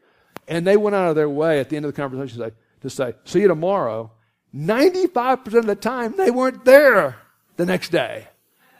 and 0.48 0.66
they 0.66 0.78
went 0.78 0.96
out 0.96 1.10
of 1.10 1.16
their 1.16 1.30
way 1.30 1.60
at 1.60 1.70
the 1.70 1.76
end 1.76 1.86
of 1.86 1.94
the 1.94 2.00
conversation 2.00 2.40
to 2.40 2.46
say, 2.46 2.56
to 2.82 2.90
say 2.90 3.14
see 3.26 3.42
you 3.42 3.48
tomorrow, 3.48 4.12
95% 4.56 5.54
of 5.56 5.66
the 5.66 5.76
time 5.76 6.16
they 6.16 6.32
weren't 6.32 6.64
there 6.64 7.18
the 7.58 7.66
next 7.66 7.90
day. 7.90 8.28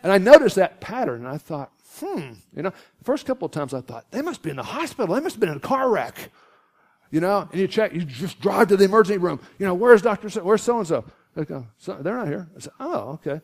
And 0.04 0.12
I 0.12 0.20
noticed 0.20 0.56
that 0.56 0.80
pattern, 0.80 1.26
and 1.26 1.28
I 1.28 1.38
thought, 1.38 1.72
hmm, 2.00 2.34
you 2.56 2.62
know, 2.62 2.70
the 2.70 3.04
first 3.04 3.26
couple 3.26 3.48
of 3.48 3.52
times 3.52 3.74
I 3.74 3.82
thought, 3.82 4.10
they 4.12 4.22
must 4.22 4.44
be 4.44 4.52
in 4.52 4.56
the 4.56 4.64
hospital. 4.64 5.16
They 5.16 5.22
must 5.22 5.36
have 5.36 5.40
been 5.42 5.50
in 5.50 5.58
a 5.58 5.62
car 5.62 5.90
wreck. 5.90 6.32
You 7.12 7.22
know, 7.22 7.50
and 7.52 7.60
you 7.60 7.68
check, 7.68 7.92
you 7.92 8.02
just 8.02 8.40
drive 8.40 8.68
to 8.68 8.78
the 8.78 8.86
emergency 8.86 9.18
room. 9.18 9.40
You 9.58 9.66
know, 9.66 9.74
where's 9.74 10.04
Dr. 10.04 10.30
So, 10.30 10.44
where's 10.44 10.62
so 10.62 10.78
and 10.78 10.88
so? 10.88 11.04
They 11.36 11.44
go, 11.44 11.66
they're 11.88 12.16
not 12.16 12.28
here. 12.28 12.48
I 12.56 12.60
said, 12.60 12.74
oh, 12.80 13.20
okay. 13.26 13.42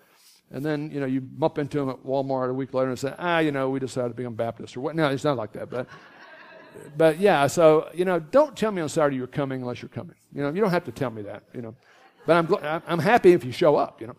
And 0.51 0.63
then, 0.63 0.91
you 0.91 0.99
know, 0.99 1.05
you 1.05 1.21
bump 1.21 1.58
into 1.58 1.79
them 1.79 1.89
at 1.89 2.03
Walmart 2.05 2.49
a 2.49 2.53
week 2.53 2.73
later 2.73 2.89
and 2.89 2.99
say, 2.99 3.13
ah, 3.17 3.39
you 3.39 3.51
know, 3.51 3.69
we 3.69 3.79
decided 3.79 4.10
to 4.10 4.13
become 4.13 4.36
Baptist 4.36 4.77
or 4.77 4.81
what. 4.81 4.95
No, 4.95 5.10
it's 5.10 5.23
not 5.23 5.38
like 5.38 5.53
that. 5.53 5.69
But, 5.69 5.88
but 6.97 7.19
yeah, 7.19 7.47
so, 7.47 7.89
you 7.93 8.05
know, 8.05 8.19
don't 8.19 8.55
tell 8.55 8.71
me 8.71 8.81
on 8.81 8.89
Saturday 8.89 9.17
you're 9.17 9.27
coming 9.27 9.62
unless 9.62 9.81
you're 9.81 9.89
coming. 9.89 10.15
You 10.34 10.43
know, 10.43 10.51
you 10.51 10.62
don't 10.62 10.71
have 10.71 10.86
to 10.86 10.91
tell 10.91 11.10
me 11.10 11.23
that, 11.23 11.43
you 11.53 11.62
know. 11.62 11.75
But 12.25 12.51
I'm, 12.63 12.84
I'm 12.88 12.99
happy 12.99 13.34
if 13.34 13.43
you 13.43 13.51
show 13.51 13.75
up, 13.75 14.01
you 14.01 14.08
know. 14.08 14.15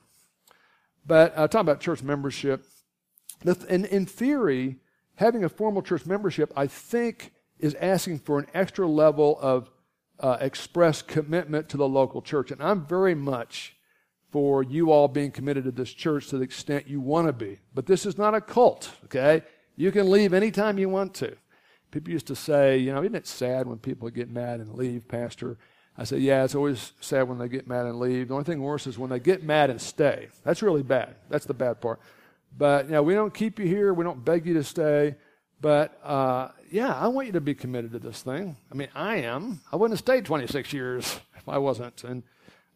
But 1.07 1.33
uh, 1.37 1.49
talking 1.49 1.61
about 1.61 1.81
church 1.81 2.03
membership, 2.03 2.65
in, 3.45 3.85
in 3.87 4.07
theory, 4.07 4.77
having 5.17 5.45
a 5.45 5.49
formal 5.49 5.83
church 5.83 6.07
membership, 6.07 6.53
I 6.57 6.67
think, 6.67 7.33
is 7.59 7.75
asking 7.75 8.21
for 8.21 8.39
an 8.39 8.47
extra 8.55 8.87
level 8.87 9.39
of 9.41 9.71
uh, 10.21 10.39
express 10.41 11.03
commitment 11.03 11.69
to 11.71 11.77
the 11.77 11.89
local 11.89 12.23
church. 12.23 12.51
And 12.51 12.63
I'm 12.63 12.87
very 12.87 13.15
much 13.15 13.76
for 14.37 14.63
you 14.63 14.93
all 14.93 15.09
being 15.09 15.31
committed 15.31 15.65
to 15.65 15.71
this 15.71 15.91
church 15.91 16.29
to 16.29 16.37
the 16.37 16.43
extent 16.43 16.87
you 16.87 17.01
want 17.01 17.27
to 17.27 17.33
be. 17.33 17.59
But 17.75 17.87
this 17.87 18.05
is 18.05 18.19
not 18.19 18.35
a 18.35 18.41
cult, 18.43 18.91
okay? 19.05 19.43
You 19.77 19.91
can 19.91 20.11
leave 20.11 20.35
anytime 20.35 20.79
you 20.79 20.91
want 20.91 21.15
to. 21.15 21.35
People 21.91 22.13
used 22.13 22.27
to 22.27 22.37
say, 22.37 22.77
you 22.77 22.93
know, 22.93 23.01
isn't 23.01 23.15
it 23.15 23.27
sad 23.27 23.67
when 23.67 23.79
people 23.79 24.11
get 24.11 24.29
mad 24.29 24.61
and 24.61 24.75
leave, 24.75 25.09
Pastor? 25.09 25.57
I 25.97 26.05
said, 26.05 26.21
yeah, 26.21 26.45
it's 26.45 26.55
always 26.55 26.93
sad 27.01 27.31
when 27.31 27.39
they 27.39 27.49
get 27.49 27.67
mad 27.67 27.87
and 27.87 27.99
leave. 27.99 28.29
The 28.29 28.35
only 28.35 28.45
thing 28.45 28.61
worse 28.61 28.87
is 28.87 28.99
when 28.99 29.09
they 29.09 29.21
get 29.21 29.43
mad 29.43 29.71
and 29.71 29.81
stay. 29.81 30.29
That's 30.45 30.61
really 30.61 30.83
bad. 30.83 31.17
That's 31.31 31.47
the 31.47 31.55
bad 31.55 31.81
part. 31.81 31.99
But, 32.59 32.85
you 32.85 32.93
know, 32.93 33.03
we 33.03 33.15
don't 33.15 33.33
keep 33.33 33.59
you 33.59 33.65
here. 33.65 33.95
We 33.95 34.05
don't 34.05 34.23
beg 34.23 34.45
you 34.45 34.53
to 34.53 34.65
stay. 34.65 35.15
But, 35.63 35.99
uh, 36.05 36.49
yeah, 36.71 36.95
I 36.95 37.09
want 37.09 37.29
you 37.29 37.33
to 37.33 37.41
be 37.41 37.55
committed 37.55 37.93
to 37.93 37.99
this 38.01 38.21
thing. 38.21 38.59
I 38.71 38.75
mean, 38.75 38.89
I 38.95 39.17
am. 39.17 39.63
I 39.73 39.77
wouldn't 39.77 39.99
have 39.99 40.05
stayed 40.05 40.27
26 40.27 40.75
years 40.75 41.21
if 41.39 41.49
I 41.49 41.57
wasn't. 41.57 42.05
And 42.05 42.23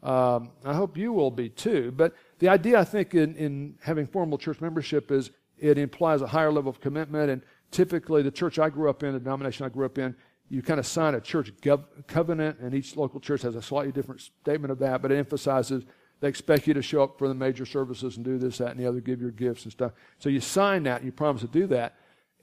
um, 0.02 0.50
I 0.64 0.74
hope 0.74 0.96
you 0.96 1.12
will 1.12 1.30
be 1.30 1.48
too. 1.48 1.92
But 1.94 2.14
the 2.38 2.48
idea, 2.48 2.78
I 2.78 2.84
think, 2.84 3.14
in, 3.14 3.34
in 3.36 3.78
having 3.82 4.06
formal 4.06 4.38
church 4.38 4.60
membership 4.60 5.10
is 5.10 5.30
it 5.58 5.76
implies 5.76 6.22
a 6.22 6.26
higher 6.26 6.50
level 6.50 6.70
of 6.70 6.80
commitment. 6.80 7.30
And 7.30 7.42
typically, 7.70 8.22
the 8.22 8.30
church 8.30 8.58
I 8.58 8.70
grew 8.70 8.88
up 8.88 9.02
in, 9.02 9.12
the 9.12 9.18
denomination 9.18 9.66
I 9.66 9.68
grew 9.68 9.84
up 9.84 9.98
in, 9.98 10.16
you 10.48 10.62
kind 10.62 10.80
of 10.80 10.86
sign 10.86 11.14
a 11.14 11.20
church 11.20 11.52
gov- 11.60 11.84
covenant, 12.06 12.58
and 12.60 12.74
each 12.74 12.96
local 12.96 13.20
church 13.20 13.42
has 13.42 13.54
a 13.54 13.62
slightly 13.62 13.92
different 13.92 14.20
statement 14.20 14.72
of 14.72 14.78
that, 14.80 15.00
but 15.02 15.12
it 15.12 15.16
emphasizes 15.16 15.84
they 16.20 16.28
expect 16.28 16.66
you 16.66 16.74
to 16.74 16.82
show 16.82 17.02
up 17.02 17.18
for 17.18 17.28
the 17.28 17.34
major 17.34 17.64
services 17.64 18.16
and 18.16 18.24
do 18.24 18.36
this, 18.36 18.58
that, 18.58 18.70
and 18.72 18.80
the 18.80 18.86
other, 18.86 19.00
give 19.00 19.20
your 19.20 19.30
gifts 19.30 19.64
and 19.64 19.72
stuff. 19.72 19.92
So 20.18 20.28
you 20.28 20.40
sign 20.40 20.82
that, 20.82 20.96
and 20.96 21.06
you 21.06 21.12
promise 21.12 21.42
to 21.42 21.48
do 21.48 21.66
that. 21.68 21.96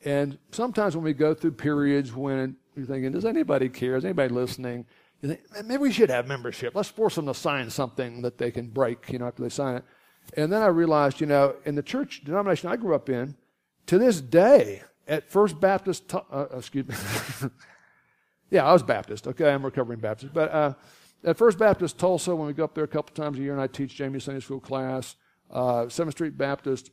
And 0.03 0.37
sometimes 0.51 0.95
when 0.95 1.03
we 1.03 1.13
go 1.13 1.33
through 1.33 1.53
periods 1.53 2.13
when 2.13 2.55
you're 2.75 2.85
thinking, 2.85 3.11
does 3.11 3.25
anybody 3.25 3.69
care? 3.69 3.95
Is 3.95 4.05
anybody 4.05 4.33
listening? 4.33 4.85
You 5.21 5.29
think, 5.29 5.65
maybe 5.65 5.81
we 5.81 5.91
should 5.91 6.09
have 6.09 6.27
membership. 6.27 6.75
Let's 6.75 6.89
force 6.89 7.15
them 7.15 7.25
to 7.25 7.33
sign 7.33 7.69
something 7.69 8.21
that 8.21 8.37
they 8.37 8.51
can 8.51 8.67
break, 8.67 9.11
you 9.11 9.19
know, 9.19 9.27
after 9.27 9.43
they 9.43 9.49
sign 9.49 9.77
it. 9.77 9.83
And 10.35 10.51
then 10.51 10.61
I 10.61 10.67
realized, 10.67 11.21
you 11.21 11.27
know, 11.27 11.55
in 11.65 11.75
the 11.75 11.81
church 11.81 12.23
denomination 12.23 12.69
I 12.69 12.75
grew 12.75 12.93
up 12.93 13.09
in, 13.09 13.35
to 13.87 13.97
this 13.97 14.21
day, 14.21 14.83
at 15.07 15.29
First 15.29 15.59
Baptist, 15.59 16.13
uh, 16.13 16.21
uh, 16.31 16.47
excuse 16.57 16.87
me, 16.87 16.95
yeah, 18.51 18.65
I 18.65 18.73
was 18.73 18.83
Baptist. 18.83 19.27
Okay, 19.27 19.49
I'm 19.49 19.63
recovering 19.63 19.99
Baptist, 19.99 20.33
but 20.33 20.51
uh, 20.51 20.73
at 21.23 21.37
First 21.37 21.57
Baptist 21.57 21.97
Tulsa, 21.97 22.35
when 22.35 22.47
we 22.47 22.53
go 22.53 22.65
up 22.65 22.75
there 22.75 22.83
a 22.83 22.89
couple 22.89 23.15
times 23.15 23.39
a 23.39 23.41
year, 23.41 23.53
and 23.53 23.61
I 23.61 23.67
teach 23.67 23.95
Jamie 23.95 24.19
Sunday 24.19 24.41
School 24.41 24.59
class, 24.59 25.15
uh, 25.49 25.87
Seventh 25.89 26.15
Street 26.15 26.37
Baptist, 26.37 26.91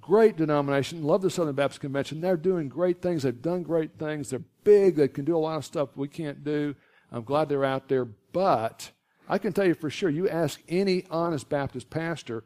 great 0.00 0.36
denomination. 0.36 1.02
Love 1.02 1.22
the 1.22 1.30
Southern 1.30 1.54
Baptist 1.54 1.80
Convention. 1.80 2.20
They're 2.20 2.36
doing 2.36 2.68
great 2.68 3.02
things. 3.02 3.24
They've 3.24 3.42
done 3.42 3.62
great 3.62 3.98
things. 3.98 4.30
They're 4.30 4.42
big. 4.62 4.96
They 4.96 5.08
can 5.08 5.24
do 5.24 5.36
a 5.36 5.38
lot 5.38 5.56
of 5.56 5.64
stuff 5.64 5.90
we 5.96 6.08
can't 6.08 6.44
do. 6.44 6.74
I'm 7.12 7.22
glad 7.22 7.48
they're 7.48 7.64
out 7.64 7.88
there. 7.88 8.04
But 8.32 8.90
I 9.28 9.38
can 9.38 9.52
tell 9.52 9.66
you 9.66 9.74
for 9.74 9.90
sure, 9.90 10.10
you 10.10 10.28
ask 10.28 10.60
any 10.68 11.04
honest 11.10 11.48
Baptist 11.48 11.90
pastor, 11.90 12.44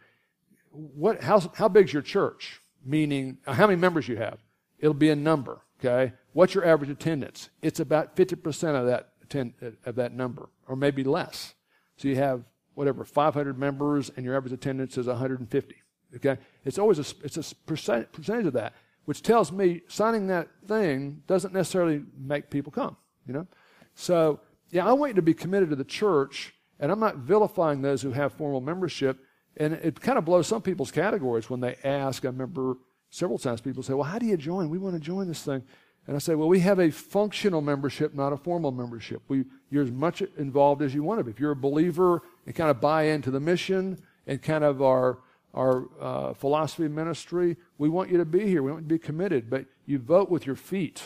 what, 0.70 1.22
how, 1.22 1.40
how 1.54 1.68
big's 1.68 1.92
your 1.92 2.02
church? 2.02 2.60
Meaning, 2.84 3.38
uh, 3.46 3.52
how 3.52 3.66
many 3.66 3.78
members 3.78 4.08
you 4.08 4.16
have? 4.16 4.38
It'll 4.78 4.94
be 4.94 5.10
a 5.10 5.16
number, 5.16 5.60
okay? 5.78 6.12
What's 6.32 6.54
your 6.54 6.64
average 6.64 6.90
attendance? 6.90 7.50
It's 7.60 7.78
about 7.78 8.16
50% 8.16 8.74
of 8.74 8.86
that, 8.86 9.10
attend, 9.22 9.54
of 9.84 9.94
that 9.96 10.12
number, 10.12 10.48
or 10.66 10.74
maybe 10.74 11.04
less. 11.04 11.54
So 11.96 12.08
you 12.08 12.16
have, 12.16 12.42
whatever, 12.74 13.04
500 13.04 13.58
members, 13.58 14.10
and 14.16 14.24
your 14.24 14.36
average 14.36 14.52
attendance 14.52 14.98
is 14.98 15.06
150, 15.06 15.76
okay? 16.16 16.38
It's 16.64 16.78
always 16.78 16.98
a, 16.98 17.04
it's 17.24 17.36
a 17.36 17.54
percent, 17.66 18.10
percentage 18.12 18.46
of 18.46 18.54
that, 18.54 18.72
which 19.04 19.22
tells 19.22 19.52
me 19.52 19.82
signing 19.88 20.26
that 20.28 20.48
thing 20.66 21.22
doesn't 21.26 21.54
necessarily 21.54 22.02
make 22.18 22.50
people 22.50 22.72
come, 22.72 22.96
you 23.26 23.34
know? 23.34 23.46
So 23.94 24.40
yeah, 24.72 24.88
I 24.88 24.92
want 24.94 25.10
you 25.10 25.16
to 25.16 25.22
be 25.22 25.34
committed 25.34 25.70
to 25.70 25.76
the 25.76 25.84
church, 25.84 26.54
and 26.80 26.90
I'm 26.90 26.98
not 26.98 27.18
vilifying 27.18 27.82
those 27.82 28.00
who 28.02 28.12
have 28.12 28.32
formal 28.32 28.62
membership. 28.62 29.18
And 29.58 29.74
it 29.74 30.00
kind 30.00 30.16
of 30.16 30.24
blows 30.24 30.46
some 30.46 30.62
people's 30.62 30.90
categories 30.90 31.50
when 31.50 31.60
they 31.60 31.76
ask. 31.84 32.24
I 32.24 32.28
remember 32.28 32.78
several 33.10 33.38
times 33.38 33.60
people 33.60 33.82
say, 33.82 33.92
Well, 33.92 34.04
how 34.04 34.18
do 34.18 34.26
you 34.26 34.36
join? 34.38 34.70
We 34.70 34.78
want 34.78 34.94
to 34.94 35.00
join 35.00 35.28
this 35.28 35.42
thing. 35.42 35.62
And 36.06 36.16
I 36.16 36.18
say, 36.18 36.34
Well, 36.34 36.48
we 36.48 36.60
have 36.60 36.80
a 36.80 36.90
functional 36.90 37.60
membership, 37.60 38.14
not 38.14 38.32
a 38.32 38.38
formal 38.38 38.72
membership. 38.72 39.22
We, 39.28 39.44
you're 39.70 39.84
as 39.84 39.90
much 39.90 40.22
involved 40.38 40.80
as 40.80 40.94
you 40.94 41.02
want 41.02 41.20
to 41.20 41.24
be. 41.24 41.30
If 41.30 41.38
you're 41.38 41.52
a 41.52 41.56
believer 41.56 42.22
and 42.46 42.54
kind 42.54 42.70
of 42.70 42.80
buy 42.80 43.04
into 43.04 43.30
the 43.30 43.40
mission 43.40 44.02
and 44.26 44.40
kind 44.40 44.64
of 44.64 44.80
our, 44.80 45.18
our 45.52 45.84
uh, 46.00 46.32
philosophy 46.32 46.88
ministry, 46.88 47.58
we 47.76 47.90
want 47.90 48.10
you 48.10 48.16
to 48.16 48.24
be 48.24 48.46
here. 48.46 48.62
We 48.62 48.72
want 48.72 48.84
you 48.84 48.88
to 48.88 48.94
be 48.94 48.98
committed. 48.98 49.50
But 49.50 49.66
you 49.84 49.98
vote 49.98 50.30
with 50.30 50.46
your 50.46 50.56
feet 50.56 51.02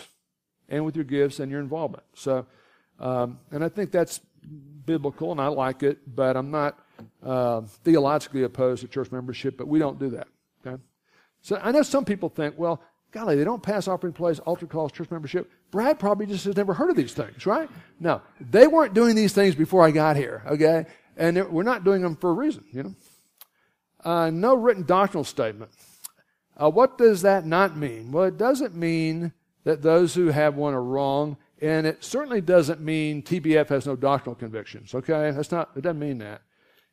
and 0.68 0.85
with 0.85 0.94
your 0.94 1.05
gifts 1.05 1.40
and 1.40 1.50
your 1.50 1.61
involvement. 1.61 2.05
So, 2.14 2.46
um, 2.98 3.38
and 3.50 3.64
I 3.64 3.68
think 3.68 3.90
that's 3.90 4.20
biblical, 4.85 5.32
and 5.32 5.40
I 5.40 5.48
like 5.48 5.82
it, 5.82 5.98
but 6.14 6.37
I'm 6.37 6.50
not 6.50 6.78
uh, 7.22 7.62
theologically 7.85 8.44
opposed 8.44 8.82
to 8.82 8.88
church 8.88 9.11
membership, 9.11 9.56
but 9.56 9.68
we 9.68 9.78
don't 9.78 9.98
do 9.98 10.11
that. 10.11 10.28
Okay? 10.64 10.80
So 11.42 11.61
I 11.62 11.72
know 11.72 11.82
some 11.82 12.05
people 12.05 12.28
think, 12.28 12.59
well, 12.59 12.80
golly, 13.11 13.36
they 13.36 13.44
don't 13.44 13.62
pass 13.62 13.88
offering 13.88 14.12
plays, 14.12 14.38
altar 14.40 14.66
calls, 14.66 14.92
church 14.92 15.11
membership. 15.11 15.51
Brad 15.70 15.99
probably 15.99 16.26
just 16.26 16.44
has 16.44 16.57
never 16.57 16.74
heard 16.74 16.90
of 16.90 16.97
these 16.97 17.12
things, 17.12 17.47
right? 17.47 17.68
No, 18.01 18.22
they 18.40 18.66
weren't 18.66 18.94
doing 18.94 19.14
these 19.16 19.32
things 19.32 19.55
before 19.55 19.84
I 19.84 19.90
got 19.90 20.16
here, 20.16 20.42
okay? 20.47 20.86
And 21.16 21.51
we're 21.51 21.62
not 21.62 21.84
doing 21.84 22.03
them 22.03 22.16
for 22.16 22.30
a 22.30 22.34
reason, 22.34 22.64
you 22.72 22.82
know? 22.82 22.94
Uh, 24.05 24.30
no 24.30 24.55
written 24.55 24.84
doctrinal 24.84 25.24
statement. 25.24 25.70
Uh, 26.57 26.70
what 26.70 26.97
does 26.97 27.22
that 27.22 27.44
not 27.44 27.76
mean? 27.76 28.12
Well, 28.12 28.24
it 28.24 28.38
doesn't 28.38 28.74
mean 28.74 29.32
that 29.64 29.82
those 29.82 30.14
who 30.14 30.28
have 30.28 30.55
one 30.55 30.74
are 30.74 30.82
wrong. 30.82 31.36
And 31.61 31.86
it 31.86 32.04
certainly 32.04 32.40
doesn't 32.40 32.80
mean 32.80 33.22
TBF 33.22 33.68
has 33.68 33.86
no 33.86 33.96
doctrinal 33.96 34.34
convictions, 34.34 34.94
okay? 34.94 35.30
That's 35.30 35.50
not, 35.50 35.70
it 35.74 35.82
doesn't 35.82 35.98
mean 35.98 36.18
that. 36.18 36.42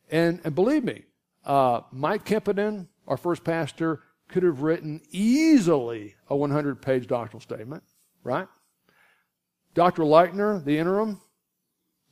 And, 0.10 0.40
and 0.44 0.56
believe 0.56 0.84
me, 0.84 1.04
uh, 1.46 1.82
Mike 1.92 2.24
Kempinen, 2.26 2.88
our 3.08 3.18
first 3.18 3.44
pastor, 3.44 4.02
could 4.30 4.44
have 4.44 4.62
written 4.62 5.02
easily 5.12 6.16
a 6.30 6.36
100 6.36 6.82
page 6.82 7.08
doctrinal 7.08 7.42
statement, 7.42 7.84
right? 8.24 8.48
Dr. 9.74 10.04
Leitner, 10.04 10.64
the 10.64 10.78
interim, 10.78 11.20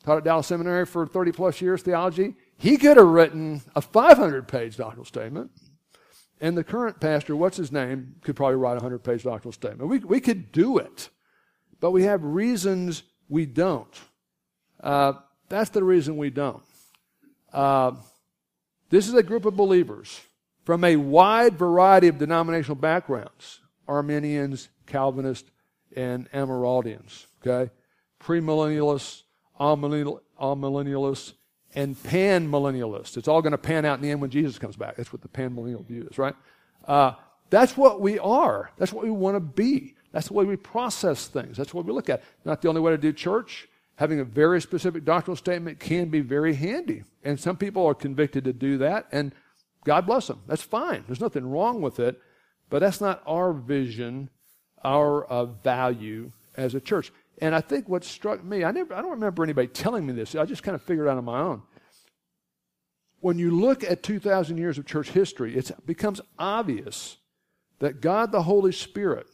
taught 0.03 0.17
at 0.17 0.23
Dallas 0.23 0.47
Seminary 0.47 0.85
for 0.85 1.05
30 1.05 1.31
plus 1.31 1.61
years, 1.61 1.81
theology. 1.81 2.35
He 2.57 2.77
could 2.77 2.97
have 2.97 3.07
written 3.07 3.61
a 3.75 3.81
500 3.81 4.47
page 4.47 4.77
doctrinal 4.77 5.05
statement. 5.05 5.51
And 6.39 6.57
the 6.57 6.63
current 6.63 6.99
pastor, 6.99 7.35
what's 7.35 7.57
his 7.57 7.71
name, 7.71 8.15
could 8.21 8.35
probably 8.35 8.55
write 8.55 8.73
a 8.73 8.83
100 8.83 9.03
page 9.03 9.23
doctrinal 9.23 9.53
statement. 9.53 9.89
We, 9.89 9.99
we 9.99 10.19
could 10.19 10.51
do 10.51 10.79
it, 10.79 11.09
but 11.81 11.91
we 11.91 12.03
have 12.03 12.23
reasons 12.23 13.03
we 13.27 13.45
don't. 13.45 13.99
Uh, 14.81 15.13
that's 15.49 15.71
the 15.71 15.83
reason 15.83 16.15
we 16.15 16.29
don't. 16.29 16.63
Uh, 17.51 17.91
this 18.89 19.09
is 19.09 19.13
a 19.13 19.23
group 19.23 19.45
of 19.45 19.57
believers 19.57 20.21
from 20.63 20.85
a 20.85 20.95
wide 20.95 21.57
variety 21.57 22.07
of 22.07 22.17
denominational 22.17 22.75
backgrounds 22.75 23.59
Arminians, 23.87 24.69
Calvinists, 24.85 25.49
and 25.97 26.31
Amyraldians. 26.31 27.25
Okay? 27.45 27.71
Premillennialists, 28.21 29.23
amillennialists, 29.59 31.33
and 31.73 31.95
panmillennialists. 32.03 33.17
It's 33.17 33.27
all 33.27 33.41
going 33.41 33.51
to 33.51 33.57
pan 33.57 33.85
out 33.85 33.95
in 33.95 34.01
the 34.01 34.11
end 34.11 34.21
when 34.21 34.29
Jesus 34.29 34.57
comes 34.59 34.75
back. 34.75 34.95
That's 34.95 35.11
what 35.11 35.21
the 35.21 35.27
panmillennial 35.27 35.85
view 35.85 36.07
is, 36.09 36.17
right? 36.17 36.35
Uh, 36.87 37.13
that's 37.49 37.75
what 37.75 37.99
we 37.99 38.19
are. 38.19 38.71
That's 38.77 38.93
what 38.93 39.03
we 39.03 39.11
want 39.11 39.35
to 39.35 39.41
be. 39.41 39.95
That's 40.11 40.27
the 40.27 40.33
way 40.33 40.45
we 40.45 40.57
process 40.57 41.27
things. 41.27 41.57
That's 41.57 41.73
what 41.73 41.85
we 41.85 41.93
look 41.93 42.09
at. 42.09 42.23
Not 42.43 42.61
the 42.61 42.67
only 42.67 42.81
way 42.81 42.91
to 42.91 42.97
do 42.97 43.13
church. 43.13 43.67
Having 43.95 44.19
a 44.19 44.25
very 44.25 44.61
specific 44.61 45.05
doctrinal 45.05 45.35
statement 45.35 45.79
can 45.79 46.09
be 46.09 46.21
very 46.21 46.55
handy. 46.55 47.03
And 47.23 47.39
some 47.39 47.55
people 47.55 47.85
are 47.85 47.93
convicted 47.93 48.45
to 48.45 48.53
do 48.53 48.77
that, 48.79 49.07
and 49.11 49.33
God 49.85 50.05
bless 50.05 50.27
them. 50.27 50.41
That's 50.47 50.61
fine. 50.61 51.03
There's 51.07 51.21
nothing 51.21 51.49
wrong 51.49 51.81
with 51.81 51.99
it. 51.99 52.19
But 52.69 52.79
that's 52.79 53.01
not 53.01 53.21
our 53.27 53.53
vision, 53.53 54.29
our 54.83 55.25
uh, 55.25 55.45
value 55.45 56.31
as 56.55 56.73
a 56.73 56.79
church. 56.79 57.11
And 57.39 57.53
I 57.53 57.61
think 57.61 57.89
what 57.89 58.03
struck 58.03 58.43
me, 58.43 58.63
I, 58.63 58.71
never, 58.71 58.93
I 58.93 59.01
don't 59.01 59.11
remember 59.11 59.43
anybody 59.43 59.67
telling 59.67 60.05
me 60.05 60.13
this. 60.13 60.35
I 60.35 60.45
just 60.45 60.63
kind 60.63 60.75
of 60.75 60.81
figured 60.81 61.07
it 61.07 61.09
out 61.09 61.17
on 61.17 61.25
my 61.25 61.39
own. 61.39 61.63
When 63.19 63.37
you 63.37 63.51
look 63.51 63.83
at 63.83 64.03
2,000 64.03 64.57
years 64.57 64.77
of 64.77 64.85
church 64.85 65.09
history, 65.09 65.55
it 65.55 65.71
becomes 65.85 66.21
obvious 66.39 67.17
that 67.79 68.01
God 68.01 68.31
the 68.31 68.43
Holy 68.43 68.71
Spirit 68.71 69.27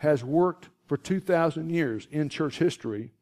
has 0.00 0.22
worked 0.22 0.68
for 0.86 0.96
2,000 0.96 1.70
years 1.70 2.06
in 2.10 2.28
church 2.28 2.58
history, 2.58 3.12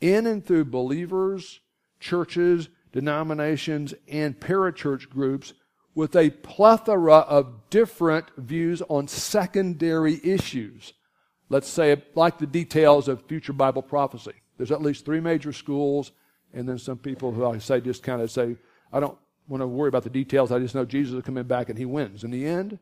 in 0.00 0.26
and 0.26 0.44
through 0.44 0.66
believers, 0.66 1.60
churches, 2.00 2.68
denominations, 2.92 3.94
and 4.08 4.38
parachurch 4.38 5.08
groups 5.08 5.54
with 5.94 6.14
a 6.16 6.30
plethora 6.30 7.18
of 7.18 7.70
different 7.70 8.26
views 8.36 8.82
on 8.88 9.06
secondary 9.08 10.20
issues 10.24 10.92
let's 11.48 11.68
say, 11.68 12.02
like 12.14 12.38
the 12.38 12.46
details 12.46 13.08
of 13.08 13.22
future 13.26 13.52
Bible 13.52 13.82
prophecy. 13.82 14.32
There's 14.56 14.72
at 14.72 14.82
least 14.82 15.04
three 15.04 15.20
major 15.20 15.52
schools, 15.52 16.12
and 16.52 16.68
then 16.68 16.78
some 16.78 16.98
people 16.98 17.32
who 17.32 17.46
I 17.46 17.58
say 17.58 17.80
just 17.80 18.02
kind 18.02 18.20
of 18.20 18.30
say, 18.30 18.56
I 18.92 19.00
don't 19.00 19.16
want 19.48 19.60
to 19.60 19.66
worry 19.66 19.88
about 19.88 20.04
the 20.04 20.10
details. 20.10 20.52
I 20.52 20.58
just 20.58 20.74
know 20.74 20.84
Jesus 20.84 21.14
is 21.14 21.22
coming 21.22 21.44
back 21.44 21.68
and 21.68 21.78
he 21.78 21.84
wins 21.84 22.24
in 22.24 22.30
the 22.30 22.46
end. 22.46 22.78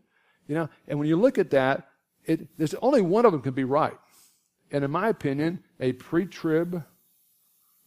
You 0.49 0.55
know, 0.55 0.69
and 0.89 0.99
when 0.99 1.09
you 1.09 1.17
look 1.17 1.39
at 1.39 1.51
that, 1.51 1.89
it, 2.25 2.57
there's 2.59 2.75
only 2.75 3.03
one 3.03 3.25
of 3.25 3.33
them 3.33 3.43
can 3.43 3.55
be 3.55 3.65
right. 3.65 3.99
And 4.71 4.85
in 4.85 4.91
my 4.91 5.09
opinion, 5.09 5.63
a 5.81 5.93
pre-trib 5.93 6.85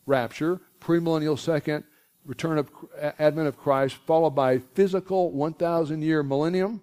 rapture, 0.06 0.62
premillennial 0.80 1.40
second 1.40 1.84
return 2.26 2.58
of 2.58 2.72
advent 3.20 3.48
of 3.48 3.58
Christ, 3.58 3.96
followed 4.06 4.32
by 4.32 4.60
physical 4.60 5.32
1,000 5.32 6.02
year 6.02 6.24
millennium, 6.24 6.82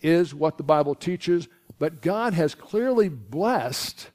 is 0.00 0.34
what 0.34 0.56
the 0.56 0.62
Bible 0.62 0.94
teaches. 0.94 1.48
But 1.78 2.00
God 2.00 2.34
has 2.34 2.54
clearly 2.54 3.08
blessed 3.08 4.10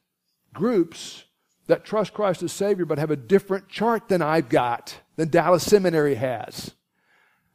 groups 0.54 1.26
that 1.68 1.86
trust 1.86 2.14
Christ 2.14 2.44
as 2.44 2.52
Savior 2.52 2.86
but 2.86 2.98
have 2.98 3.12
a 3.12 3.16
different 3.16 3.70
chart 3.70 4.10
than 4.10 4.22
I've 4.22 4.50
got, 4.50 4.98
than 5.16 5.30
Dallas 5.30 5.64
Seminary 5.64 6.16
has. 6.16 6.72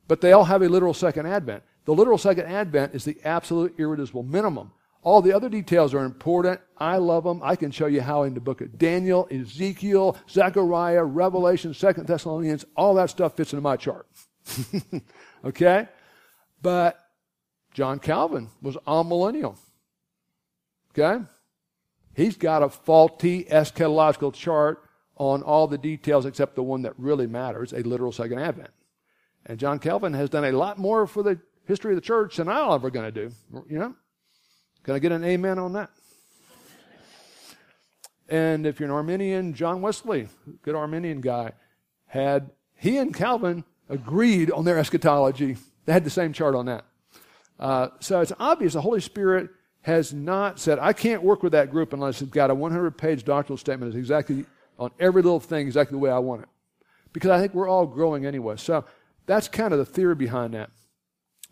But 0.07 0.21
they 0.21 0.33
all 0.33 0.45
have 0.45 0.63
a 0.63 0.69
literal 0.69 0.95
second 0.95 1.27
advent. 1.27 1.63
The 1.85 1.95
literal 1.95 2.19
second 2.19 2.47
advent 2.47 2.95
is 2.95 3.05
the 3.05 3.19
absolute 3.25 3.75
irreducible 3.79 4.23
minimum. 4.23 4.73
All 5.09 5.23
the 5.23 5.33
other 5.33 5.49
details 5.49 5.95
are 5.95 6.05
important. 6.05 6.61
I 6.77 6.99
love 6.99 7.25
them. 7.25 7.41
I 7.43 7.57
can 7.57 7.71
show 7.71 7.87
you 7.87 8.03
how 8.03 8.25
in 8.25 8.35
the 8.35 8.43
book 8.43 8.61
of 8.61 8.77
Daniel, 8.77 9.27
Ezekiel, 9.31 10.19
Zechariah, 10.29 11.03
Revelation, 11.03 11.73
Second 11.73 12.07
Thessalonians, 12.07 12.67
all 12.77 12.93
that 12.97 13.09
stuff 13.09 13.35
fits 13.35 13.55
into 13.55 13.63
my 13.63 13.79
chart. 13.79 14.07
okay? 15.47 15.89
But 16.61 17.01
John 17.73 18.01
Calvin 18.01 18.51
was 18.61 18.77
amillennial. 18.87 19.57
Okay? 20.91 21.25
He's 22.15 22.37
got 22.37 22.63
a 22.63 22.69
faulty 22.69 23.45
eschatological 23.45 24.35
chart 24.35 24.85
on 25.17 25.43
all 25.43 25.67
the 25.69 25.79
details 25.79 26.27
except 26.27 26.55
the 26.55 26.63
one 26.63 26.83
that 26.83 26.93
really 26.99 27.27
matters, 27.27 27.73
a 27.73 27.79
literal 27.79 28.13
second 28.13 28.41
advent. 28.41 28.73
And 29.47 29.59
John 29.59 29.79
Calvin 29.79 30.13
has 30.13 30.29
done 30.29 30.45
a 30.45 30.53
lot 30.53 30.77
more 30.77 31.07
for 31.07 31.23
the 31.23 31.41
history 31.65 31.93
of 31.93 31.97
the 31.97 32.03
church 32.03 32.37
than 32.37 32.51
I'm 32.51 32.73
ever 32.73 32.91
going 32.91 33.11
to 33.11 33.29
do. 33.29 33.35
You 33.71 33.79
know? 33.79 33.95
Can 34.83 34.95
I 34.95 34.99
get 34.99 35.13
an 35.13 35.25
amen 35.25 35.59
on 35.59 35.73
that? 35.75 35.91
And 38.29 38.67
if 38.67 38.79
you're 38.79 38.89
an 38.89 38.95
Arminian, 38.95 39.55
John 39.55 39.81
Wesley, 39.81 40.29
good 40.63 40.75
Arminian 40.75 41.21
guy, 41.21 41.53
had 42.07 42.51
he 42.77 42.99
and 42.99 43.15
Calvin 43.15 43.65
agreed 43.89 44.51
on 44.51 44.65
their 44.65 44.79
eschatology. 44.79 45.57
They 45.87 45.93
had 45.93 46.05
the 46.05 46.11
same 46.11 46.33
chart 46.33 46.55
on 46.55 46.67
that. 46.67 46.85
Uh, 47.59 47.89
so 48.01 48.21
it's 48.21 48.33
obvious 48.39 48.75
the 48.75 48.81
Holy 48.81 49.01
Spirit 49.01 49.51
has 49.83 50.13
not 50.13 50.61
said, 50.61 50.79
I 50.79 50.93
can't 50.93 51.23
work 51.23 51.43
with 51.43 51.53
that 51.53 51.71
group 51.71 51.93
unless 51.93 52.21
it's 52.21 52.31
got 52.31 52.51
a 52.51 52.55
100 52.55 52.99
page 52.99 53.25
doctrinal 53.25 53.57
statement 53.57 53.93
that's 53.93 53.99
exactly 53.99 54.45
on 54.79 54.91
every 55.01 55.23
little 55.23 55.41
thing 55.41 55.67
exactly 55.67 55.95
the 55.95 55.99
way 55.99 56.11
I 56.11 56.19
want 56.19 56.43
it. 56.43 56.49
Because 57.13 57.31
I 57.31 57.41
think 57.41 57.55
we're 57.55 57.69
all 57.69 57.87
growing 57.87 58.27
anyway. 58.27 58.57
So 58.57 58.85
that's 59.27 59.49
kind 59.49 59.73
of 59.73 59.79
the 59.79 59.87
theory 59.87 60.15
behind 60.15 60.55
that. 60.55 60.71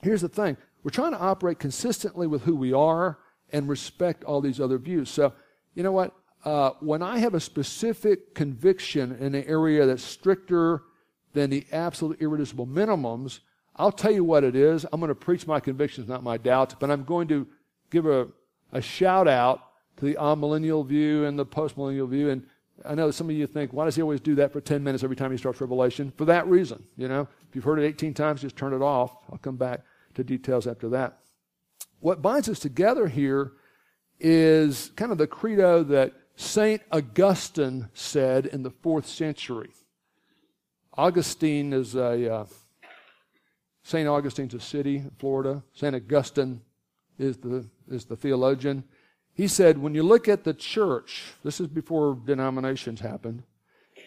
Here's 0.02 0.20
the 0.20 0.28
thing 0.28 0.56
we're 0.86 0.90
trying 0.90 1.10
to 1.10 1.18
operate 1.18 1.58
consistently 1.58 2.28
with 2.28 2.42
who 2.42 2.54
we 2.54 2.72
are 2.72 3.18
and 3.50 3.68
respect 3.68 4.22
all 4.22 4.40
these 4.40 4.60
other 4.60 4.78
views. 4.78 5.10
So, 5.10 5.32
you 5.74 5.82
know 5.82 5.90
what? 5.90 6.14
Uh, 6.44 6.70
when 6.78 7.02
I 7.02 7.18
have 7.18 7.34
a 7.34 7.40
specific 7.40 8.36
conviction 8.36 9.16
in 9.18 9.34
an 9.34 9.42
area 9.48 9.84
that's 9.84 10.04
stricter 10.04 10.84
than 11.32 11.50
the 11.50 11.66
absolute 11.72 12.22
irreducible 12.22 12.68
minimums, 12.68 13.40
I'll 13.74 13.90
tell 13.90 14.12
you 14.12 14.22
what 14.22 14.44
it 14.44 14.54
is. 14.54 14.86
I'm 14.92 15.00
going 15.00 15.08
to 15.08 15.16
preach 15.16 15.44
my 15.44 15.58
convictions, 15.58 16.06
not 16.06 16.22
my 16.22 16.36
doubts, 16.36 16.76
but 16.78 16.88
I'm 16.88 17.02
going 17.02 17.26
to 17.28 17.48
give 17.90 18.06
a, 18.06 18.28
a 18.70 18.80
shout 18.80 19.26
out 19.26 19.62
to 19.96 20.04
the 20.04 20.14
amillennial 20.14 20.86
view 20.86 21.24
and 21.24 21.36
the 21.36 21.44
postmillennial 21.44 22.08
view. 22.08 22.30
And 22.30 22.46
I 22.84 22.94
know 22.94 23.10
some 23.10 23.28
of 23.28 23.34
you 23.34 23.48
think, 23.48 23.72
why 23.72 23.86
does 23.86 23.96
he 23.96 24.02
always 24.02 24.20
do 24.20 24.36
that 24.36 24.52
for 24.52 24.60
10 24.60 24.84
minutes 24.84 25.02
every 25.02 25.16
time 25.16 25.32
he 25.32 25.36
starts 25.36 25.60
Revelation? 25.60 26.12
For 26.16 26.26
that 26.26 26.46
reason, 26.46 26.84
you 26.96 27.08
know. 27.08 27.22
If 27.48 27.56
you've 27.56 27.64
heard 27.64 27.80
it 27.80 27.86
18 27.86 28.14
times, 28.14 28.42
just 28.42 28.54
turn 28.54 28.72
it 28.72 28.82
off. 28.82 29.16
I'll 29.32 29.38
come 29.38 29.56
back 29.56 29.80
to 30.16 30.24
details 30.24 30.66
after 30.66 30.88
that. 30.90 31.18
What 32.00 32.20
binds 32.20 32.48
us 32.48 32.58
together 32.58 33.06
here 33.06 33.52
is 34.18 34.90
kind 34.96 35.12
of 35.12 35.18
the 35.18 35.26
credo 35.26 35.82
that 35.84 36.12
St. 36.36 36.82
Augustine 36.92 37.88
said 37.94 38.46
in 38.46 38.62
the 38.62 38.70
fourth 38.70 39.06
century. 39.06 39.70
Augustine 40.94 41.72
is 41.72 41.94
a, 41.94 42.32
uh, 42.32 42.44
St. 43.82 44.08
Augustine's 44.08 44.54
a 44.54 44.60
city 44.60 44.96
in 44.96 45.10
Florida. 45.18 45.62
St. 45.72 45.94
Augustine 45.94 46.60
is 47.18 47.36
the, 47.38 47.66
is 47.88 48.06
the 48.06 48.16
theologian. 48.16 48.84
He 49.34 49.48
said, 49.48 49.78
when 49.78 49.94
you 49.94 50.02
look 50.02 50.28
at 50.28 50.44
the 50.44 50.54
church, 50.54 51.34
this 51.44 51.60
is 51.60 51.68
before 51.68 52.18
denominations 52.24 53.00
happened, 53.00 53.42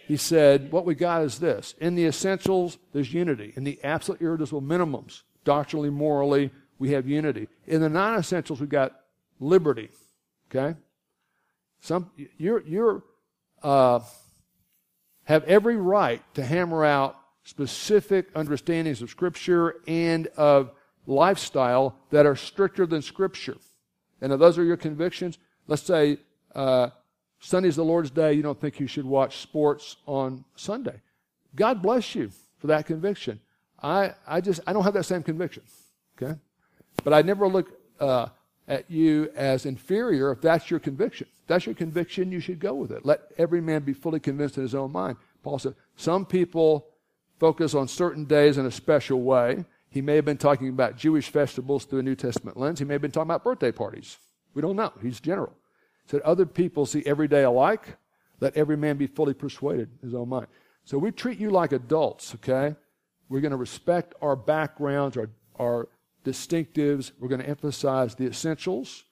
he 0.08 0.18
said, 0.18 0.72
what 0.72 0.86
we 0.86 0.96
got 0.96 1.22
is 1.24 1.38
this. 1.38 1.76
In 1.80 1.94
the 1.94 2.06
essentials, 2.06 2.80
there's 2.94 3.14
unity. 3.14 3.54
In 3.56 3.64
the 3.64 3.80
absolute 3.84 4.22
irreducible 4.22 4.64
minimums, 4.64 5.22
doctrinally, 5.50 5.90
morally, 5.90 6.52
we 6.78 6.92
have 6.92 7.08
unity. 7.08 7.48
In 7.66 7.82
the 7.82 7.90
non 7.90 8.20
essentials, 8.20 8.60
we've 8.60 8.70
got 8.70 9.00
liberty. 9.40 9.90
Okay? 10.48 10.78
Some, 11.80 12.12
you're, 12.38 12.62
you're, 12.68 13.04
uh, 13.64 14.02
have 15.24 15.44
every 15.46 15.76
right 15.76 16.22
to 16.36 16.46
hammer 16.46 16.86
out 16.86 17.16
specific 17.46 18.28
understandings 18.36 19.02
of 19.02 19.10
Scripture 19.10 19.78
and 19.88 20.28
of 20.38 20.70
lifestyle 21.08 21.96
that 22.12 22.28
are 22.28 22.36
stricter 22.36 22.86
than 22.86 23.02
Scripture. 23.02 23.58
And 24.22 24.32
if 24.32 24.38
those 24.40 24.60
are 24.60 24.64
your 24.64 24.78
convictions, 24.78 25.40
let's 25.66 25.82
say 25.82 26.20
uh, 26.54 26.90
Sunday's 27.40 27.76
the 27.76 27.84
Lord's 27.84 28.12
Day, 28.12 28.34
you 28.34 28.44
don't 28.44 28.62
think 28.62 28.80
you 28.80 28.86
should 28.86 29.06
watch 29.06 29.38
sports 29.38 29.98
on 30.06 30.46
Sunday. 30.56 31.02
God 31.56 31.82
bless 31.82 32.14
you 32.14 32.30
for 32.60 32.68
that 32.68 32.86
conviction. 32.86 33.40
I, 33.82 34.14
I 34.28 34.42
just, 34.42 34.60
I 34.68 34.74
don't 34.74 34.84
have 34.84 34.94
that 34.94 35.06
same 35.06 35.24
conviction. 35.24 35.64
Okay? 36.22 36.38
But 37.04 37.14
I 37.14 37.22
never 37.22 37.48
look 37.48 37.72
uh, 38.00 38.28
at 38.68 38.90
you 38.90 39.32
as 39.36 39.66
inferior 39.66 40.32
if 40.32 40.42
that's 40.42 40.70
your 40.70 40.80
conviction. 40.80 41.28
If 41.42 41.48
that's 41.48 41.66
your 41.66 41.76
conviction, 41.76 42.32
you 42.32 42.40
should 42.40 42.60
go 42.60 42.74
with 42.74 42.92
it. 42.92 43.06
Let 43.06 43.22
every 43.38 43.62
man 43.62 43.84
be 43.84 43.94
fully 43.94 44.20
convinced 44.20 44.58
in 44.58 44.64
his 44.64 44.76
own 44.76 44.92
mind. 44.92 45.18
Paul 45.44 45.60
said, 45.60 45.76
some 45.96 46.26
people 46.26 46.88
focus 47.40 47.74
on 47.74 47.88
certain 47.88 48.26
days 48.26 48.58
in 48.58 48.66
a 48.66 48.72
special 48.72 49.22
way. 49.22 49.66
He 49.90 50.02
may 50.02 50.16
have 50.16 50.26
been 50.26 50.38
talking 50.38 50.70
about 50.70 50.98
Jewish 50.98 51.30
festivals 51.30 51.86
through 51.86 52.00
a 52.00 52.04
New 52.04 52.16
Testament 52.16 52.58
lens. 52.58 52.80
He 52.80 52.86
may 52.86 52.94
have 52.96 53.02
been 53.02 53.12
talking 53.12 53.28
about 53.28 53.44
birthday 53.44 53.72
parties. 53.72 54.18
We 54.54 54.62
don't 54.62 54.76
know. 54.76 54.92
He's 55.02 55.20
general. 55.20 55.54
He 56.06 56.12
said, 56.12 56.22
Other 56.22 56.46
people 56.46 56.86
see 56.86 57.02
every 57.06 57.28
day 57.28 57.44
alike. 57.44 57.98
Let 58.40 58.56
every 58.56 58.78
man 58.78 58.98
be 58.98 59.08
fully 59.08 59.34
persuaded 59.34 59.90
in 60.02 60.10
his 60.10 60.16
own 60.16 60.30
mind. 60.30 60.48
So 60.86 60.98
we 60.98 61.12
treat 61.12 61.40
you 61.40 61.50
like 61.50 61.72
adults, 61.72 62.36
okay? 62.36 62.76
We're 63.30 63.42
going 63.42 63.52
to 63.52 63.58
respect 63.58 64.16
our 64.22 64.36
backgrounds, 64.36 65.16
our, 65.16 65.30
our 65.58 65.88
distinctives. 66.26 67.12
We're 67.20 67.30
going 67.30 67.42
to 67.42 67.50
emphasize 67.50 68.16
the 68.16 68.26
essentials, 68.26 69.06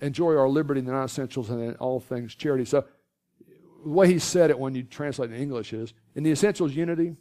enjoy 0.00 0.36
our 0.36 0.48
liberty 0.48 0.80
in 0.80 0.86
the 0.86 0.92
non 0.92 1.04
essentials, 1.04 1.50
and 1.50 1.62
then 1.62 1.74
all 1.76 2.00
things 2.00 2.34
charity. 2.34 2.64
So 2.64 2.84
the 3.84 3.90
way 3.90 4.08
he 4.08 4.18
said 4.18 4.50
it 4.50 4.58
when 4.58 4.74
you 4.74 4.82
translate 4.82 5.30
in 5.30 5.36
English 5.36 5.72
is 5.72 5.92
in 6.14 6.22
the 6.22 6.30
essentials, 6.30 6.74
unity, 6.74 7.16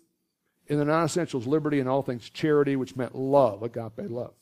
in 0.67 0.79
the 0.79 0.85
non 0.85 1.05
essentials, 1.05 1.45
liberty, 1.45 1.79
and 1.79 1.89
all 1.89 2.01
things 2.01 2.29
charity, 2.29 2.77
which 2.77 2.95
meant 2.95 3.13
love, 3.13 3.61
agape 3.61 4.09
love. 4.09 4.33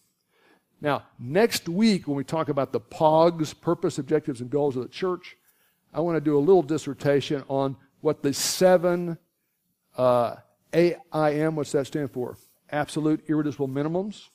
Now, 0.82 1.04
next 1.18 1.68
week, 1.68 2.08
when 2.08 2.16
we 2.16 2.24
talk 2.24 2.48
about 2.48 2.72
the 2.72 2.80
POGs, 2.80 3.54
purpose, 3.60 3.98
objectives, 3.98 4.40
and 4.40 4.50
goals 4.50 4.78
of 4.78 4.84
the 4.84 4.90
church, 4.90 5.36
I 5.94 6.00
want 6.02 6.16
to 6.16 6.22
do 6.22 6.38
a 6.38 6.40
little 6.40 6.62
dissertation 6.62 7.44
on 7.50 7.76
what 8.02 8.22
the 8.22 8.34
seven 8.34 9.18
uh, 9.98 10.36
AIM, 10.74 11.56
what's 11.56 11.72
that 11.72 11.88
stand 11.88 12.12
for? 12.12 12.38
Absolute 12.72 13.24
irreducible 13.28 13.68
minimums 13.68 14.30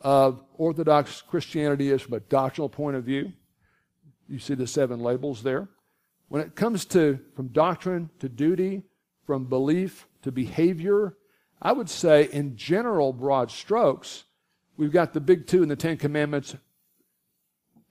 of 0.00 0.42
Orthodox 0.54 1.22
Christianity 1.22 1.90
is 1.90 2.02
from 2.02 2.14
a 2.14 2.20
doctrinal 2.20 2.68
point 2.68 2.96
of 2.96 3.04
view. 3.04 3.32
You 4.28 4.38
see 4.38 4.54
the 4.54 4.66
seven 4.66 5.00
labels 5.00 5.42
there. 5.42 5.68
When 6.28 6.42
it 6.42 6.54
comes 6.54 6.84
to 6.86 7.18
from 7.34 7.48
doctrine 7.48 8.10
to 8.20 8.28
duty, 8.28 8.82
from 9.26 9.46
belief 9.46 10.06
to 10.22 10.32
behavior, 10.32 11.16
I 11.60 11.72
would 11.72 11.90
say 11.90 12.28
in 12.32 12.56
general 12.56 13.12
broad 13.12 13.50
strokes, 13.50 14.24
we've 14.76 14.92
got 14.92 15.12
the 15.12 15.20
big 15.20 15.46
two 15.46 15.62
in 15.62 15.68
the 15.68 15.76
Ten 15.76 15.96
Commandments 15.96 16.56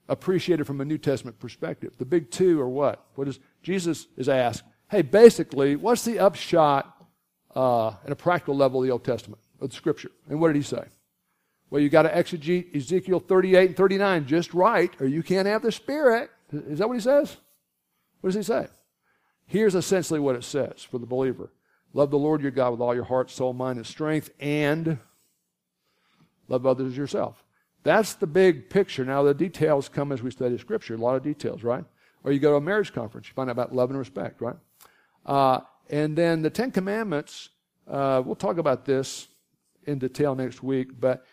appreciated 0.08 0.66
from 0.66 0.80
a 0.80 0.84
New 0.84 0.98
Testament 0.98 1.38
perspective. 1.38 1.94
The 1.98 2.04
big 2.04 2.30
two 2.30 2.60
are 2.60 2.68
what? 2.68 3.06
What 3.14 3.28
is 3.28 3.38
Jesus 3.62 4.06
is 4.16 4.28
asked, 4.28 4.64
hey, 4.90 5.02
basically, 5.02 5.76
what's 5.76 6.04
the 6.04 6.18
upshot 6.18 6.99
uh, 7.54 7.88
at 7.88 8.10
a 8.10 8.16
practical 8.16 8.56
level 8.56 8.80
of 8.80 8.86
the 8.86 8.92
Old 8.92 9.04
Testament, 9.04 9.40
of 9.60 9.70
the 9.70 9.76
Scripture? 9.76 10.10
And 10.28 10.40
what 10.40 10.48
did 10.48 10.56
he 10.56 10.62
say? 10.62 10.84
Well, 11.70 11.80
you 11.80 11.88
got 11.88 12.02
to 12.02 12.10
exegete 12.10 12.74
Ezekiel 12.74 13.20
38 13.20 13.68
and 13.68 13.76
39 13.76 14.26
just 14.26 14.52
right, 14.54 14.92
or 15.00 15.06
you 15.06 15.22
can't 15.22 15.46
have 15.46 15.62
the 15.62 15.72
Spirit. 15.72 16.30
Is 16.52 16.80
that 16.80 16.88
what 16.88 16.94
he 16.94 17.00
says? 17.00 17.36
What 18.20 18.28
does 18.28 18.36
he 18.36 18.42
say? 18.42 18.66
Here's 19.46 19.74
essentially 19.74 20.20
what 20.20 20.36
it 20.36 20.44
says 20.44 20.82
for 20.82 20.98
the 20.98 21.06
believer 21.06 21.50
Love 21.92 22.10
the 22.10 22.18
Lord 22.18 22.40
your 22.40 22.52
God 22.52 22.70
with 22.70 22.80
all 22.80 22.94
your 22.94 23.04
heart, 23.04 23.30
soul, 23.30 23.52
mind, 23.52 23.76
and 23.76 23.86
strength, 23.86 24.30
and 24.38 24.98
love 26.48 26.66
others 26.66 26.92
as 26.92 26.96
yourself. 26.96 27.42
That's 27.82 28.14
the 28.14 28.26
big 28.26 28.70
picture. 28.70 29.04
Now, 29.04 29.22
the 29.22 29.34
details 29.34 29.88
come 29.88 30.12
as 30.12 30.22
we 30.22 30.30
study 30.30 30.56
Scripture, 30.58 30.94
a 30.94 30.98
lot 30.98 31.16
of 31.16 31.22
details, 31.22 31.64
right? 31.64 31.84
Or 32.22 32.32
you 32.32 32.38
go 32.38 32.50
to 32.50 32.56
a 32.56 32.60
marriage 32.60 32.92
conference, 32.92 33.28
you 33.28 33.34
find 33.34 33.48
out 33.48 33.52
about 33.52 33.74
love 33.74 33.90
and 33.90 33.98
respect, 33.98 34.40
right? 34.40 34.56
Uh, 35.24 35.60
and 35.90 36.16
then 36.16 36.40
the 36.42 36.50
Ten 36.50 36.70
Commandments, 36.70 37.50
uh, 37.88 38.22
we'll 38.24 38.36
talk 38.36 38.58
about 38.58 38.84
this 38.84 39.28
in 39.84 39.98
detail 39.98 40.34
next 40.36 40.62
week, 40.62 41.00
but, 41.00 41.26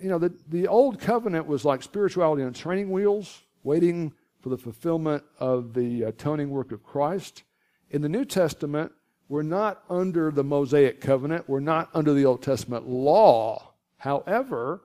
you 0.00 0.08
know, 0.08 0.18
the, 0.18 0.32
the 0.48 0.66
Old 0.66 0.98
Covenant 0.98 1.46
was 1.46 1.64
like 1.64 1.82
spirituality 1.82 2.42
on 2.42 2.54
training 2.54 2.90
wheels, 2.90 3.42
waiting 3.62 4.14
for 4.40 4.48
the 4.48 4.56
fulfillment 4.56 5.22
of 5.38 5.74
the 5.74 6.02
atoning 6.02 6.50
work 6.50 6.72
of 6.72 6.82
Christ. 6.82 7.42
In 7.90 8.00
the 8.00 8.08
New 8.08 8.24
Testament, 8.24 8.92
we're 9.28 9.42
not 9.42 9.82
under 9.88 10.30
the 10.30 10.44
Mosaic 10.44 11.00
covenant. 11.00 11.48
We're 11.48 11.60
not 11.60 11.90
under 11.94 12.14
the 12.14 12.24
Old 12.24 12.42
Testament 12.42 12.88
law. 12.88 13.74
However, 13.98 14.82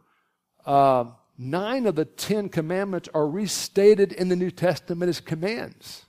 uh, 0.65 1.05
nine 1.37 1.85
of 1.85 1.95
the 1.95 2.05
Ten 2.05 2.49
Commandments 2.49 3.09
are 3.13 3.27
restated 3.27 4.11
in 4.11 4.29
the 4.29 4.35
New 4.35 4.51
Testament 4.51 5.09
as 5.09 5.21
commands. 5.21 6.06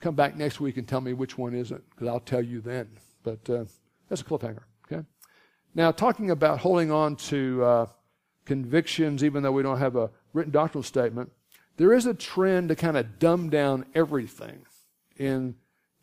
Come 0.00 0.14
back 0.14 0.36
next 0.36 0.60
week 0.60 0.76
and 0.76 0.86
tell 0.86 1.00
me 1.00 1.12
which 1.12 1.36
one 1.36 1.54
isn't, 1.54 1.82
because 1.90 2.08
I'll 2.08 2.20
tell 2.20 2.42
you 2.42 2.60
then. 2.60 2.88
But 3.22 3.50
uh, 3.50 3.64
that's 4.08 4.20
a 4.20 4.24
cliffhanger. 4.24 4.62
Okay. 4.90 5.04
Now, 5.74 5.90
talking 5.90 6.30
about 6.30 6.60
holding 6.60 6.90
on 6.90 7.16
to 7.16 7.64
uh, 7.64 7.86
convictions, 8.44 9.24
even 9.24 9.42
though 9.42 9.52
we 9.52 9.62
don't 9.62 9.78
have 9.78 9.96
a 9.96 10.10
written 10.32 10.52
doctrinal 10.52 10.82
statement, 10.82 11.32
there 11.76 11.92
is 11.92 12.06
a 12.06 12.14
trend 12.14 12.68
to 12.68 12.76
kind 12.76 12.96
of 12.96 13.18
dumb 13.18 13.50
down 13.50 13.86
everything 13.94 14.64
in 15.16 15.56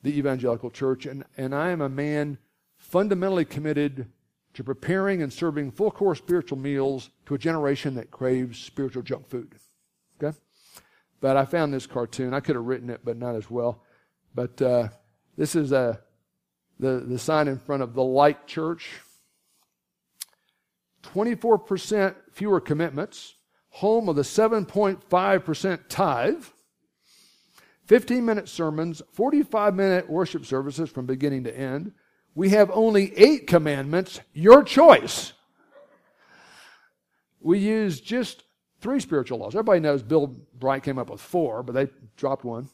the 0.04 0.18
evangelical 0.18 0.70
church, 0.70 1.06
and, 1.06 1.24
and 1.36 1.56
I 1.56 1.70
am 1.72 1.82
a 1.82 1.90
man 1.90 2.38
fundamentally 2.78 3.46
committed 3.46 4.08
to 4.54 4.64
preparing 4.64 5.22
and 5.22 5.34
serving 5.34 5.72
full 5.72 5.92
course 5.92 6.18
spiritual 6.18 6.58
meals 6.58 7.10
to 7.26 7.36
a 7.36 7.38
generation 7.38 7.96
that 7.96 8.12
craves 8.12 8.60
spiritual 8.60 9.04
junk 9.04 9.28
food. 9.28 9.56
Okay? 10.22 10.38
But 11.20 11.36
I 11.38 11.46
found 11.46 11.74
this 11.74 11.88
cartoon. 11.88 12.34
I 12.34 12.40
could 12.40 12.56
have 12.56 12.66
written 12.66 12.90
it, 12.90 13.02
but 13.04 13.18
not 13.18 13.36
as 13.36 13.50
well. 13.50 13.82
But 14.36 14.62
uh, 14.62 14.90
this 15.38 15.56
is 15.56 15.72
uh, 15.72 15.96
the, 16.78 17.00
the 17.00 17.18
sign 17.18 17.48
in 17.48 17.58
front 17.58 17.82
of 17.82 17.94
the 17.94 18.04
Light 18.04 18.46
Church. 18.46 18.92
24% 21.04 22.16
fewer 22.32 22.60
commitments, 22.60 23.36
home 23.70 24.10
of 24.10 24.18
the 24.18 24.24
7.5% 24.24 25.80
tithe, 25.88 26.44
15 27.86 28.26
minute 28.26 28.50
sermons, 28.50 29.02
45 29.14 29.76
minute 29.76 30.10
worship 30.10 30.46
services 30.46 30.90
from 30.90 31.06
beginning 31.06 31.46
to 31.46 31.58
end. 31.58 31.94
We 32.34 32.50
have 32.50 32.70
only 32.72 33.16
eight 33.18 33.48
commandments, 33.48 34.20
your 34.34 34.64
choice. 34.64 35.32
We 37.40 37.60
use 37.60 38.02
just 38.02 38.44
three 38.82 39.00
spiritual 39.00 39.38
laws. 39.38 39.56
Everybody 39.56 39.80
knows 39.80 40.02
Bill 40.04 40.36
Bright 40.60 40.84
came 40.84 40.98
up 40.98 41.10
with 41.10 41.22
four, 41.22 41.64
but 41.64 41.74
they 41.74 41.88
dropped 42.18 42.44
one. 42.44 42.70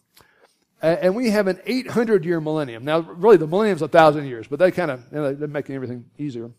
And 0.82 1.16
we 1.16 1.30
have 1.30 1.48
an 1.48 1.60
800 1.66 2.26
year 2.26 2.42
millennium. 2.42 2.84
Now, 2.84 3.00
really, 3.00 3.38
the 3.38 3.48
millennium's 3.48 3.82
a 3.84 3.88
thousand 3.88 4.26
years, 4.26 4.48
but 4.48 4.60
they 4.60 4.72
kind 4.72 4.90
of, 4.90 5.04
you 5.12 5.18
know, 5.18 5.34
they're 5.34 5.48
making 5.48 5.76
everything 5.76 6.06
easier. 6.18 6.52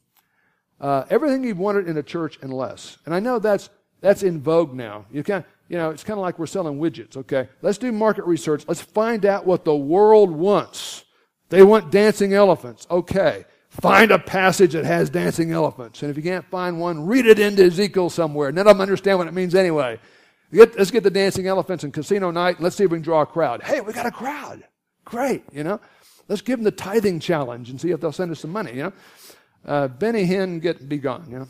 Uh, 0.81 1.05
everything 1.11 1.45
you 1.45 1.55
wanted 1.55 1.89
in 1.89 1.97
a 1.97 2.03
church 2.03 2.39
and 2.43 2.53
less. 2.53 2.99
And 3.05 3.15
I 3.15 3.21
know 3.21 3.39
that's, 3.39 3.71
that's 4.01 4.23
in 4.23 4.41
vogue 4.41 4.75
now. 4.75 5.07
You 5.11 5.23
can 5.23 5.45
you 5.73 5.79
know, 5.79 5.89
it's 5.89 6.05
kind 6.05 6.19
of 6.19 6.23
like 6.23 6.39
we're 6.39 6.47
selling 6.47 6.79
widgets, 6.79 7.17
okay? 7.17 7.49
Let's 7.63 7.79
do 7.79 7.91
market 7.93 8.27
research. 8.27 8.65
Let's 8.69 8.83
find 8.83 9.25
out 9.25 9.47
what 9.47 9.65
the 9.65 9.75
world 9.75 10.31
wants. 10.31 11.05
They 11.49 11.63
want 11.63 11.91
dancing 11.91 12.35
elephants. 12.35 12.87
Okay. 12.91 13.47
Find 13.71 14.11
a 14.11 14.19
passage 14.19 14.75
that 14.75 14.85
has 14.85 15.09
dancing 15.09 15.51
elephants. 15.51 16.03
And 16.03 16.11
if 16.11 16.19
you 16.19 16.23
can't 16.23 16.45
find 16.51 16.79
one, 16.79 17.07
read 17.07 17.25
it 17.25 17.39
into 17.39 17.65
Ezekiel 17.65 18.11
somewhere. 18.11 18.53
None 18.53 18.67
of 18.67 18.77
them 18.77 18.83
understand 18.83 19.17
what 19.17 19.29
it 19.29 19.33
means 19.33 19.55
anyway. 19.55 19.99
Get, 20.53 20.77
let's 20.79 20.91
get 20.91 21.03
the 21.03 21.11
dancing 21.11 21.47
elephants 21.47 21.83
and 21.85 21.93
casino 21.93 22.31
night. 22.31 22.61
let's 22.61 22.77
see 22.77 22.85
if 22.85 22.91
we 22.91 22.99
can 22.99 23.03
draw 23.03 23.23
a 23.23 23.27
crowd. 23.27 23.63
Hey, 23.63 23.81
we 23.81 23.93
got 23.93 24.07
a 24.07 24.11
crowd. 24.11 24.65
Great, 25.05 25.45
you 25.53 25.65
know. 25.65 25.81
Let's 26.29 26.43
give 26.43 26.59
them 26.59 26.65
the 26.65 26.71
tithing 26.71 27.21
challenge 27.21 27.71
and 27.71 27.81
see 27.81 27.91
if 27.91 28.01
they'll 28.01 28.13
send 28.13 28.31
us 28.31 28.41
some 28.41 28.51
money, 28.51 28.73
you 28.73 28.83
know. 28.85 28.93
Uh, 29.65 29.89
Benny 29.89 30.27
Hinn, 30.27 30.61
get 30.61 30.89
be 30.89 30.99
gone, 30.99 31.27
you 31.31 31.39
know. 31.39 31.49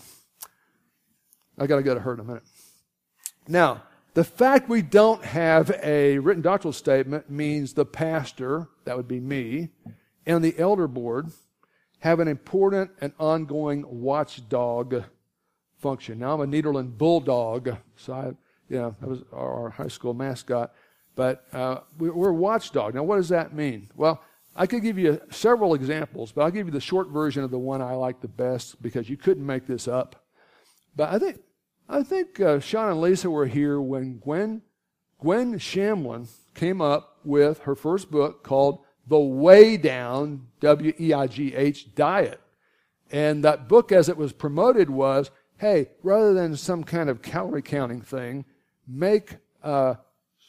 I 1.58 1.66
got 1.66 1.76
to 1.76 1.82
go 1.82 1.94
to 1.94 2.00
her 2.00 2.14
in 2.14 2.20
a 2.20 2.24
minute. 2.24 2.44
Now, 3.48 3.82
the 4.14 4.24
fact 4.24 4.68
we 4.68 4.82
don't 4.82 5.24
have 5.24 5.70
a 5.82 6.18
written 6.18 6.42
doctrinal 6.42 6.72
statement 6.72 7.30
means 7.30 7.72
the 7.72 7.84
pastor, 7.84 8.68
that 8.84 8.96
would 8.96 9.08
be 9.08 9.20
me, 9.20 9.70
and 10.26 10.44
the 10.44 10.58
elder 10.58 10.86
board 10.86 11.32
have 12.00 12.20
an 12.20 12.28
important 12.28 12.90
and 13.00 13.12
ongoing 13.18 13.84
watchdog 13.88 15.04
function. 15.78 16.18
Now 16.18 16.34
I'm 16.34 16.40
a 16.40 16.46
Nederland 16.46 16.98
bulldog, 16.98 17.76
so 17.96 18.12
I, 18.12 18.32
know, 18.78 18.96
that 19.00 19.08
was 19.08 19.22
our, 19.32 19.70
high 19.70 19.88
school 19.88 20.14
mascot. 20.14 20.72
But 21.14 21.44
uh, 21.52 21.80
we, 21.98 22.08
are 22.08 22.32
watchdog. 22.32 22.94
Now, 22.94 23.02
what 23.02 23.16
does 23.16 23.28
that 23.28 23.54
mean? 23.54 23.90
Well, 23.94 24.22
I 24.56 24.66
could 24.66 24.82
give 24.82 24.98
you 24.98 25.20
several 25.30 25.74
examples, 25.74 26.32
but 26.32 26.42
I'll 26.42 26.50
give 26.50 26.66
you 26.66 26.72
the 26.72 26.80
short 26.80 27.08
version 27.08 27.44
of 27.44 27.50
the 27.50 27.58
one 27.58 27.82
I 27.82 27.94
like 27.94 28.20
the 28.20 28.28
best 28.28 28.82
because 28.82 29.08
you 29.08 29.16
couldn't 29.16 29.44
make 29.44 29.66
this 29.66 29.88
up. 29.88 30.24
But 30.94 31.10
I 31.10 31.18
think 31.18 31.40
I 31.88 32.02
think 32.02 32.40
uh, 32.40 32.60
Sean 32.60 32.90
and 32.90 33.00
Lisa 33.00 33.28
were 33.28 33.46
here 33.46 33.80
when 33.80 34.18
Gwen, 34.18 34.62
Gwen 35.20 35.58
Shamblin 35.58 36.28
came 36.54 36.80
up 36.80 37.18
with 37.24 37.60
her 37.60 37.74
first 37.74 38.10
book 38.10 38.42
called 38.42 38.80
The 39.06 39.18
Weigh 39.18 39.76
Down, 39.76 40.46
W 40.60 40.92
E 40.98 41.12
I 41.12 41.26
G 41.26 41.54
H, 41.54 41.94
Diet. 41.94 42.40
And 43.10 43.44
that 43.44 43.68
book, 43.68 43.92
as 43.92 44.08
it 44.08 44.16
was 44.16 44.32
promoted, 44.32 44.88
was 44.88 45.30
hey, 45.58 45.88
rather 46.02 46.34
than 46.34 46.56
some 46.56 46.82
kind 46.82 47.08
of 47.08 47.22
calorie 47.22 47.62
counting 47.62 48.00
thing, 48.00 48.44
make 48.86 49.36
uh, 49.62 49.94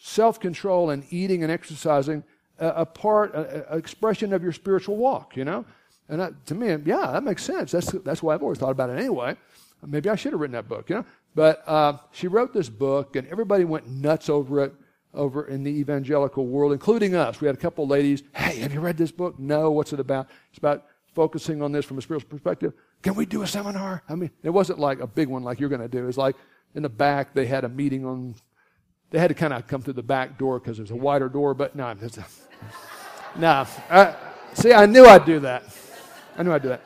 self 0.02 0.40
control 0.40 0.90
and 0.90 1.06
eating 1.10 1.44
and 1.44 1.52
exercising 1.52 2.24
a, 2.60 2.68
a 2.68 2.86
part, 2.86 3.34
an 3.34 3.78
expression 3.78 4.34
of 4.34 4.44
your 4.44 4.52
spiritual 4.52 4.98
walk, 4.98 5.36
you 5.36 5.46
know? 5.46 5.66
And 6.10 6.20
that, 6.20 6.46
to 6.48 6.56
me, 6.56 6.68
yeah, 6.86 7.12
that 7.12 7.24
makes 7.24 7.44
sense. 7.44 7.72
That's, 7.72 7.92
that's 7.92 8.22
why 8.22 8.34
I've 8.34 8.44
always 8.44 8.58
thought 8.58 8.72
about 8.72 8.90
it 8.90 9.00
anyway. 9.00 9.36
Maybe 9.86 10.10
I 10.10 10.16
should 10.16 10.34
have 10.34 10.42
written 10.42 10.54
that 10.54 10.68
book, 10.68 10.90
you 10.90 10.98
know? 10.98 11.06
But 11.36 11.64
uh, 11.68 11.98
she 12.12 12.28
wrote 12.28 12.54
this 12.54 12.70
book, 12.70 13.16
and 13.16 13.28
everybody 13.28 13.66
went 13.66 13.88
nuts 13.88 14.30
over 14.30 14.64
it 14.64 14.74
over 15.14 15.48
in 15.48 15.64
the 15.64 15.70
evangelical 15.70 16.48
world, 16.48 16.72
including 16.72 17.16
us. 17.16 17.40
We 17.40 17.48
had 17.48 17.56
a 17.56 17.60
couple 17.60 17.84
of 17.84 17.90
ladies, 17.90 18.24
hey, 18.34 18.60
have 18.60 18.74
you 18.74 18.80
read 18.80 18.98
this 18.98 19.12
book? 19.12 19.38
No, 19.38 19.70
what's 19.72 19.94
it 19.94 20.00
about? 20.00 20.28
It's 20.50 20.58
about 20.58 20.86
focusing 21.14 21.62
on 21.62 21.72
this 21.72 21.86
from 21.86 21.98
a 21.98 22.02
spiritual 22.02 22.30
perspective. 22.30 22.74
Can 23.04 23.16
we 23.16 23.26
do 23.26 23.44
a 23.44 23.48
seminar? 23.48 24.02
I 24.10 24.16
mean, 24.16 24.32
it 24.42 24.50
wasn't 24.50 24.80
like 24.80 25.00
a 25.02 25.08
big 25.08 25.28
one 25.28 25.44
like 25.44 25.60
you're 25.60 25.70
going 25.70 25.82
to 25.82 25.88
do. 25.88 26.08
It's 26.08 26.18
like 26.18 26.36
in 26.76 26.84
the 26.84 26.90
back, 26.90 27.34
they 27.34 27.46
had 27.46 27.64
a 27.64 27.70
meeting 27.70 28.06
on, 28.06 28.36
they 29.12 29.20
had 29.20 29.28
to 29.28 29.34
kind 29.34 29.54
of 29.54 29.68
come 29.68 29.82
through 29.82 29.94
the 29.94 30.04
back 30.04 30.38
door 30.38 30.60
because 30.60 30.78
there's 30.78 30.92
a 30.92 30.96
wider 30.96 31.30
door, 31.30 31.54
but 31.54 31.76
no. 31.76 31.86
I, 33.90 34.16
see, 34.54 34.74
I 34.74 34.86
knew 34.86 35.06
I'd 35.06 35.26
do 35.26 35.40
that. 35.42 35.64
I 36.38 36.44
knew 36.44 36.52
I'd 36.52 36.62
do 36.62 36.70
that. 36.70 36.82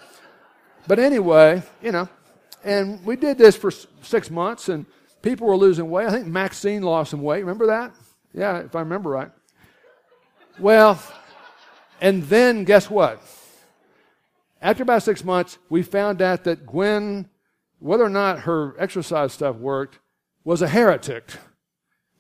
But 0.87 0.99
anyway, 0.99 1.61
you 1.81 1.91
know, 1.91 2.07
and 2.63 3.03
we 3.05 3.15
did 3.15 3.37
this 3.37 3.55
for 3.55 3.71
six 4.01 4.29
months, 4.29 4.69
and 4.69 4.85
people 5.21 5.47
were 5.47 5.57
losing 5.57 5.89
weight. 5.89 6.07
I 6.07 6.11
think 6.11 6.27
Maxine 6.27 6.81
lost 6.81 7.11
some 7.11 7.21
weight. 7.21 7.41
Remember 7.41 7.67
that? 7.67 7.93
Yeah, 8.33 8.59
if 8.59 8.75
I 8.75 8.79
remember 8.79 9.09
right. 9.09 9.31
Well, 10.59 11.01
and 12.01 12.23
then 12.23 12.63
guess 12.63 12.89
what? 12.89 13.21
After 14.61 14.83
about 14.83 15.03
six 15.03 15.23
months, 15.23 15.57
we 15.69 15.83
found 15.83 16.21
out 16.21 16.43
that 16.45 16.65
Gwen, 16.65 17.29
whether 17.79 18.03
or 18.03 18.09
not 18.09 18.39
her 18.41 18.75
exercise 18.79 19.33
stuff 19.33 19.55
worked, 19.55 19.99
was 20.43 20.61
a 20.61 20.67
heretic 20.67 21.31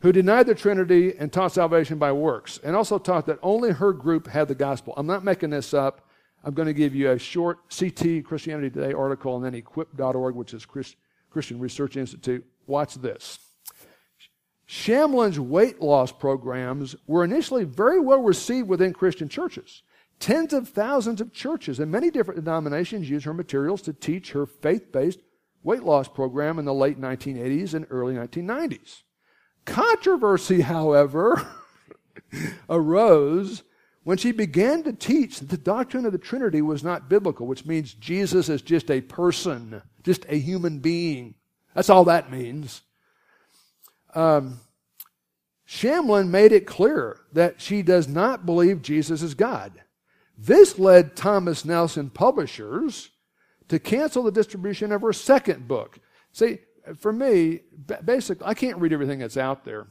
who 0.01 0.11
denied 0.11 0.45
the 0.45 0.53
Trinity 0.53 1.13
and 1.17 1.33
taught 1.33 1.53
salvation 1.53 1.97
by 1.97 2.11
works, 2.11 2.59
and 2.63 2.75
also 2.75 2.99
taught 2.99 3.25
that 3.25 3.39
only 3.41 3.71
her 3.71 3.93
group 3.93 4.27
had 4.27 4.47
the 4.47 4.55
gospel. 4.55 4.93
I'm 4.95 5.07
not 5.07 5.23
making 5.23 5.49
this 5.49 5.73
up. 5.73 6.07
I'm 6.43 6.53
going 6.53 6.67
to 6.67 6.73
give 6.73 6.93
you 6.93 7.11
a 7.11 7.17
short 7.17 7.57
CT 7.75 8.23
Christianity 8.23 8.69
Today 8.69 8.93
article 8.93 9.35
and 9.35 9.43
then 9.43 9.55
equip.org, 9.55 10.35
which 10.35 10.53
is 10.53 10.65
Christian 10.65 11.59
Research 11.59 11.97
Institute. 11.97 12.45
Watch 12.67 12.95
this. 12.95 13.39
Shamblin's 14.67 15.39
weight 15.39 15.81
loss 15.81 16.11
programs 16.11 16.95
were 17.07 17.23
initially 17.23 17.63
very 17.63 17.99
well 17.99 18.21
received 18.21 18.67
within 18.67 18.93
Christian 18.93 19.29
churches. 19.29 19.81
Tens 20.19 20.53
of 20.53 20.69
thousands 20.69 21.21
of 21.21 21.33
churches 21.33 21.79
and 21.79 21.91
many 21.91 22.11
different 22.11 22.43
denominations 22.43 23.09
used 23.09 23.25
her 23.25 23.33
materials 23.33 23.81
to 23.83 23.93
teach 23.93 24.31
her 24.31 24.45
faith 24.45 24.91
based 24.91 25.19
weight 25.67 25.83
loss 25.83 26.07
program 26.07 26.57
in 26.57 26.65
the 26.65 26.73
late 26.73 26.99
1980s 26.99 27.73
and 27.73 27.85
early 27.89 28.15
1990s. 28.15 29.03
Controversy, 29.65 30.61
however, 30.61 31.45
arose 32.69 33.63
when 34.05 34.17
she 34.17 34.31
began 34.31 34.81
to 34.83 34.93
teach 34.93 35.39
that 35.39 35.49
the 35.49 35.57
doctrine 35.57 36.05
of 36.05 36.13
the 36.13 36.17
Trinity 36.17 36.61
was 36.61 36.85
not 36.85 37.09
biblical, 37.09 37.45
which 37.45 37.65
means 37.65 37.93
Jesus 37.93 38.47
is 38.47 38.61
just 38.61 38.89
a 38.89 39.01
person, 39.01 39.81
just 40.03 40.25
a 40.29 40.39
human 40.39 40.79
being. 40.79 41.35
That's 41.75 41.89
all 41.89 42.05
that 42.05 42.31
means. 42.31 42.81
Um, 44.15 44.61
Shamblin 45.67 46.29
made 46.29 46.53
it 46.53 46.65
clear 46.65 47.19
that 47.33 47.59
she 47.59 47.81
does 47.81 48.07
not 48.07 48.45
believe 48.45 48.81
Jesus 48.81 49.21
is 49.21 49.33
God. 49.33 49.73
This 50.37 50.79
led 50.79 51.17
Thomas 51.17 51.65
Nelson 51.65 52.09
Publishers 52.09 53.09
to 53.69 53.79
cancel 53.79 54.23
the 54.23 54.31
distribution 54.31 54.91
of 54.91 55.01
her 55.01 55.13
second 55.13 55.67
book. 55.67 55.99
See, 56.31 56.59
for 56.97 57.11
me, 57.11 57.61
basically, 58.03 58.45
I 58.45 58.53
can't 58.53 58.77
read 58.77 58.93
everything 58.93 59.19
that's 59.19 59.37
out 59.37 59.65
there. 59.65 59.87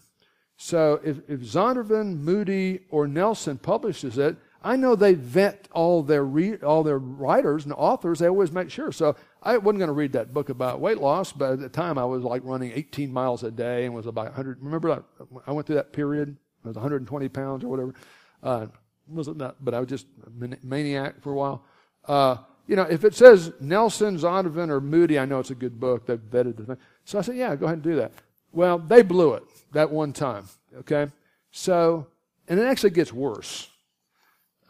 So 0.56 1.00
if, 1.04 1.18
if 1.28 1.40
Zondervan, 1.40 2.20
Moody, 2.20 2.80
or 2.90 3.06
Nelson 3.06 3.58
publishes 3.58 4.16
it, 4.16 4.36
I 4.62 4.76
know 4.76 4.96
they 4.96 5.14
vet 5.14 5.68
all 5.72 6.02
their 6.02 6.24
re- 6.24 6.56
all 6.56 6.82
their 6.82 6.98
writers 6.98 7.64
and 7.64 7.74
authors. 7.74 8.18
They 8.18 8.28
always 8.28 8.50
make 8.50 8.70
sure. 8.70 8.90
So 8.90 9.14
I 9.42 9.58
wasn't 9.58 9.78
going 9.78 9.88
to 9.88 9.92
read 9.92 10.12
that 10.12 10.34
book 10.34 10.48
about 10.48 10.80
weight 10.80 10.98
loss, 10.98 11.30
but 11.30 11.52
at 11.52 11.60
the 11.60 11.68
time 11.68 11.98
I 11.98 12.04
was 12.04 12.24
like 12.24 12.42
running 12.44 12.72
18 12.74 13.12
miles 13.12 13.44
a 13.44 13.50
day 13.50 13.84
and 13.84 13.94
was 13.94 14.06
about 14.06 14.24
100. 14.24 14.62
Remember, 14.62 15.04
I 15.46 15.52
went 15.52 15.66
through 15.66 15.76
that 15.76 15.92
period. 15.92 16.36
I 16.64 16.68
was 16.68 16.76
120 16.76 17.28
pounds 17.28 17.62
or 17.62 17.68
whatever. 17.68 17.94
Uh, 18.42 18.66
wasn't 19.06 19.38
that? 19.38 19.56
But 19.60 19.74
I 19.74 19.80
was 19.80 19.88
just 19.88 20.06
a 20.26 20.56
maniac 20.66 21.22
for 21.22 21.30
a 21.32 21.36
while. 21.36 21.64
Uh, 22.04 22.38
you 22.66 22.76
know, 22.76 22.82
if 22.82 23.04
it 23.04 23.14
says 23.14 23.52
Nelson, 23.60 24.18
Zondervan, 24.18 24.70
or 24.70 24.80
Moody, 24.80 25.18
I 25.18 25.24
know 25.24 25.38
it's 25.38 25.50
a 25.50 25.54
good 25.54 25.78
book. 25.78 26.06
They've 26.06 26.18
vetted 26.18 26.56
the 26.56 26.64
thing. 26.64 26.76
So 27.04 27.18
I 27.18 27.22
said, 27.22 27.36
yeah, 27.36 27.54
go 27.54 27.66
ahead 27.66 27.76
and 27.76 27.82
do 27.82 27.96
that. 27.96 28.12
Well, 28.52 28.78
they 28.78 29.02
blew 29.02 29.34
it 29.34 29.44
that 29.72 29.90
one 29.90 30.12
time. 30.12 30.48
Okay? 30.78 31.10
So, 31.50 32.06
and 32.48 32.58
it 32.58 32.64
actually 32.64 32.90
gets 32.90 33.12
worse. 33.12 33.68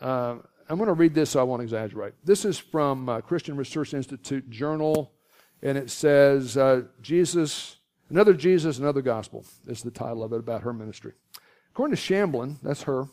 Uh, 0.01 0.37
I'm 0.69 0.77
going 0.77 0.89
to 0.89 0.95
read 0.95 1.15
this 1.15 1.31
so 1.31 1.41
I 1.41 1.45
won't 1.45 1.63
exaggerate. 1.63 2.15
This 2.25 2.45
is 2.45 2.59
from 2.59 3.09
uh, 3.09 3.21
Christian 3.21 3.57
Research 3.57 3.95
Institute 3.95 4.51
Journal, 4.51 5.13
and 5.63 5.79
it 5.79 5.91
says, 5.91 6.57
uh, 6.57 6.83
Jesus, 7.01 7.77
another 8.11 8.35
Jesus, 8.35 8.79
another 8.79 9.01
gospel 9.01 9.45
is 9.67 9.83
the 9.83 9.91
title 9.91 10.23
of 10.23 10.33
it 10.33 10.39
about 10.39 10.63
her 10.63 10.73
ministry. 10.73 11.13
According 11.71 11.97
to 11.97 12.03
Shamblin, 12.03 12.57
that's 12.63 12.83
her, 12.83 13.07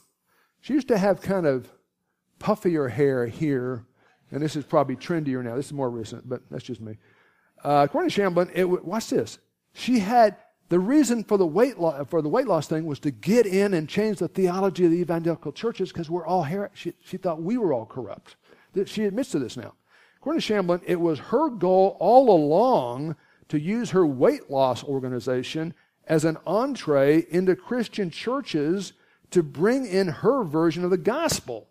she 0.62 0.74
used 0.74 0.88
to 0.88 0.98
have 0.98 1.22
kind 1.22 1.46
of 1.46 1.70
puffier 2.40 2.90
hair 2.90 3.28
here 3.28 3.86
and 4.34 4.42
this 4.42 4.56
is 4.56 4.66
probably 4.66 4.96
trendier 4.96 5.44
now. 5.44 5.56
This 5.56 5.68
is 5.68 5.74
more 5.74 5.92
recent, 5.92 6.28
but 6.28 6.42
that's 6.50 6.64
just 6.64 6.82
me. 6.82 6.98
Uh, 7.64 7.86
according 7.88 8.10
to 8.10 8.22
Shamblin, 8.22 8.52
it 8.54 8.66
watch 8.66 9.10
this. 9.10 9.38
She 9.74 10.00
had 10.00 10.36
the 10.70 10.80
reason 10.80 11.24
for 11.24 11.38
the 11.38 11.46
weight 11.46 11.80
lo- 11.80 12.04
for 12.10 12.22
the 12.22 12.30
weight 12.30 12.48
loss 12.48 12.68
thing 12.68 12.86
was 12.86 13.00
to 13.02 13.12
get 13.12 13.46
in 13.46 13.76
and 13.76 13.88
change 13.88 14.18
the 14.18 14.28
theology 14.28 14.86
of 14.86 14.92
the 14.92 14.98
evangelical 14.98 15.52
churches 15.52 15.92
because 15.92 16.10
we're 16.10 16.26
all 16.26 16.44
her- 16.44 16.72
she, 16.74 16.94
she 17.04 17.18
thought 17.18 17.42
we 17.42 17.58
were 17.58 17.74
all 17.74 17.86
corrupt. 17.86 18.36
She 18.86 19.06
admits 19.06 19.30
to 19.32 19.40
this 19.40 19.56
now. 19.56 19.76
According 20.18 20.42
to 20.42 20.54
Shamblin, 20.54 20.82
it 20.86 21.00
was 21.00 21.20
her 21.20 21.50
goal 21.50 21.96
all 22.00 22.36
along 22.36 23.16
to 23.50 23.60
use 23.60 23.92
her 23.92 24.06
weight 24.06 24.50
loss 24.50 24.84
organization 24.84 25.76
as 26.08 26.26
an 26.26 26.38
entree 26.48 27.26
into 27.30 27.56
Christian 27.56 28.10
churches 28.10 28.94
to 29.30 29.44
bring 29.44 29.86
in 29.86 30.08
her 30.08 30.44
version 30.44 30.84
of 30.84 30.90
the 30.90 30.98
gospel. 30.98 31.68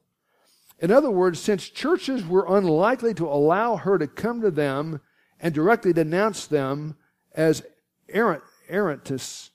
In 0.83 0.91
other 0.91 1.13
words, 1.13 1.39
since 1.39 1.69
churches 1.69 2.27
were 2.27 2.45
unlikely 2.57 3.15
to 3.15 3.29
allow 3.29 3.77
her 3.77 3.99
to 3.99 4.09
come 4.09 4.41
to 4.41 4.51
them 4.51 5.01
and 5.39 5.55
directly 5.55 5.93
denounce 5.93 6.49
them 6.49 6.97
as 7.35 7.63
errant, 8.09 8.43
errantists 8.69 9.51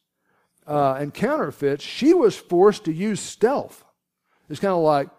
uh, 0.65 0.93
and 0.93 1.13
counterfeits, 1.13 1.83
she 1.83 2.13
was 2.13 2.37
forced 2.37 2.85
to 2.85 2.93
use 2.93 3.19
stealth. 3.19 3.83
It's 4.49 4.61
kind 4.61 4.73
of 4.73 4.79
like, 4.79 5.09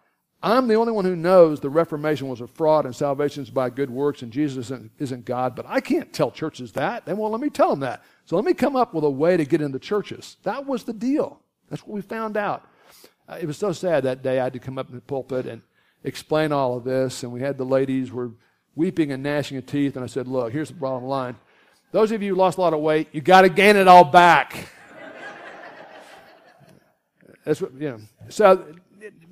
I'm 0.42 0.66
the 0.66 0.76
only 0.76 0.92
one 0.92 1.04
who 1.04 1.14
knows 1.14 1.60
the 1.60 1.68
Reformation 1.68 2.28
was 2.28 2.40
a 2.40 2.46
fraud 2.46 2.86
and 2.86 2.96
salvation 2.96 3.42
is 3.42 3.50
by 3.50 3.68
good 3.68 3.90
works 3.90 4.22
and 4.22 4.32
Jesus 4.32 4.72
isn't, 4.98 5.24
God, 5.26 5.54
but 5.54 5.66
I 5.68 5.80
can't 5.80 6.12
tell 6.12 6.30
churches 6.30 6.72
that. 6.72 7.04
They 7.04 7.12
won't 7.12 7.32
let 7.32 7.42
me 7.42 7.50
tell 7.50 7.70
them 7.70 7.80
that. 7.80 8.02
So 8.24 8.36
let 8.36 8.46
me 8.46 8.54
come 8.54 8.76
up 8.76 8.94
with 8.94 9.04
a 9.04 9.10
way 9.10 9.36
to 9.36 9.44
get 9.44 9.60
into 9.60 9.78
churches. 9.78 10.38
That 10.44 10.64
was 10.64 10.84
the 10.84 10.94
deal. 10.94 11.42
That's 11.68 11.86
what 11.86 11.94
we 11.94 12.00
found 12.00 12.38
out. 12.38 12.66
Uh, 13.28 13.36
it 13.38 13.46
was 13.46 13.58
so 13.58 13.72
sad 13.72 14.04
that 14.04 14.22
day 14.22 14.40
I 14.40 14.44
had 14.44 14.54
to 14.54 14.58
come 14.58 14.78
up 14.78 14.88
in 14.88 14.94
the 14.94 15.02
pulpit 15.02 15.44
and 15.44 15.60
explain 16.04 16.52
all 16.52 16.76
of 16.76 16.84
this, 16.84 17.22
and 17.22 17.32
we 17.32 17.40
had 17.40 17.58
the 17.58 17.64
ladies 17.64 18.12
were 18.12 18.30
weeping 18.74 19.12
and 19.12 19.22
gnashing 19.22 19.58
of 19.58 19.66
teeth, 19.66 19.96
and 19.96 20.04
I 20.04 20.08
said, 20.08 20.28
look, 20.28 20.52
here's 20.52 20.68
the 20.68 20.74
bottom 20.74 21.04
line. 21.04 21.36
Those 21.90 22.12
of 22.12 22.22
you 22.22 22.34
who 22.34 22.38
lost 22.38 22.58
a 22.58 22.60
lot 22.60 22.74
of 22.74 22.80
weight, 22.80 23.08
you 23.12 23.20
got 23.20 23.42
to 23.42 23.48
gain 23.48 23.76
it 23.76 23.88
all 23.88 24.04
back. 24.04 24.68
That's 27.44 27.60
what, 27.60 27.72
you 27.74 27.88
know. 27.90 27.98
So, 28.28 28.74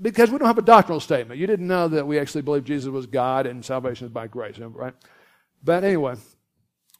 because 0.00 0.30
we 0.30 0.38
don't 0.38 0.46
have 0.46 0.58
a 0.58 0.62
doctrinal 0.62 1.00
statement. 1.00 1.38
You 1.38 1.46
didn't 1.46 1.66
know 1.66 1.88
that 1.88 2.06
we 2.06 2.18
actually 2.18 2.42
believe 2.42 2.64
Jesus 2.64 2.88
was 2.88 3.06
God 3.06 3.46
and 3.46 3.64
salvation 3.64 4.06
is 4.06 4.12
by 4.12 4.26
grace, 4.26 4.58
right? 4.58 4.94
But 5.62 5.84
anyway, 5.84 6.16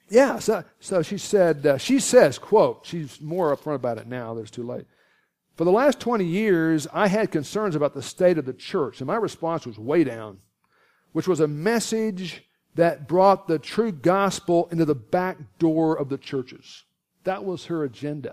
yeah, 0.08 0.38
so, 0.38 0.62
so 0.78 1.02
she 1.02 1.18
said, 1.18 1.66
uh, 1.66 1.78
she 1.78 1.98
says, 1.98 2.38
quote, 2.38 2.86
she's 2.86 3.20
more 3.20 3.56
upfront 3.56 3.76
about 3.76 3.98
it 3.98 4.06
now, 4.06 4.34
there's 4.34 4.50
too 4.50 4.62
late. 4.62 4.86
For 5.56 5.64
the 5.64 5.72
last 5.72 6.00
20 6.00 6.24
years, 6.24 6.86
I 6.92 7.08
had 7.08 7.30
concerns 7.30 7.74
about 7.74 7.94
the 7.94 8.02
state 8.02 8.36
of 8.36 8.44
the 8.44 8.52
church, 8.52 9.00
and 9.00 9.06
my 9.06 9.16
response 9.16 9.66
was 9.66 9.78
Weigh 9.78 10.04
Down, 10.04 10.38
which 11.12 11.26
was 11.26 11.40
a 11.40 11.48
message 11.48 12.44
that 12.74 13.08
brought 13.08 13.48
the 13.48 13.58
true 13.58 13.90
gospel 13.90 14.68
into 14.70 14.84
the 14.84 14.94
back 14.94 15.38
door 15.58 15.98
of 15.98 16.10
the 16.10 16.18
churches. 16.18 16.84
That 17.24 17.42
was 17.42 17.64
her 17.66 17.84
agenda. 17.84 18.32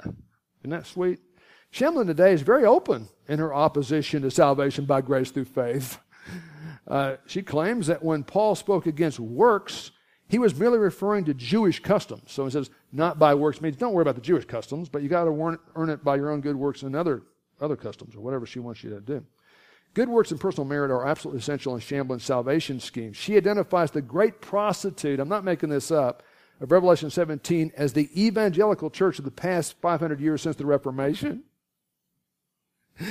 Isn't 0.61 0.71
that 0.71 0.85
sweet? 0.85 1.19
Shamblin 1.71 2.07
today 2.07 2.33
is 2.33 2.41
very 2.41 2.65
open 2.65 3.07
in 3.29 3.39
her 3.39 3.53
opposition 3.53 4.21
to 4.23 4.29
salvation 4.29 4.83
by 4.83 4.99
grace 4.99 5.31
through 5.31 5.45
faith. 5.45 5.99
Uh, 6.85 7.15
she 7.25 7.41
claims 7.41 7.87
that 7.87 8.03
when 8.03 8.25
Paul 8.25 8.55
spoke 8.55 8.85
against 8.85 9.17
works, 9.17 9.91
he 10.29 10.39
was 10.39 10.55
merely 10.55 10.79
referring 10.79 11.25
to 11.25 11.33
Jewish 11.33 11.79
customs. 11.79 12.31
So 12.31 12.45
he 12.45 12.51
says, 12.51 12.69
not 12.91 13.19
by 13.19 13.35
works 13.35 13.61
means 13.61 13.75
don't 13.75 13.93
worry 13.93 14.01
about 14.03 14.15
the 14.15 14.21
Jewish 14.21 14.45
customs, 14.45 14.89
but 14.89 15.03
you 15.03 15.09
got 15.09 15.25
to 15.25 15.57
earn 15.75 15.89
it 15.89 16.03
by 16.03 16.15
your 16.15 16.31
own 16.31 16.41
good 16.41 16.55
works 16.55 16.81
and 16.83 16.95
other, 16.95 17.23
other 17.61 17.75
customs 17.75 18.15
or 18.15 18.21
whatever 18.21 18.45
she 18.45 18.59
wants 18.59 18.83
you 18.83 18.89
to 18.89 19.01
do. 19.01 19.23
Good 19.93 20.09
works 20.09 20.31
and 20.31 20.39
personal 20.39 20.65
merit 20.67 20.89
are 20.89 21.05
absolutely 21.05 21.39
essential 21.39 21.75
in 21.75 21.81
Shamblin's 21.81 22.23
salvation 22.23 22.79
scheme. 22.79 23.13
She 23.13 23.37
identifies 23.37 23.91
the 23.91 24.01
great 24.01 24.41
prostitute, 24.41 25.19
I'm 25.19 25.29
not 25.29 25.43
making 25.43 25.69
this 25.69 25.91
up, 25.91 26.23
of 26.59 26.71
Revelation 26.71 27.09
17 27.11 27.71
as 27.75 27.93
the 27.93 28.09
evangelical 28.19 28.89
church 28.89 29.19
of 29.19 29.25
the 29.25 29.31
past 29.31 29.75
500 29.81 30.19
years 30.19 30.41
since 30.41 30.55
the 30.55 30.65
Reformation. 30.65 31.43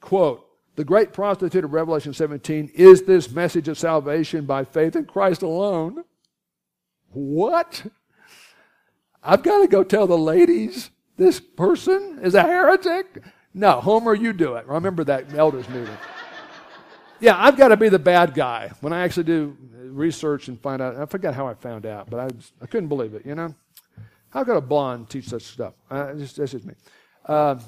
Quote, 0.00 0.44
the 0.76 0.84
great 0.84 1.12
prostitute 1.12 1.64
of 1.64 1.72
Revelation 1.72 2.14
17 2.14 2.70
is 2.74 3.02
this 3.02 3.32
message 3.32 3.66
of 3.66 3.76
salvation 3.76 4.46
by 4.46 4.62
faith 4.62 4.94
in 4.94 5.06
Christ 5.06 5.42
alone. 5.42 6.04
What? 7.12 7.86
I've 9.22 9.42
got 9.42 9.58
to 9.58 9.68
go 9.68 9.82
tell 9.84 10.06
the 10.06 10.18
ladies 10.18 10.90
this 11.16 11.40
person 11.40 12.20
is 12.22 12.34
a 12.34 12.42
heretic? 12.42 13.22
No, 13.54 13.80
Homer, 13.80 14.14
you 14.14 14.32
do 14.32 14.54
it. 14.54 14.66
Remember 14.66 15.04
that 15.04 15.34
elders 15.34 15.68
meeting. 15.68 15.96
Yeah, 17.20 17.34
I've 17.36 17.56
got 17.56 17.68
to 17.68 17.76
be 17.76 17.88
the 17.88 17.98
bad 17.98 18.34
guy 18.34 18.70
when 18.80 18.92
I 18.92 19.02
actually 19.02 19.24
do 19.24 19.56
research 19.74 20.48
and 20.48 20.60
find 20.60 20.80
out. 20.80 20.96
I 20.96 21.06
forgot 21.06 21.34
how 21.34 21.48
I 21.48 21.54
found 21.54 21.84
out, 21.84 22.08
but 22.08 22.20
I, 22.20 22.28
I 22.62 22.66
couldn't 22.66 22.88
believe 22.88 23.14
it, 23.14 23.26
you 23.26 23.34
know? 23.34 23.54
How 24.30 24.44
could 24.44 24.56
a 24.56 24.60
blonde 24.60 25.08
teach 25.10 25.28
such 25.28 25.42
stuff? 25.42 25.74
Uh, 25.90 26.14
just, 26.14 26.64
me. 26.64 26.74
Uh, 27.24 27.58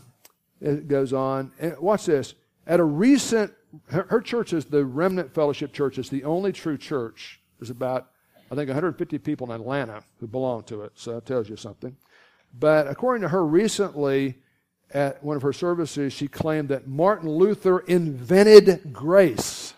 it 0.60 0.86
goes 0.86 1.12
on. 1.12 1.50
And 1.58 1.76
watch 1.78 2.06
this. 2.06 2.34
At 2.66 2.78
a 2.78 2.84
recent 2.84 3.52
her, 3.88 4.06
her 4.10 4.20
church 4.20 4.52
is 4.52 4.64
the 4.66 4.84
Remnant 4.84 5.34
Fellowship 5.34 5.72
Church. 5.72 5.98
It's 5.98 6.08
the 6.08 6.24
only 6.24 6.52
true 6.52 6.76
church. 6.76 7.40
There's 7.58 7.70
about, 7.70 8.10
I 8.50 8.54
think, 8.54 8.68
150 8.68 9.18
people 9.18 9.52
in 9.52 9.60
Atlanta 9.60 10.02
who 10.18 10.26
belong 10.26 10.64
to 10.64 10.82
it. 10.82 10.92
So 10.94 11.14
that 11.14 11.26
tells 11.26 11.48
you 11.48 11.56
something. 11.56 11.96
But 12.58 12.88
according 12.88 13.22
to 13.22 13.28
her 13.28 13.44
recently, 13.44 14.38
at 14.92 15.22
one 15.22 15.36
of 15.36 15.42
her 15.42 15.52
services, 15.52 16.12
she 16.12 16.26
claimed 16.26 16.68
that 16.70 16.88
Martin 16.88 17.30
Luther 17.30 17.78
invented 17.80 18.92
grace 18.92 19.72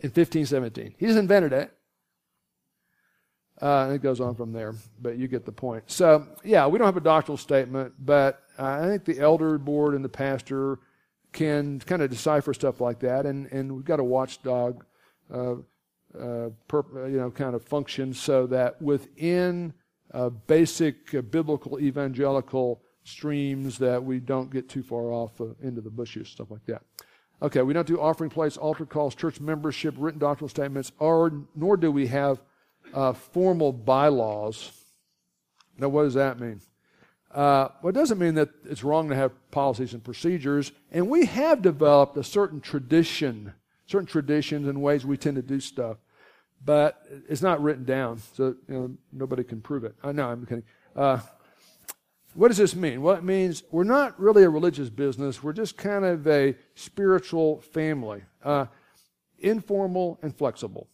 in 0.00 0.10
1517. 0.10 0.94
He 0.98 1.06
just 1.06 1.18
invented 1.18 1.52
it. 1.52 1.72
Uh, 3.62 3.84
and 3.84 3.94
it 3.94 4.02
goes 4.02 4.20
on 4.20 4.34
from 4.34 4.52
there, 4.52 4.74
but 5.00 5.16
you 5.16 5.28
get 5.28 5.46
the 5.46 5.52
point. 5.52 5.84
So, 5.86 6.26
yeah, 6.42 6.66
we 6.66 6.76
don't 6.76 6.86
have 6.86 6.96
a 6.96 7.00
doctrinal 7.00 7.38
statement, 7.38 7.94
but 7.98 8.42
I 8.58 8.86
think 8.86 9.04
the 9.04 9.20
elder 9.20 9.58
board 9.58 9.94
and 9.94 10.04
the 10.04 10.08
pastor 10.08 10.80
can 11.32 11.78
kind 11.80 12.02
of 12.02 12.10
decipher 12.10 12.52
stuff 12.52 12.80
like 12.80 12.98
that, 13.00 13.26
and, 13.26 13.46
and 13.52 13.72
we've 13.72 13.84
got 13.84 14.00
a 14.00 14.04
watchdog, 14.04 14.84
uh, 15.32 15.54
uh, 16.18 16.50
perp, 16.68 17.10
you 17.10 17.18
know, 17.18 17.30
kind 17.30 17.54
of 17.54 17.64
function 17.64 18.14
so 18.14 18.46
that 18.46 18.80
within 18.80 19.72
uh, 20.12 20.28
basic 20.28 21.14
uh, 21.14 21.22
biblical 21.22 21.80
evangelical 21.80 22.82
streams 23.04 23.78
that 23.78 24.02
we 24.02 24.20
don't 24.20 24.50
get 24.50 24.68
too 24.68 24.82
far 24.82 25.12
off 25.12 25.40
uh, 25.40 25.46
into 25.62 25.80
the 25.80 25.90
bushes, 25.90 26.28
stuff 26.28 26.50
like 26.50 26.64
that. 26.66 26.82
Okay, 27.42 27.62
we 27.62 27.74
don't 27.74 27.86
do 27.86 28.00
offering 28.00 28.30
plates, 28.30 28.56
altar 28.56 28.86
calls, 28.86 29.14
church 29.14 29.40
membership, 29.40 29.94
written 29.98 30.18
doctrinal 30.18 30.48
statements, 30.48 30.92
or 30.98 31.44
nor 31.54 31.76
do 31.76 31.90
we 31.90 32.06
have 32.06 32.40
uh, 32.94 33.12
formal 33.12 33.72
bylaws. 33.72 34.72
Now, 35.78 35.88
what 35.88 36.04
does 36.04 36.14
that 36.14 36.38
mean? 36.38 36.60
Uh, 37.34 37.68
well, 37.82 37.90
it 37.90 37.94
doesn't 37.94 38.18
mean 38.18 38.36
that 38.36 38.50
it's 38.64 38.84
wrong 38.84 39.08
to 39.08 39.16
have 39.16 39.32
policies 39.50 39.92
and 39.92 40.04
procedures, 40.04 40.70
and 40.92 41.08
we 41.08 41.26
have 41.26 41.60
developed 41.60 42.16
a 42.16 42.22
certain 42.22 42.60
tradition, 42.60 43.52
certain 43.86 44.06
traditions 44.06 44.68
and 44.68 44.80
ways 44.80 45.04
we 45.04 45.16
tend 45.16 45.34
to 45.34 45.42
do 45.42 45.58
stuff, 45.58 45.96
but 46.64 47.02
it's 47.28 47.42
not 47.42 47.62
written 47.62 47.84
down, 47.84 48.18
so 48.34 48.54
you 48.68 48.74
know, 48.74 48.96
nobody 49.12 49.44
can 49.44 49.60
prove 49.60 49.84
it. 49.84 49.94
I 50.02 50.08
I'm 50.08 50.46
kidding. 50.46 50.64
Uh, 50.96 51.18
what 52.34 52.48
does 52.48 52.56
this 52.56 52.74
mean? 52.74 53.00
Well, 53.02 53.14
it 53.14 53.22
means 53.22 53.62
we're 53.70 53.84
not 53.84 54.18
really 54.18 54.42
a 54.42 54.50
religious 54.50 54.90
business. 54.90 55.42
We're 55.42 55.52
just 55.52 55.76
kind 55.76 56.04
of 56.04 56.26
a 56.26 56.56
spiritual 56.74 57.60
family, 57.60 58.22
uh, 58.42 58.66
informal 59.38 60.18
and 60.22 60.34
flexible. 60.36 60.88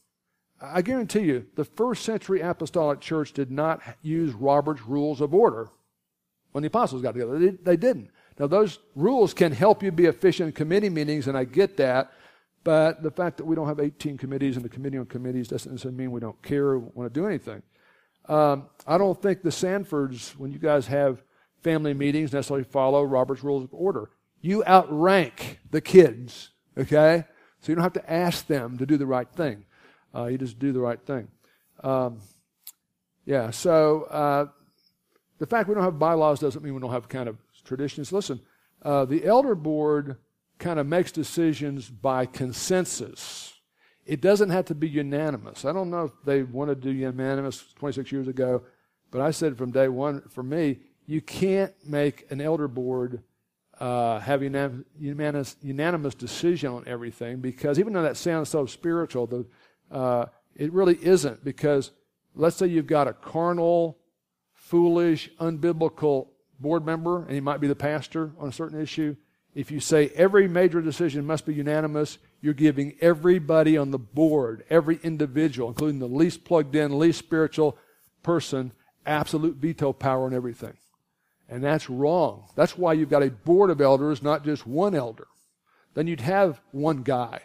I 0.61 0.83
guarantee 0.83 1.21
you, 1.21 1.47
the 1.55 1.65
first 1.65 2.05
century 2.05 2.43
apostolic 2.43 3.01
church 3.01 3.33
did 3.33 3.51
not 3.51 3.81
use 4.03 4.35
Robert's 4.35 4.83
rules 4.83 5.23
of 5.23 5.33
order 5.33 5.71
when 6.53 6.63
the 6.63 6.67
apostles 6.67 7.01
got 7.01 7.13
together. 7.13 7.39
They, 7.39 7.51
they 7.51 7.77
didn't. 7.77 8.11
Now, 8.39 8.47
those 8.47 8.79
rules 8.95 9.33
can 9.33 9.53
help 9.53 9.83
you 9.83 9.91
be 9.91 10.07
efficient 10.07 10.49
in 10.49 10.53
committee 10.53 10.91
meetings, 10.91 11.29
and 11.29 11.37
I 11.37 11.45
get 11.45 11.77
that. 11.79 12.13
But 12.63 13.03
the 13.03 13.11
fact 13.11 13.39
that 13.39 13.47
we 13.47 13.57
don't 13.57 13.69
have 13.69 13.81
18 13.81 14.19
committees 14.19 14.57
and 14.57 14.65
the 14.65 14.69
committee 14.69 14.99
on 14.99 15.07
committees 15.07 15.49
doesn't 15.49 15.71
necessarily 15.73 15.97
mean 15.97 16.11
we 16.13 16.21
don't 16.21 16.41
care 16.43 16.67
or 16.67 16.79
want 16.79 17.13
to 17.13 17.21
do 17.21 17.27
anything. 17.27 17.63
Um, 18.29 18.69
I 18.87 18.99
don't 18.99 19.21
think 19.21 19.43
the 19.43 19.51
Sanfords, 19.51 20.37
when 20.37 20.53
you 20.53 20.59
guys 20.59 20.87
have 20.89 21.23
family 21.63 21.95
meetings, 21.95 22.33
necessarily 22.33 22.65
follow 22.65 23.03
Robert's 23.03 23.43
Rules 23.43 23.65
of 23.65 23.73
Order. 23.73 24.11
You 24.43 24.63
outrank 24.65 25.61
the 25.71 25.81
kids, 25.81 26.51
okay? 26.77 27.25
So 27.61 27.73
you 27.73 27.77
don't 27.77 27.83
have 27.83 27.93
to 27.95 28.11
ask 28.11 28.47
them 28.47 28.79
to 28.79 28.87
do 28.87 28.97
the 28.97 29.07
right 29.07 29.29
thing. 29.29 29.65
Uh, 30.15 30.27
you 30.27 30.39
just 30.39 30.59
do 30.59 30.73
the 30.73 30.81
right 30.81 31.01
thing. 31.01 31.29
Um, 31.83 32.21
yeah, 33.25 33.51
so 33.51 34.03
uh, 34.05 34.47
the 35.39 35.47
fact 35.47 35.69
we 35.69 35.75
don't 35.75 35.85
have 35.85 35.99
bylaws 35.99 36.41
doesn't 36.41 36.63
mean 36.63 36.75
we 36.75 36.81
don't 36.81 36.93
have 36.93 37.09
kind 37.09 37.29
of 37.29 37.37
traditions. 37.65 38.13
Listen, 38.13 38.41
uh, 38.83 39.05
the 39.05 39.25
elder 39.25 39.55
board 39.55 40.17
kind 40.61 40.79
of 40.79 40.87
makes 40.87 41.11
decisions 41.11 41.89
by 41.89 42.27
consensus. 42.27 43.55
It 44.07 44.21
doesn't 44.21 44.51
have 44.51 44.67
to 44.67 44.75
be 44.75 44.89
unanimous. 44.89 45.65
I 45.65 45.73
don't 45.73 45.91
know 45.91 46.05
if 46.05 46.13
they 46.25 46.43
wanted 46.43 46.83
to 46.83 46.93
do 46.93 46.97
unanimous 46.97 47.65
26 47.79 48.13
years 48.13 48.29
ago, 48.29 48.63
but 49.11 49.21
I 49.21 49.33
said 49.33 49.59
from 49.59 49.73
day 49.73 49.89
one, 49.89 50.23
for 50.29 50.43
me, 50.43 50.79
you 51.07 51.21
can't 51.21 51.73
make 51.85 52.31
an 52.31 52.41
elder 52.41 52.69
board 52.69 53.23
uh, 53.81 54.21
have 54.21 54.43
unanimous, 54.43 55.57
unanimous 55.63 56.15
decision 56.15 56.71
on 56.71 56.85
everything 56.87 57.41
because 57.41 57.79
even 57.79 57.95
though 57.95 58.03
that 58.03 58.17
sounds 58.17 58.51
so 58.51 58.67
spiritual, 58.67 59.27
the 59.27 59.47
uh, 59.91 60.27
it 60.55 60.73
really 60.73 60.99
isn't 61.03 61.43
because 61.45 61.91
let's 62.35 62.57
say 62.57 62.67
you've 62.67 62.87
got 62.87 63.09
a 63.09 63.13
carnal, 63.13 63.99
foolish, 64.53 65.31
unbiblical 65.41 66.29
board 66.61 66.85
member, 66.85 67.23
and 67.25 67.33
he 67.33 67.41
might 67.41 67.61
be 67.61 67.67
the 67.67 67.75
pastor 67.75 68.33
on 68.39 68.49
a 68.49 68.53
certain 68.53 68.81
issue. 68.81 69.17
If 69.55 69.71
you 69.71 69.81
say 69.81 70.11
every 70.15 70.47
major 70.47 70.81
decision 70.81 71.27
must 71.27 71.45
be 71.45 71.55
unanimous, 71.55 72.19
you're 72.41 72.55
giving 72.55 72.95
everybody 73.01 73.77
on 73.77 73.91
the 73.91 73.99
board, 73.99 74.65
every 74.71 75.01
individual, 75.03 75.69
including 75.69 75.99
the 75.99 76.07
least 76.07 76.45
plugged 76.45 76.77
in, 76.77 76.99
least 76.99 77.19
spiritual 77.19 77.77
person, 78.23 78.73
absolute 79.05 79.57
veto 79.57 79.93
power 79.93 80.27
on 80.27 80.35
everything. 80.35 80.75
And 81.49 81.65
that's 81.65 81.91
wrong. 81.91 82.45
That's 82.55 82.79
why 82.79 82.93
you've 82.93 83.11
got 83.11 83.25
a 83.25 83.31
board 83.31 83.71
of 83.71 83.81
elders, 83.81 84.23
not 84.23 84.45
just 84.45 84.67
one 84.67 84.95
elder. 84.95 85.27
Then 85.95 86.07
you'd 86.07 86.21
have 86.21 86.61
one 86.71 87.03
guy. 87.03 87.41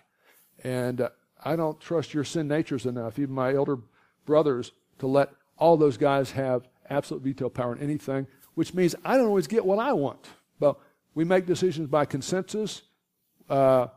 And 0.64 1.02
uh, 1.02 1.10
I 1.44 1.56
don't 1.56 1.82
trust 1.82 2.14
your 2.14 2.24
sin 2.24 2.48
natures 2.48 2.86
enough, 2.86 3.18
even 3.18 3.34
my 3.34 3.54
elder 3.54 3.80
brothers, 4.26 4.72
to 5.00 5.08
let 5.08 5.32
all 5.58 5.76
those 5.76 5.98
guys 5.98 6.32
have 6.32 6.68
absolute 6.88 7.24
veto 7.24 7.50
power 7.50 7.76
in 7.76 7.82
anything, 7.82 8.28
which 8.54 8.76
means 8.76 8.96
I 9.04 9.18
don't 9.18 9.28
always 9.28 9.48
get 9.48 9.66
what 9.66 9.80
I 9.80 9.94
want. 9.94 10.28
We 11.16 11.24
make 11.24 11.48
decisions 11.48 11.88
by 11.88 12.06
consensus. 12.06 12.84
Uh, 13.50 13.88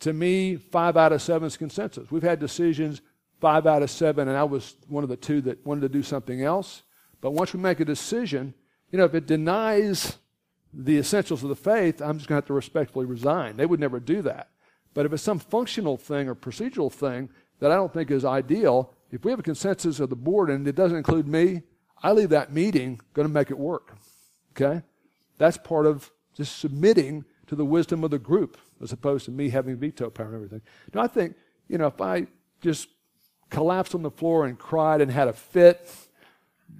to 0.00 0.12
me, 0.12 0.56
five 0.56 0.96
out 0.96 1.12
of 1.12 1.20
seven 1.20 1.46
is 1.46 1.58
consensus. 1.58 2.10
We've 2.10 2.22
had 2.22 2.38
decisions 2.38 3.02
five 3.40 3.66
out 3.66 3.82
of 3.82 3.90
seven, 3.90 4.28
and 4.28 4.36
I 4.36 4.44
was 4.44 4.76
one 4.88 5.02
of 5.02 5.08
the 5.08 5.16
two 5.16 5.40
that 5.42 5.64
wanted 5.66 5.80
to 5.80 5.88
do 5.88 6.02
something 6.02 6.42
else. 6.42 6.82
But 7.20 7.32
once 7.32 7.52
we 7.52 7.60
make 7.60 7.80
a 7.80 7.84
decision, 7.84 8.54
you 8.90 8.98
know, 8.98 9.04
if 9.04 9.14
it 9.14 9.26
denies 9.26 10.18
the 10.72 10.98
essentials 10.98 11.42
of 11.42 11.48
the 11.48 11.56
faith, 11.56 12.00
I'm 12.00 12.18
just 12.18 12.28
going 12.28 12.36
to 12.36 12.42
have 12.42 12.46
to 12.46 12.54
respectfully 12.54 13.06
resign. 13.06 13.56
They 13.56 13.66
would 13.66 13.80
never 13.80 13.98
do 13.98 14.22
that. 14.22 14.50
But 14.94 15.06
if 15.06 15.12
it's 15.12 15.22
some 15.22 15.38
functional 15.38 15.96
thing 15.96 16.28
or 16.28 16.34
procedural 16.34 16.92
thing 16.92 17.30
that 17.60 17.70
I 17.70 17.76
don't 17.76 17.92
think 17.92 18.10
is 18.10 18.24
ideal, 18.24 18.94
if 19.10 19.24
we 19.24 19.30
have 19.30 19.40
a 19.40 19.44
consensus 19.44 20.00
of 20.00 20.10
the 20.10 20.16
board 20.16 20.50
and 20.50 20.66
it 20.66 20.74
doesn't 20.74 20.98
include 20.98 21.26
me, 21.26 21.62
I 22.02 22.12
leave 22.12 22.30
that 22.30 22.52
meeting 22.52 23.00
going 23.14 23.26
to 23.26 23.32
make 23.32 23.50
it 23.50 23.58
work. 23.58 23.96
Okay? 24.52 24.82
That's 25.38 25.56
part 25.56 25.86
of 25.86 26.10
just 26.36 26.58
submitting 26.58 27.24
to 27.46 27.56
the 27.56 27.64
wisdom 27.64 28.04
of 28.04 28.10
the 28.10 28.18
group 28.18 28.56
as 28.82 28.92
opposed 28.92 29.24
to 29.24 29.30
me 29.30 29.50
having 29.50 29.76
veto 29.76 30.08
power 30.10 30.26
and 30.26 30.34
everything. 30.34 30.62
Now, 30.94 31.02
I 31.02 31.06
think, 31.06 31.34
you 31.68 31.78
know, 31.78 31.86
if 31.86 32.00
I 32.00 32.26
just 32.60 32.88
collapsed 33.50 33.94
on 33.94 34.02
the 34.02 34.10
floor 34.10 34.46
and 34.46 34.58
cried 34.58 35.00
and 35.00 35.10
had 35.10 35.28
a 35.28 35.32
fit, 35.32 35.90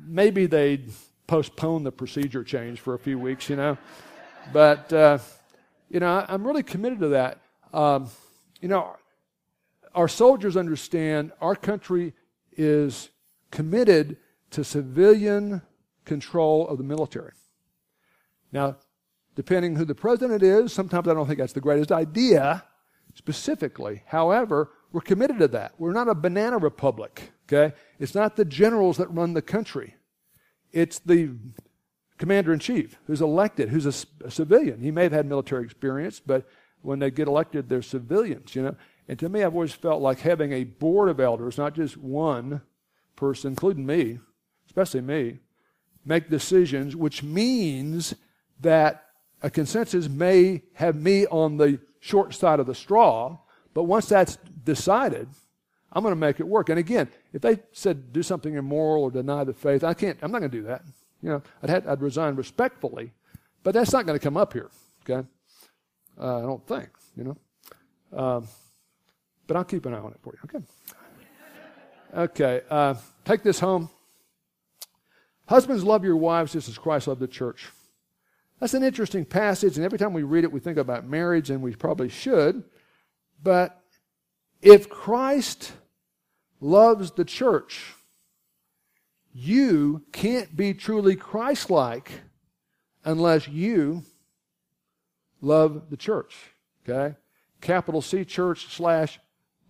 maybe 0.07 0.46
they'd 0.46 0.90
postpone 1.26 1.84
the 1.84 1.92
procedure 1.92 2.44
change 2.44 2.80
for 2.80 2.94
a 2.94 2.98
few 2.98 3.18
weeks, 3.18 3.48
you 3.48 3.57
know. 3.57 3.76
But, 4.53 4.92
uh, 4.92 5.18
you 5.88 6.01
know, 6.01 6.24
I'm 6.28 6.46
really 6.46 6.62
committed 6.62 7.01
to 7.01 7.09
that. 7.09 7.40
Um, 7.72 8.09
you 8.61 8.68
know, 8.68 8.96
our 9.94 10.09
soldiers 10.09 10.57
understand 10.57 11.32
our 11.40 11.57
country 11.57 12.14
is 12.57 13.11
committed 13.51 14.16
to 14.51 14.64
civilian 14.64 15.62
control 16.05 16.68
of 16.68 16.78
the 16.78 16.84
military. 16.84 17.32
Now, 18.53 18.76
depending 19.34 19.76
who 19.76 19.84
the 19.84 19.94
president 19.94 20.42
is, 20.42 20.72
sometimes 20.72 21.08
I 21.08 21.14
don't 21.14 21.26
think 21.26 21.38
that's 21.38 21.52
the 21.52 21.60
greatest 21.60 21.92
idea 21.92 22.64
specifically. 23.14 24.02
However, 24.06 24.70
we're 24.92 25.00
committed 25.00 25.38
to 25.38 25.48
that. 25.48 25.74
We're 25.78 25.92
not 25.92 26.08
a 26.08 26.14
banana 26.14 26.58
republic, 26.58 27.32
okay? 27.48 27.74
It's 27.98 28.14
not 28.14 28.36
the 28.36 28.44
generals 28.44 28.96
that 28.96 29.08
run 29.08 29.34
the 29.34 29.42
country. 29.42 29.94
It's 30.72 30.98
the 30.98 31.30
commander 32.18 32.52
in 32.52 32.58
chief 32.58 32.98
who's 33.06 33.20
elected, 33.20 33.68
who's 33.70 33.86
a, 33.86 34.26
a 34.26 34.30
civilian. 34.30 34.80
He 34.80 34.90
may 34.90 35.04
have 35.04 35.12
had 35.12 35.26
military 35.26 35.64
experience, 35.64 36.20
but 36.20 36.48
when 36.82 36.98
they 36.98 37.10
get 37.10 37.28
elected, 37.28 37.68
they're 37.68 37.82
civilians, 37.82 38.54
you 38.54 38.62
know. 38.62 38.76
And 39.08 39.18
to 39.18 39.28
me, 39.28 39.42
I've 39.42 39.54
always 39.54 39.72
felt 39.72 40.02
like 40.02 40.20
having 40.20 40.52
a 40.52 40.64
board 40.64 41.08
of 41.08 41.18
elders, 41.18 41.58
not 41.58 41.74
just 41.74 41.96
one 41.96 42.62
person, 43.16 43.50
including 43.50 43.84
me, 43.84 44.20
especially 44.66 45.00
me, 45.00 45.38
make 46.04 46.30
decisions, 46.30 46.94
which 46.94 47.22
means 47.22 48.14
that 48.60 49.09
a 49.43 49.51
consensus 49.51 50.09
may 50.09 50.62
have 50.74 50.97
me 50.97 51.26
on 51.26 51.57
the 51.57 51.78
short 52.01 52.34
side 52.34 52.61
of 52.61 52.66
the 52.66 52.74
straw, 52.74 53.38
but 53.74 53.84
once 53.84 54.09
that's 54.09 54.36
decided, 54.64 55.28
I'm 55.93 56.03
going 56.03 56.12
to 56.12 56.16
make 56.16 56.41
it 56.41 56.47
work. 56.47 56.68
And 56.68 56.78
again, 56.78 57.09
if 57.32 57.43
they 57.43 57.61
said 57.72 58.12
do 58.12 58.22
something 58.22 58.55
immoral 58.55 59.05
or 59.05 59.11
deny 59.11 59.45
the 59.45 59.55
faith, 59.55 59.82
I 59.84 59.95
can't. 59.95 60.18
I'm 60.22 60.30
not 60.30 60.41
going 60.41 60.51
to 60.51 60.59
do 60.59 60.64
that. 60.64 60.82
You 61.22 61.30
know, 61.30 61.43
I'd, 61.62 61.70
have, 61.70 61.88
I'd 61.88 62.01
resign 62.01 62.36
respectfully, 62.36 63.12
but 63.62 63.74
that's 63.74 63.93
not 63.93 64.07
going 64.07 64.18
to 64.18 64.22
come 64.22 64.36
up 64.36 64.53
here. 64.53 64.70
Okay. 65.03 65.26
Uh, 66.18 66.38
I 66.38 66.43
don't 66.43 66.66
think, 66.66 66.88
you 67.16 67.24
know. 67.24 68.18
Um, 68.18 68.49
but 69.47 69.57
I'll 69.57 69.64
keep 69.64 69.84
an 69.86 69.95
eye 69.95 69.99
on 69.99 70.12
it 70.12 70.18
for 70.22 70.34
you. 70.34 70.38
Okay. 70.45 70.64
Okay. 72.14 72.61
Uh, 72.70 72.95
take 73.24 73.43
this 73.43 73.59
home. 73.59 73.91
Husbands, 75.47 75.82
love 75.82 76.05
your 76.05 76.16
wives 76.16 76.53
just 76.53 76.68
as 76.68 76.78
Christ 76.78 77.09
loved 77.09 77.20
the 77.20 77.26
church. 77.26 77.68
That's 78.61 78.74
an 78.74 78.82
interesting 78.82 79.24
passage, 79.24 79.76
and 79.76 79.84
every 79.84 79.98
time 79.98 80.12
we 80.12 80.22
read 80.22 80.44
it, 80.44 80.52
we 80.52 80.61
think 80.61 80.76
about 80.76 81.06
marriage, 81.06 81.48
and 81.48 81.62
we 81.62 81.74
probably 81.74 82.11
should. 82.11 82.62
But 83.42 83.80
if 84.61 84.90
Christ 84.90 85.72
loves 86.61 87.11
the 87.12 87.24
church, 87.24 87.94
you 89.32 90.02
can't 90.12 90.54
be 90.54 90.74
truly 90.74 91.16
Christ 91.16 91.70
like 91.70 92.11
unless 93.02 93.48
you 93.48 94.02
love 95.40 95.88
the 95.88 95.96
church. 95.96 96.36
Okay? 96.86 97.16
Capital 97.62 98.02
C 98.02 98.26
church 98.26 98.66
slash 98.74 99.18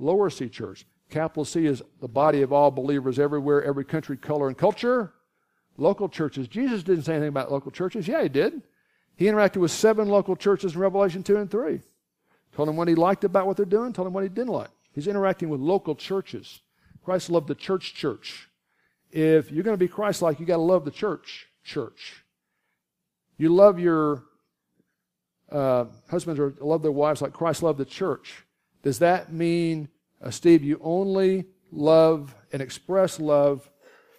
lower 0.01 0.31
C 0.31 0.49
church. 0.49 0.85
Capital 1.11 1.45
C 1.45 1.67
is 1.67 1.81
the 2.01 2.09
body 2.09 2.43
of 2.43 2.53
all 2.53 2.73
believers 2.73 3.21
everywhere, 3.21 3.63
every 3.63 3.85
country, 3.85 4.17
color, 4.17 4.49
and 4.49 4.59
culture. 4.59 5.13
Local 5.77 6.09
churches. 6.09 6.49
Jesus 6.49 6.83
didn't 6.83 7.05
say 7.05 7.13
anything 7.15 7.29
about 7.29 7.53
local 7.53 7.71
churches. 7.71 8.09
Yeah, 8.09 8.23
he 8.25 8.29
did. 8.29 8.63
He 9.21 9.27
interacted 9.27 9.59
with 9.59 9.71
seven 9.71 10.09
local 10.09 10.35
churches 10.35 10.75
in 10.75 10.81
Revelation 10.81 11.23
2 11.23 11.37
and 11.37 11.51
3. 11.51 11.81
Told 12.53 12.69
them 12.69 12.77
what 12.77 12.89
he 12.89 12.95
liked 12.95 13.23
about 13.23 13.47
what 13.47 13.55
they're 13.55 13.67
doing, 13.67 13.93
told 13.93 14.07
them 14.07 14.15
what 14.15 14.23
he 14.23 14.31
didn't 14.31 14.49
like. 14.49 14.71
He's 14.95 15.07
interacting 15.07 15.51
with 15.51 15.61
local 15.61 15.95
churches. 15.95 16.63
Christ 17.05 17.29
loved 17.29 17.47
the 17.47 17.55
church 17.55 17.93
church. 17.93 18.49
If 19.11 19.53
you're 19.53 19.63
going 19.63 19.75
to 19.75 19.79
be 19.79 19.89
Christ 19.89 20.23
like, 20.23 20.41
you 20.41 20.47
got 20.47 20.57
to 20.57 20.63
love 20.63 20.87
the 20.87 20.91
church 20.91 21.49
church. 21.63 22.25
You 23.37 23.55
love 23.55 23.79
your 23.79 24.25
uh, 25.53 25.85
husbands 26.11 26.41
or 26.41 26.55
love 26.59 26.81
their 26.81 26.91
wives 26.91 27.21
like 27.21 27.35
Christ 27.35 27.63
loved 27.63 27.79
the 27.79 27.85
church. 27.85 28.47
Does 28.83 29.01
that 29.01 29.31
mean, 29.31 29.91
uh, 30.23 30.31
Steve, 30.31 30.65
you 30.65 30.81
only 30.83 31.45
love 31.71 32.35
and 32.55 32.63
express 32.63 33.21
love 33.21 33.69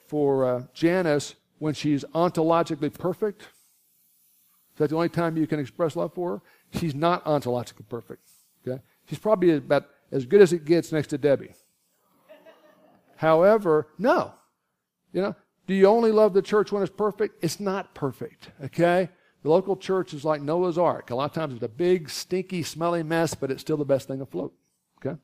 for 0.05 0.45
uh, 0.45 0.63
Janice 0.75 1.33
when 1.57 1.73
she's 1.73 2.05
ontologically 2.13 2.93
perfect? 2.93 3.47
Is 4.81 4.89
that 4.89 4.89
the 4.89 4.95
only 4.95 5.09
time 5.09 5.37
you 5.37 5.45
can 5.45 5.59
express 5.59 5.95
love 5.95 6.11
for 6.15 6.31
her? 6.31 6.41
She's 6.79 6.95
not 6.95 7.23
ontologically 7.25 7.87
perfect. 7.87 8.23
Okay? 8.67 8.81
She's 9.07 9.19
probably 9.19 9.57
about 9.57 9.87
as 10.11 10.25
good 10.25 10.41
as 10.41 10.53
it 10.53 10.65
gets 10.65 10.91
next 10.91 11.07
to 11.09 11.19
Debbie. 11.19 11.53
However, 13.17 13.89
no. 13.99 14.33
You 15.13 15.21
know, 15.21 15.35
do 15.67 15.75
you 15.75 15.85
only 15.85 16.11
love 16.11 16.33
the 16.33 16.41
church 16.41 16.71
when 16.71 16.81
it's 16.81 16.91
perfect? 16.91 17.43
It's 17.43 17.59
not 17.59 17.93
perfect. 17.93 18.49
Okay? 18.63 19.09
The 19.43 19.51
local 19.51 19.77
church 19.77 20.15
is 20.15 20.25
like 20.25 20.41
Noah's 20.41 20.79
Ark. 20.79 21.11
A 21.11 21.15
lot 21.15 21.25
of 21.25 21.33
times 21.33 21.53
it's 21.53 21.63
a 21.63 21.67
big, 21.67 22.09
stinky, 22.09 22.63
smelly 22.63 23.03
mess, 23.03 23.35
but 23.35 23.51
it's 23.51 23.61
still 23.61 23.77
the 23.77 23.85
best 23.85 24.07
thing 24.07 24.19
afloat. 24.19 24.51
Okay? 24.97 25.15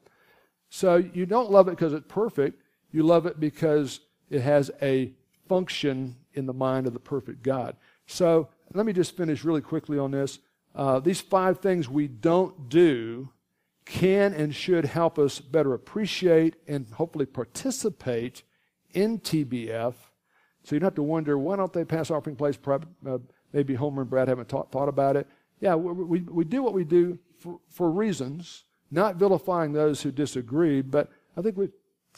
So 0.69 0.97
you 0.97 1.25
don't 1.25 1.49
love 1.49 1.67
it 1.67 1.71
because 1.71 1.93
it's 1.93 2.05
perfect. 2.07 2.61
You 2.91 3.01
love 3.01 3.25
it 3.25 3.39
because 3.39 4.01
it 4.29 4.41
has 4.41 4.69
a 4.83 5.13
function 5.49 6.17
in 6.35 6.45
the 6.45 6.53
mind 6.53 6.85
of 6.85 6.93
the 6.93 6.99
perfect 6.99 7.41
God. 7.41 7.75
So 8.05 8.49
let 8.73 8.85
me 8.85 8.93
just 8.93 9.15
finish 9.15 9.43
really 9.43 9.61
quickly 9.61 9.97
on 9.97 10.11
this. 10.11 10.39
Uh, 10.75 10.99
these 10.99 11.21
five 11.21 11.59
things 11.59 11.89
we 11.89 12.07
don't 12.07 12.69
do 12.69 13.29
can 13.85 14.33
and 14.33 14.53
should 14.53 14.85
help 14.85 15.17
us 15.17 15.39
better 15.39 15.73
appreciate 15.73 16.55
and 16.67 16.87
hopefully 16.93 17.25
participate 17.25 18.43
in 18.93 19.19
TBF. 19.19 19.93
So 20.63 20.75
you 20.75 20.79
don't 20.79 20.87
have 20.87 20.95
to 20.95 21.03
wonder, 21.03 21.37
why 21.37 21.55
don't 21.55 21.71
they 21.71 21.85
pass 21.85 22.11
offering 22.11 22.35
plates? 22.35 22.59
Uh, 22.67 23.19
maybe 23.53 23.73
Homer 23.75 24.01
and 24.01 24.09
Brad 24.09 24.27
haven't 24.27 24.49
thought 24.49 24.89
about 24.89 25.15
it. 25.15 25.27
Yeah, 25.61 25.75
we, 25.75 26.03
we, 26.03 26.19
we 26.21 26.43
do 26.43 26.61
what 26.61 26.73
we 26.73 26.83
do 26.83 27.17
for, 27.39 27.59
for 27.69 27.89
reasons, 27.89 28.65
not 28.91 29.15
vilifying 29.15 29.71
those 29.71 30.01
who 30.01 30.11
disagree, 30.11 30.81
but 30.81 31.09
I 31.37 31.41
think 31.41 31.57
we've 31.57 31.71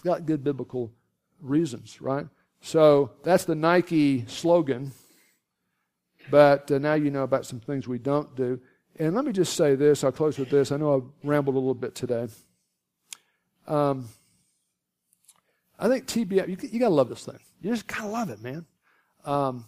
got 0.03 0.25
good 0.25 0.43
biblical 0.43 0.91
reasons, 1.39 2.01
right? 2.01 2.27
So 2.61 3.11
that's 3.23 3.45
the 3.45 3.55
Nike 3.55 4.25
slogan. 4.27 4.91
But 6.29 6.71
uh, 6.71 6.77
now 6.77 6.93
you 6.93 7.11
know 7.11 7.23
about 7.23 7.45
some 7.45 7.59
things 7.59 7.87
we 7.87 7.99
don't 7.99 8.35
do. 8.35 8.59
And 8.97 9.15
let 9.15 9.25
me 9.25 9.31
just 9.31 9.55
say 9.55 9.75
this. 9.75 10.03
I'll 10.03 10.11
close 10.11 10.37
with 10.37 10.49
this. 10.49 10.71
I 10.71 10.77
know 10.77 10.95
I've 10.95 11.27
rambled 11.27 11.55
a 11.55 11.59
little 11.59 11.73
bit 11.73 11.95
today. 11.95 12.27
Um, 13.67 14.09
I 15.79 15.87
think 15.87 16.05
TBF, 16.05 16.49
you, 16.49 16.57
you 16.69 16.79
got 16.79 16.89
to 16.89 16.93
love 16.93 17.09
this 17.09 17.25
thing. 17.25 17.39
You 17.61 17.71
just 17.71 17.87
got 17.87 18.01
to 18.01 18.07
love 18.07 18.29
it, 18.29 18.41
man. 18.41 18.65
Um, 19.25 19.65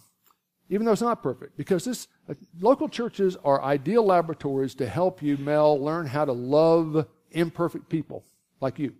even 0.68 0.86
though 0.86 0.92
it's 0.92 1.02
not 1.02 1.22
perfect, 1.22 1.56
because 1.56 1.84
this 1.84 2.08
uh, 2.28 2.34
local 2.60 2.88
churches 2.88 3.36
are 3.44 3.62
ideal 3.62 4.04
laboratories 4.04 4.74
to 4.76 4.88
help 4.88 5.22
you, 5.22 5.36
Mel, 5.36 5.78
learn 5.80 6.06
how 6.06 6.24
to 6.24 6.32
love 6.32 7.06
imperfect 7.30 7.88
people 7.88 8.24
like 8.60 8.78
you 8.78 8.94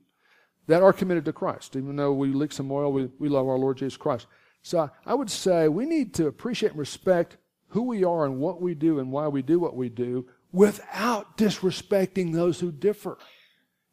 that 0.67 0.83
are 0.83 0.93
committed 0.93 1.25
to 1.27 1.33
Christ. 1.33 1.77
Even 1.77 1.97
though 1.97 2.13
we 2.13 2.29
leak 2.29 2.53
some 2.53 2.71
oil, 2.71 2.93
we, 2.93 3.11
we 3.19 3.29
love 3.29 3.49
our 3.49 3.59
Lord 3.59 3.79
Jesus 3.79 3.97
Christ. 3.97 4.27
So 4.63 4.91
I 5.05 5.15
would 5.15 5.31
say 5.31 5.69
we 5.69 5.87
need 5.87 6.15
to 6.15 6.27
appreciate 6.27 6.71
and 6.71 6.79
respect 6.79 7.37
who 7.73 7.83
we 7.83 8.05
are 8.05 8.25
and 8.27 8.39
what 8.39 8.61
we 8.61 8.75
do 8.75 8.99
and 8.99 9.11
why 9.11 9.29
we 9.29 9.43
do 9.43 9.59
what 9.59 9.75
we 9.75 9.89
do 9.89 10.27
without 10.53 11.39
disrespecting 11.39 12.33
those 12.33 12.61
who 12.61 12.71
differ. 12.71 13.17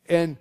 And, 0.08 0.38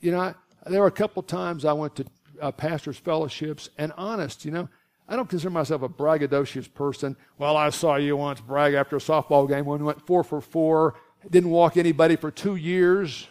you 0.00 0.12
know, 0.12 0.20
I, 0.20 0.34
there 0.66 0.80
were 0.80 0.86
a 0.86 0.92
couple 0.92 1.22
times 1.22 1.64
I 1.64 1.72
went 1.72 1.96
to 1.96 2.06
uh, 2.40 2.52
pastors' 2.52 2.96
fellowships, 2.96 3.68
and 3.78 3.92
honest, 3.96 4.44
you 4.44 4.52
know, 4.52 4.68
I 5.08 5.16
don't 5.16 5.28
consider 5.28 5.50
myself 5.50 5.82
a 5.82 5.88
braggadocious 5.88 6.72
person. 6.72 7.16
Well, 7.36 7.56
I 7.56 7.70
saw 7.70 7.96
you 7.96 8.16
once 8.16 8.40
brag 8.40 8.74
after 8.74 8.96
a 8.96 9.00
softball 9.00 9.48
game 9.48 9.64
when 9.64 9.80
we 9.80 9.86
went 9.86 10.06
four 10.06 10.22
for 10.22 10.40
four, 10.40 10.94
didn't 11.28 11.50
walk 11.50 11.76
anybody 11.76 12.14
for 12.14 12.30
two 12.30 12.54
years. 12.54 13.26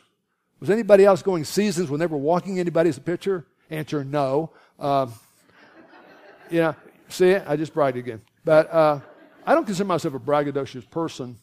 Was 0.59 0.69
anybody 0.69 1.05
else 1.05 1.21
going 1.21 1.45
seasons 1.45 1.89
when 1.89 1.99
they 2.01 2.07
were 2.07 2.17
walking 2.17 2.59
anybody 2.59 2.89
as 2.89 2.97
a 2.97 3.01
pitcher? 3.01 3.45
Answer 3.69 4.03
no. 4.03 4.51
Um, 4.77 5.13
you 6.49 6.61
know, 6.61 6.75
see? 7.09 7.35
I 7.35 7.55
just 7.55 7.73
bragged 7.73 7.97
again. 7.97 8.21
But 8.43 8.73
uh, 8.73 8.99
I 9.47 9.55
don't 9.55 9.65
consider 9.65 9.87
myself 9.87 10.13
a 10.13 10.19
braggadocious 10.19 10.87
person. 10.89 11.37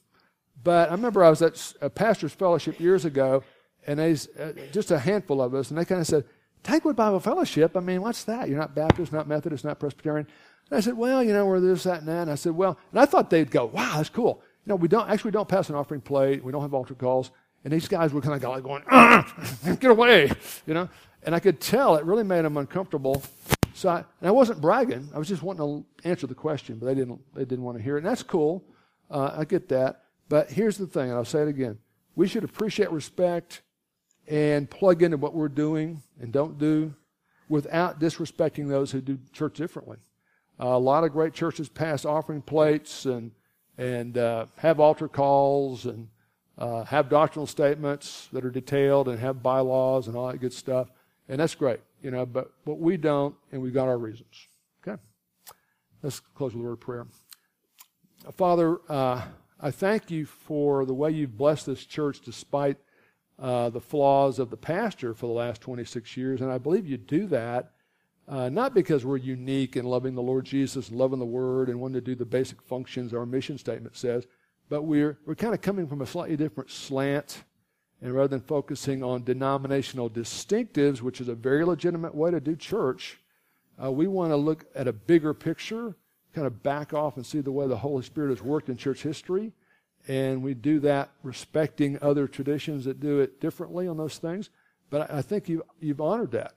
But 0.63 0.91
I 0.91 0.93
remember 0.93 1.25
I 1.25 1.31
was 1.31 1.43
at 1.43 1.73
a 1.81 1.89
pastor's 1.89 2.33
fellowship 2.33 2.79
years 2.79 3.07
ago, 3.07 3.43
and 3.87 3.99
they, 3.99 4.13
uh, 4.13 4.53
just 4.73 4.91
a 4.91 4.99
handful 4.99 5.43
of 5.43 5.55
us, 5.55 5.71
and 5.71 5.79
they 5.79 5.85
kind 5.87 6.03
of 6.03 6.07
said, 6.07 6.25
Tanglewood 6.63 6.97
Bible 6.97 7.21
Fellowship, 7.21 7.77
I 7.77 7.81
mean, 7.81 8.03
what's 8.03 8.25
that? 8.25 8.49
You're 8.49 8.59
not 8.59 8.75
Baptist, 8.75 9.13
not 9.13 9.27
Methodist, 9.27 9.65
not 9.65 9.79
Presbyterian. 9.79 10.27
And 10.71 10.79
I 10.79 10.81
said, 10.81 10.97
well, 10.97 11.23
you 11.23 11.33
know, 11.33 11.47
we're 11.47 11.61
this, 11.61 11.83
that, 11.85 12.01
and 12.01 12.09
that. 12.09 12.23
And 12.23 12.31
I 12.31 12.37
said, 12.37 12.53
well, 12.53 12.79
and 12.93 13.01
I 13.01 13.07
thought 13.07 13.31
they'd 13.31 13.51
go, 13.51 13.67
wow, 13.67 13.97
that's 13.97 14.09
cool. 14.09 14.41
You 14.65 14.71
know, 14.71 14.77
we 14.77 14.89
don't, 14.89 15.09
actually, 15.11 15.31
we 15.31 15.33
don't 15.33 15.49
pass 15.49 15.69
an 15.69 15.75
offering 15.75 16.01
plate. 16.01 16.43
We 16.43 16.53
don't 16.53 16.63
have 16.63 16.73
altar 16.73 16.95
calls. 16.95 17.31
And 17.65 17.73
these 17.73 17.89
guys 17.89 18.13
were 18.13 18.21
kind 18.21 18.43
of 18.43 18.51
like 18.51 18.63
going, 18.63 18.83
get 19.81 19.91
away, 19.91 20.31
you 20.67 20.75
know. 20.75 20.89
And 21.23 21.35
I 21.35 21.41
could 21.41 21.61
tell 21.61 21.97
it 21.97 22.05
really 22.05 22.25
made 22.25 22.45
them 22.45 22.57
uncomfortable. 22.59 23.23
So 23.75 23.89
I, 23.89 23.97
and 23.99 24.29
I 24.29 24.31
wasn't 24.31 24.61
bragging. 24.61 25.09
I 25.15 25.19
was 25.19 25.29
just 25.29 25.43
wanting 25.43 25.85
to 26.03 26.09
answer 26.09 26.27
the 26.27 26.35
question, 26.35 26.79
but 26.79 26.87
they 26.87 26.95
didn't, 26.95 27.21
they 27.35 27.45
didn't 27.45 27.65
want 27.65 27.77
to 27.77 27.83
hear 27.83 27.97
it. 27.97 27.99
And 27.99 28.07
that's 28.07 28.23
cool. 28.23 28.65
Uh, 29.11 29.35
I 29.37 29.45
get 29.45 29.69
that. 29.69 30.05
But 30.29 30.51
here's 30.51 30.79
the 30.79 30.87
thing, 30.87 31.11
and 31.11 31.13
I'll 31.13 31.25
say 31.25 31.43
it 31.43 31.49
again. 31.49 31.79
We 32.15 32.29
should 32.29 32.45
appreciate 32.45 32.91
respect 32.93 33.63
and 34.29 34.71
plug 34.71 35.03
into 35.03 35.17
what 35.17 35.35
we're 35.35 35.49
doing 35.49 36.03
and 36.21 36.33
don't 36.33 36.57
do 36.57 36.95
without 37.49 38.01
disrespecting 38.01 38.69
those 38.69 38.91
who 38.93 39.01
do 39.01 39.19
church 39.33 39.57
differently. 39.57 39.99
Uh, 40.59 40.69
a 40.69 40.79
lot 40.79 41.05
of 41.05 41.13
great 41.13 41.35
churches 41.35 41.69
pass 41.69 42.05
offering 42.05 42.41
plates 42.41 43.07
and 43.07 43.33
and 43.77 44.17
uh, 44.19 44.47
have 44.57 44.79
altar 44.79 45.09
calls 45.09 45.85
and 45.85 46.07
uh, 46.59 46.85
have 46.85 47.09
doctrinal 47.09 47.47
statements 47.47 48.29
that 48.33 48.45
are 48.45 48.51
detailed 48.51 49.09
and 49.09 49.19
have 49.19 49.43
bylaws 49.43 50.07
and 50.07 50.17
all 50.17 50.29
that 50.29 50.39
good 50.39 50.53
stuff, 50.53 50.89
and 51.29 51.41
that's 51.41 51.57
great, 51.57 51.81
you 52.05 52.13
know. 52.13 52.25
But 52.25 52.53
but 52.65 52.79
we 52.79 52.97
don't, 52.97 53.35
and 53.51 53.61
we've 53.61 53.75
got 53.75 53.89
our 53.89 53.99
reasons. 53.99 54.47
Okay, 54.87 55.01
let's 56.03 56.21
close 56.21 56.55
with 56.55 56.63
a 56.63 56.65
word 56.65 56.73
of 56.75 56.81
prayer. 56.81 57.07
Father, 58.37 58.79
uh, 58.89 59.23
I 59.61 59.71
thank 59.71 60.11
you 60.11 60.27
for 60.27 60.85
the 60.85 60.95
way 60.95 61.11
you've 61.11 61.37
blessed 61.37 61.67
this 61.67 61.85
church 61.85 62.21
despite 62.21 62.77
uh, 63.39 63.71
the 63.71 63.81
flaws 63.81 64.39
of 64.39 64.51
the 64.51 64.57
pastor 64.57 65.15
for 65.15 65.27
the 65.27 65.33
last 65.33 65.61
26 65.61 66.17
years. 66.17 66.41
And 66.41 66.51
I 66.51 66.59
believe 66.59 66.87
you 66.87 66.97
do 66.97 67.27
that 67.27 67.73
uh, 68.27 68.49
not 68.49 68.75
because 68.75 69.05
we're 69.05 69.19
unique 69.19 69.77
in 69.77 69.85
loving 69.85 70.15
the 70.15 70.23
Lord 70.23 70.47
Jesus 70.47 70.89
and 70.89 70.99
loving 70.99 71.19
the 71.19 71.27
Word 71.27 71.69
and 71.69 71.81
wanting 71.81 71.95
to 71.95 72.01
do 72.01 72.15
the 72.15 72.25
basic 72.25 72.63
functions 72.63 73.13
our 73.13 73.27
mission 73.27 73.59
statement 73.59 73.97
says, 73.97 74.27
but 74.71 74.83
we're, 74.83 75.19
we're 75.27 75.35
kind 75.35 75.53
of 75.53 75.61
coming 75.61 75.87
from 75.87 76.01
a 76.01 76.07
slightly 76.07 76.37
different 76.37 76.71
slant. 76.71 77.45
And 78.03 78.13
rather 78.13 78.29
than 78.29 78.41
focusing 78.41 79.03
on 79.03 79.25
denominational 79.25 80.11
distinctives, 80.11 81.01
which 81.01 81.21
is 81.21 81.29
a 81.29 81.35
very 81.35 81.65
legitimate 81.65 82.15
way 82.15 82.31
to 82.31 82.41
do 82.41 82.55
church, 82.55 83.19
uh, 83.83 83.91
we 83.91 84.07
want 84.07 84.31
to 84.31 84.37
look 84.37 84.67
at 84.75 84.87
a 84.87 84.93
bigger 84.93 85.33
picture, 85.33 85.97
kind 86.35 86.47
of 86.47 86.63
back 86.63 86.93
off 86.93 87.17
and 87.17 87.25
see 87.25 87.41
the 87.41 87.53
way 87.53 87.67
the 87.67 87.77
Holy 87.77 88.03
Spirit 88.03 88.31
has 88.31 88.43
worked 88.43 88.69
in 88.69 88.77
church 88.77 89.03
history 89.03 89.53
and 90.09 90.43
we 90.43 90.55
do 90.55 90.81
that 90.81 91.11
respecting 91.23 91.99
other 92.03 92.29
traditions 92.29 92.85
that 92.85 93.01
do 93.01 93.21
it 93.21 93.41
differently 93.41 93.89
on 93.89 93.97
those 93.97 94.19
things. 94.19 94.51
But 94.91 95.11
I 95.11 95.23
think 95.23 95.49
you've, 95.49 95.63
you've 95.81 96.01
honored 96.01 96.33
that. 96.33 96.55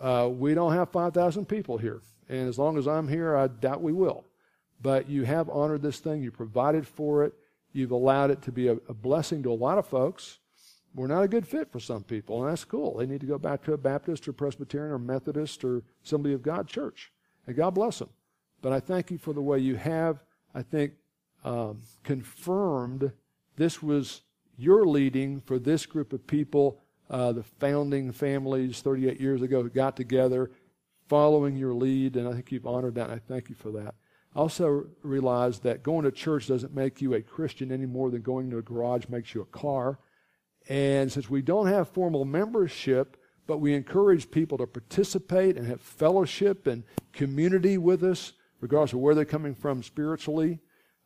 Uh, 0.00 0.28
we 0.30 0.54
don't 0.54 0.72
have 0.72 0.90
5,000 0.90 1.46
people 1.46 1.78
here, 1.78 2.00
and 2.28 2.48
as 2.48 2.58
long 2.58 2.76
as 2.76 2.86
I'm 2.86 3.08
here, 3.08 3.36
I 3.36 3.48
doubt 3.48 3.82
we 3.82 3.92
will. 3.92 4.24
But 4.80 5.08
you 5.08 5.24
have 5.24 5.48
honored 5.48 5.82
this 5.82 5.98
thing, 5.98 6.22
you 6.22 6.30
provided 6.30 6.86
for 6.86 7.24
it, 7.24 7.32
you've 7.72 7.90
allowed 7.90 8.30
it 8.30 8.42
to 8.42 8.52
be 8.52 8.68
a, 8.68 8.74
a 8.88 8.94
blessing 8.94 9.42
to 9.44 9.52
a 9.52 9.54
lot 9.54 9.78
of 9.78 9.86
folks. 9.86 10.38
We're 10.98 11.06
not 11.06 11.22
a 11.22 11.28
good 11.28 11.46
fit 11.46 11.70
for 11.70 11.78
some 11.78 12.02
people, 12.02 12.42
and 12.42 12.50
that's 12.50 12.64
cool. 12.64 12.96
They 12.96 13.06
need 13.06 13.20
to 13.20 13.26
go 13.26 13.38
back 13.38 13.62
to 13.64 13.72
a 13.72 13.78
Baptist 13.78 14.26
or 14.26 14.32
Presbyterian 14.32 14.92
or 14.92 14.98
Methodist 14.98 15.64
or 15.64 15.84
Assembly 16.04 16.32
of 16.32 16.42
God 16.42 16.66
church. 16.66 17.12
And 17.46 17.54
God 17.54 17.70
bless 17.70 18.00
them. 18.00 18.08
But 18.62 18.72
I 18.72 18.80
thank 18.80 19.12
you 19.12 19.18
for 19.18 19.32
the 19.32 19.40
way 19.40 19.60
you 19.60 19.76
have, 19.76 20.24
I 20.54 20.62
think, 20.62 20.94
um, 21.44 21.82
confirmed 22.02 23.12
this 23.56 23.80
was 23.80 24.22
your 24.56 24.86
leading 24.86 25.40
for 25.40 25.60
this 25.60 25.86
group 25.86 26.12
of 26.12 26.26
people, 26.26 26.80
uh, 27.08 27.30
the 27.30 27.44
founding 27.44 28.10
families 28.10 28.80
38 28.80 29.20
years 29.20 29.40
ago 29.40 29.62
who 29.62 29.70
got 29.70 29.96
together, 29.96 30.50
following 31.08 31.56
your 31.56 31.74
lead, 31.74 32.16
and 32.16 32.26
I 32.26 32.32
think 32.32 32.50
you've 32.50 32.66
honored 32.66 32.96
that, 32.96 33.08
and 33.08 33.14
I 33.14 33.22
thank 33.28 33.48
you 33.48 33.54
for 33.54 33.70
that. 33.70 33.94
I 34.34 34.40
also 34.40 34.86
realize 35.04 35.60
that 35.60 35.84
going 35.84 36.04
to 36.04 36.10
church 36.10 36.48
doesn't 36.48 36.74
make 36.74 37.00
you 37.00 37.14
a 37.14 37.22
Christian 37.22 37.70
any 37.70 37.86
more 37.86 38.10
than 38.10 38.20
going 38.20 38.50
to 38.50 38.58
a 38.58 38.62
garage 38.62 39.04
makes 39.08 39.32
you 39.32 39.42
a 39.42 39.46
car. 39.46 39.98
And 40.68 41.10
since 41.10 41.30
we 41.30 41.42
don't 41.42 41.66
have 41.66 41.88
formal 41.88 42.24
membership, 42.24 43.16
but 43.46 43.58
we 43.58 43.74
encourage 43.74 44.30
people 44.30 44.58
to 44.58 44.66
participate 44.66 45.56
and 45.56 45.66
have 45.66 45.80
fellowship 45.80 46.66
and 46.66 46.84
community 47.12 47.78
with 47.78 48.04
us, 48.04 48.34
regardless 48.60 48.92
of 48.92 49.00
where 49.00 49.14
they're 49.14 49.24
coming 49.24 49.54
from 49.54 49.82
spiritually, 49.82 50.60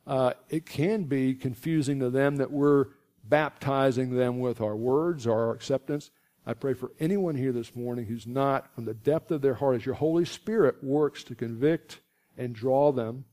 uh, 0.06 0.32
it 0.50 0.66
can 0.66 1.04
be 1.04 1.34
confusing 1.34 2.00
to 2.00 2.10
them 2.10 2.36
that 2.36 2.50
we're 2.50 2.86
baptizing 3.24 4.16
them 4.16 4.40
with 4.40 4.60
our 4.60 4.74
words 4.74 5.26
or 5.26 5.38
our 5.38 5.52
acceptance. 5.52 6.10
I 6.44 6.54
pray 6.54 6.74
for 6.74 6.90
anyone 6.98 7.36
here 7.36 7.52
this 7.52 7.76
morning 7.76 8.06
who's 8.06 8.26
not, 8.26 8.74
from 8.74 8.84
the 8.84 8.94
depth 8.94 9.30
of 9.30 9.42
their 9.42 9.54
heart, 9.54 9.76
as 9.76 9.86
your 9.86 9.94
Holy 9.94 10.24
Spirit 10.24 10.82
works 10.82 11.22
to 11.24 11.36
convict 11.36 12.00
and 12.36 12.52
draw 12.52 12.90
them. 12.90 13.26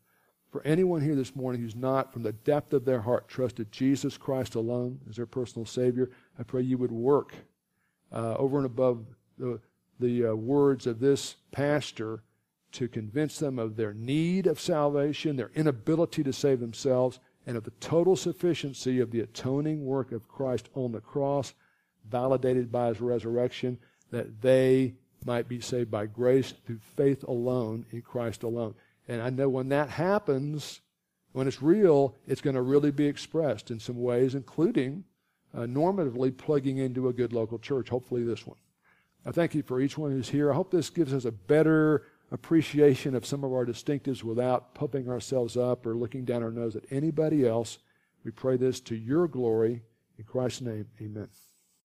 For 0.52 0.66
anyone 0.66 1.02
here 1.02 1.16
this 1.16 1.36
morning 1.36 1.62
who's 1.62 1.76
not, 1.76 2.12
from 2.12 2.24
the 2.24 2.34
depth 2.34 2.74
of 2.74 2.84
their 2.84 3.02
heart, 3.02 3.28
trusted 3.28 3.72
Jesus 3.72 4.18
Christ 4.18 4.56
alone 4.56 5.00
as 5.08 5.18
their 5.18 5.28
personal 5.28 5.66
Savior, 5.66 6.10
I 6.40 6.44
pray 6.44 6.64
you 6.64 6.78
would 6.80 6.92
work 6.92 7.36
uh, 8.12 8.34
over 8.36 8.58
and 8.58 8.66
above 8.66 9.06
the, 9.38 9.60
the 10.00 10.28
uh, 10.28 10.34
words 10.34 10.88
of 10.88 11.00
this 11.00 11.36
pastor 11.52 12.24
to 12.72 12.88
convince 12.88 13.38
them 13.38 13.60
of 13.60 13.76
their 13.76 13.94
need 13.94 14.48
of 14.48 14.60
salvation, 14.60 15.36
their 15.36 15.52
inability 15.54 16.24
to 16.24 16.34
save 16.34 16.60
themselves, 16.60 17.20
and 17.46 17.56
of 17.56 17.64
the 17.64 17.72
total 17.80 18.16
sufficiency 18.16 19.00
of 19.00 19.12
the 19.12 19.22
atoning 19.22 19.86
work 19.86 20.12
of 20.12 20.28
Christ 20.28 20.70
on 20.74 20.92
the 20.92 21.02
cross, 21.02 21.54
validated 22.10 22.72
by 22.72 22.88
his 22.88 23.02
resurrection, 23.02 23.78
that 24.12 24.42
they 24.42 24.96
might 25.26 25.48
be 25.48 25.60
saved 25.60 25.92
by 25.92 26.06
grace 26.06 26.54
through 26.66 26.80
faith 26.96 27.24
alone 27.24 27.86
in 27.92 28.02
Christ 28.02 28.44
alone. 28.44 28.74
And 29.10 29.24
I 29.24 29.32
know 29.32 29.50
when 29.50 29.70
that 29.70 29.90
happens, 29.90 30.82
when 31.34 31.48
it's 31.48 31.64
real, 31.64 32.16
it's 32.28 32.42
going 32.42 32.56
to 32.56 32.62
really 32.62 32.92
be 32.92 33.08
expressed 33.08 33.72
in 33.72 33.80
some 33.80 34.00
ways, 34.00 34.36
including 34.36 35.04
uh, 35.54 35.62
normatively 35.62 36.38
plugging 36.38 36.78
into 36.78 37.08
a 37.08 37.14
good 37.14 37.34
local 37.34 37.58
church, 37.58 37.90
hopefully 37.90 38.24
this 38.24 38.46
one. 38.46 38.60
I 39.26 39.32
thank 39.32 39.56
you 39.56 39.64
for 39.64 39.82
each 39.82 39.98
one 39.98 40.12
who's 40.12 40.30
here. 40.30 40.52
I 40.52 40.56
hope 40.56 40.70
this 40.70 40.92
gives 40.92 41.14
us 41.14 41.26
a 41.26 41.32
better 41.32 42.06
appreciation 42.32 43.16
of 43.16 43.26
some 43.26 43.44
of 43.44 43.52
our 43.52 43.66
distinctives 43.66 44.24
without 44.24 44.76
pumping 44.76 45.10
ourselves 45.10 45.58
up 45.58 45.88
or 45.88 45.96
looking 45.96 46.24
down 46.24 46.44
our 46.44 46.52
nose 46.52 46.76
at 46.76 46.84
anybody 46.92 47.48
else. 47.48 47.80
We 48.24 48.30
pray 48.30 48.58
this 48.58 48.80
to 48.82 48.96
your 48.96 49.28
glory. 49.28 49.82
In 50.20 50.26
Christ's 50.26 50.62
name, 50.62 50.86
amen. 51.02 51.30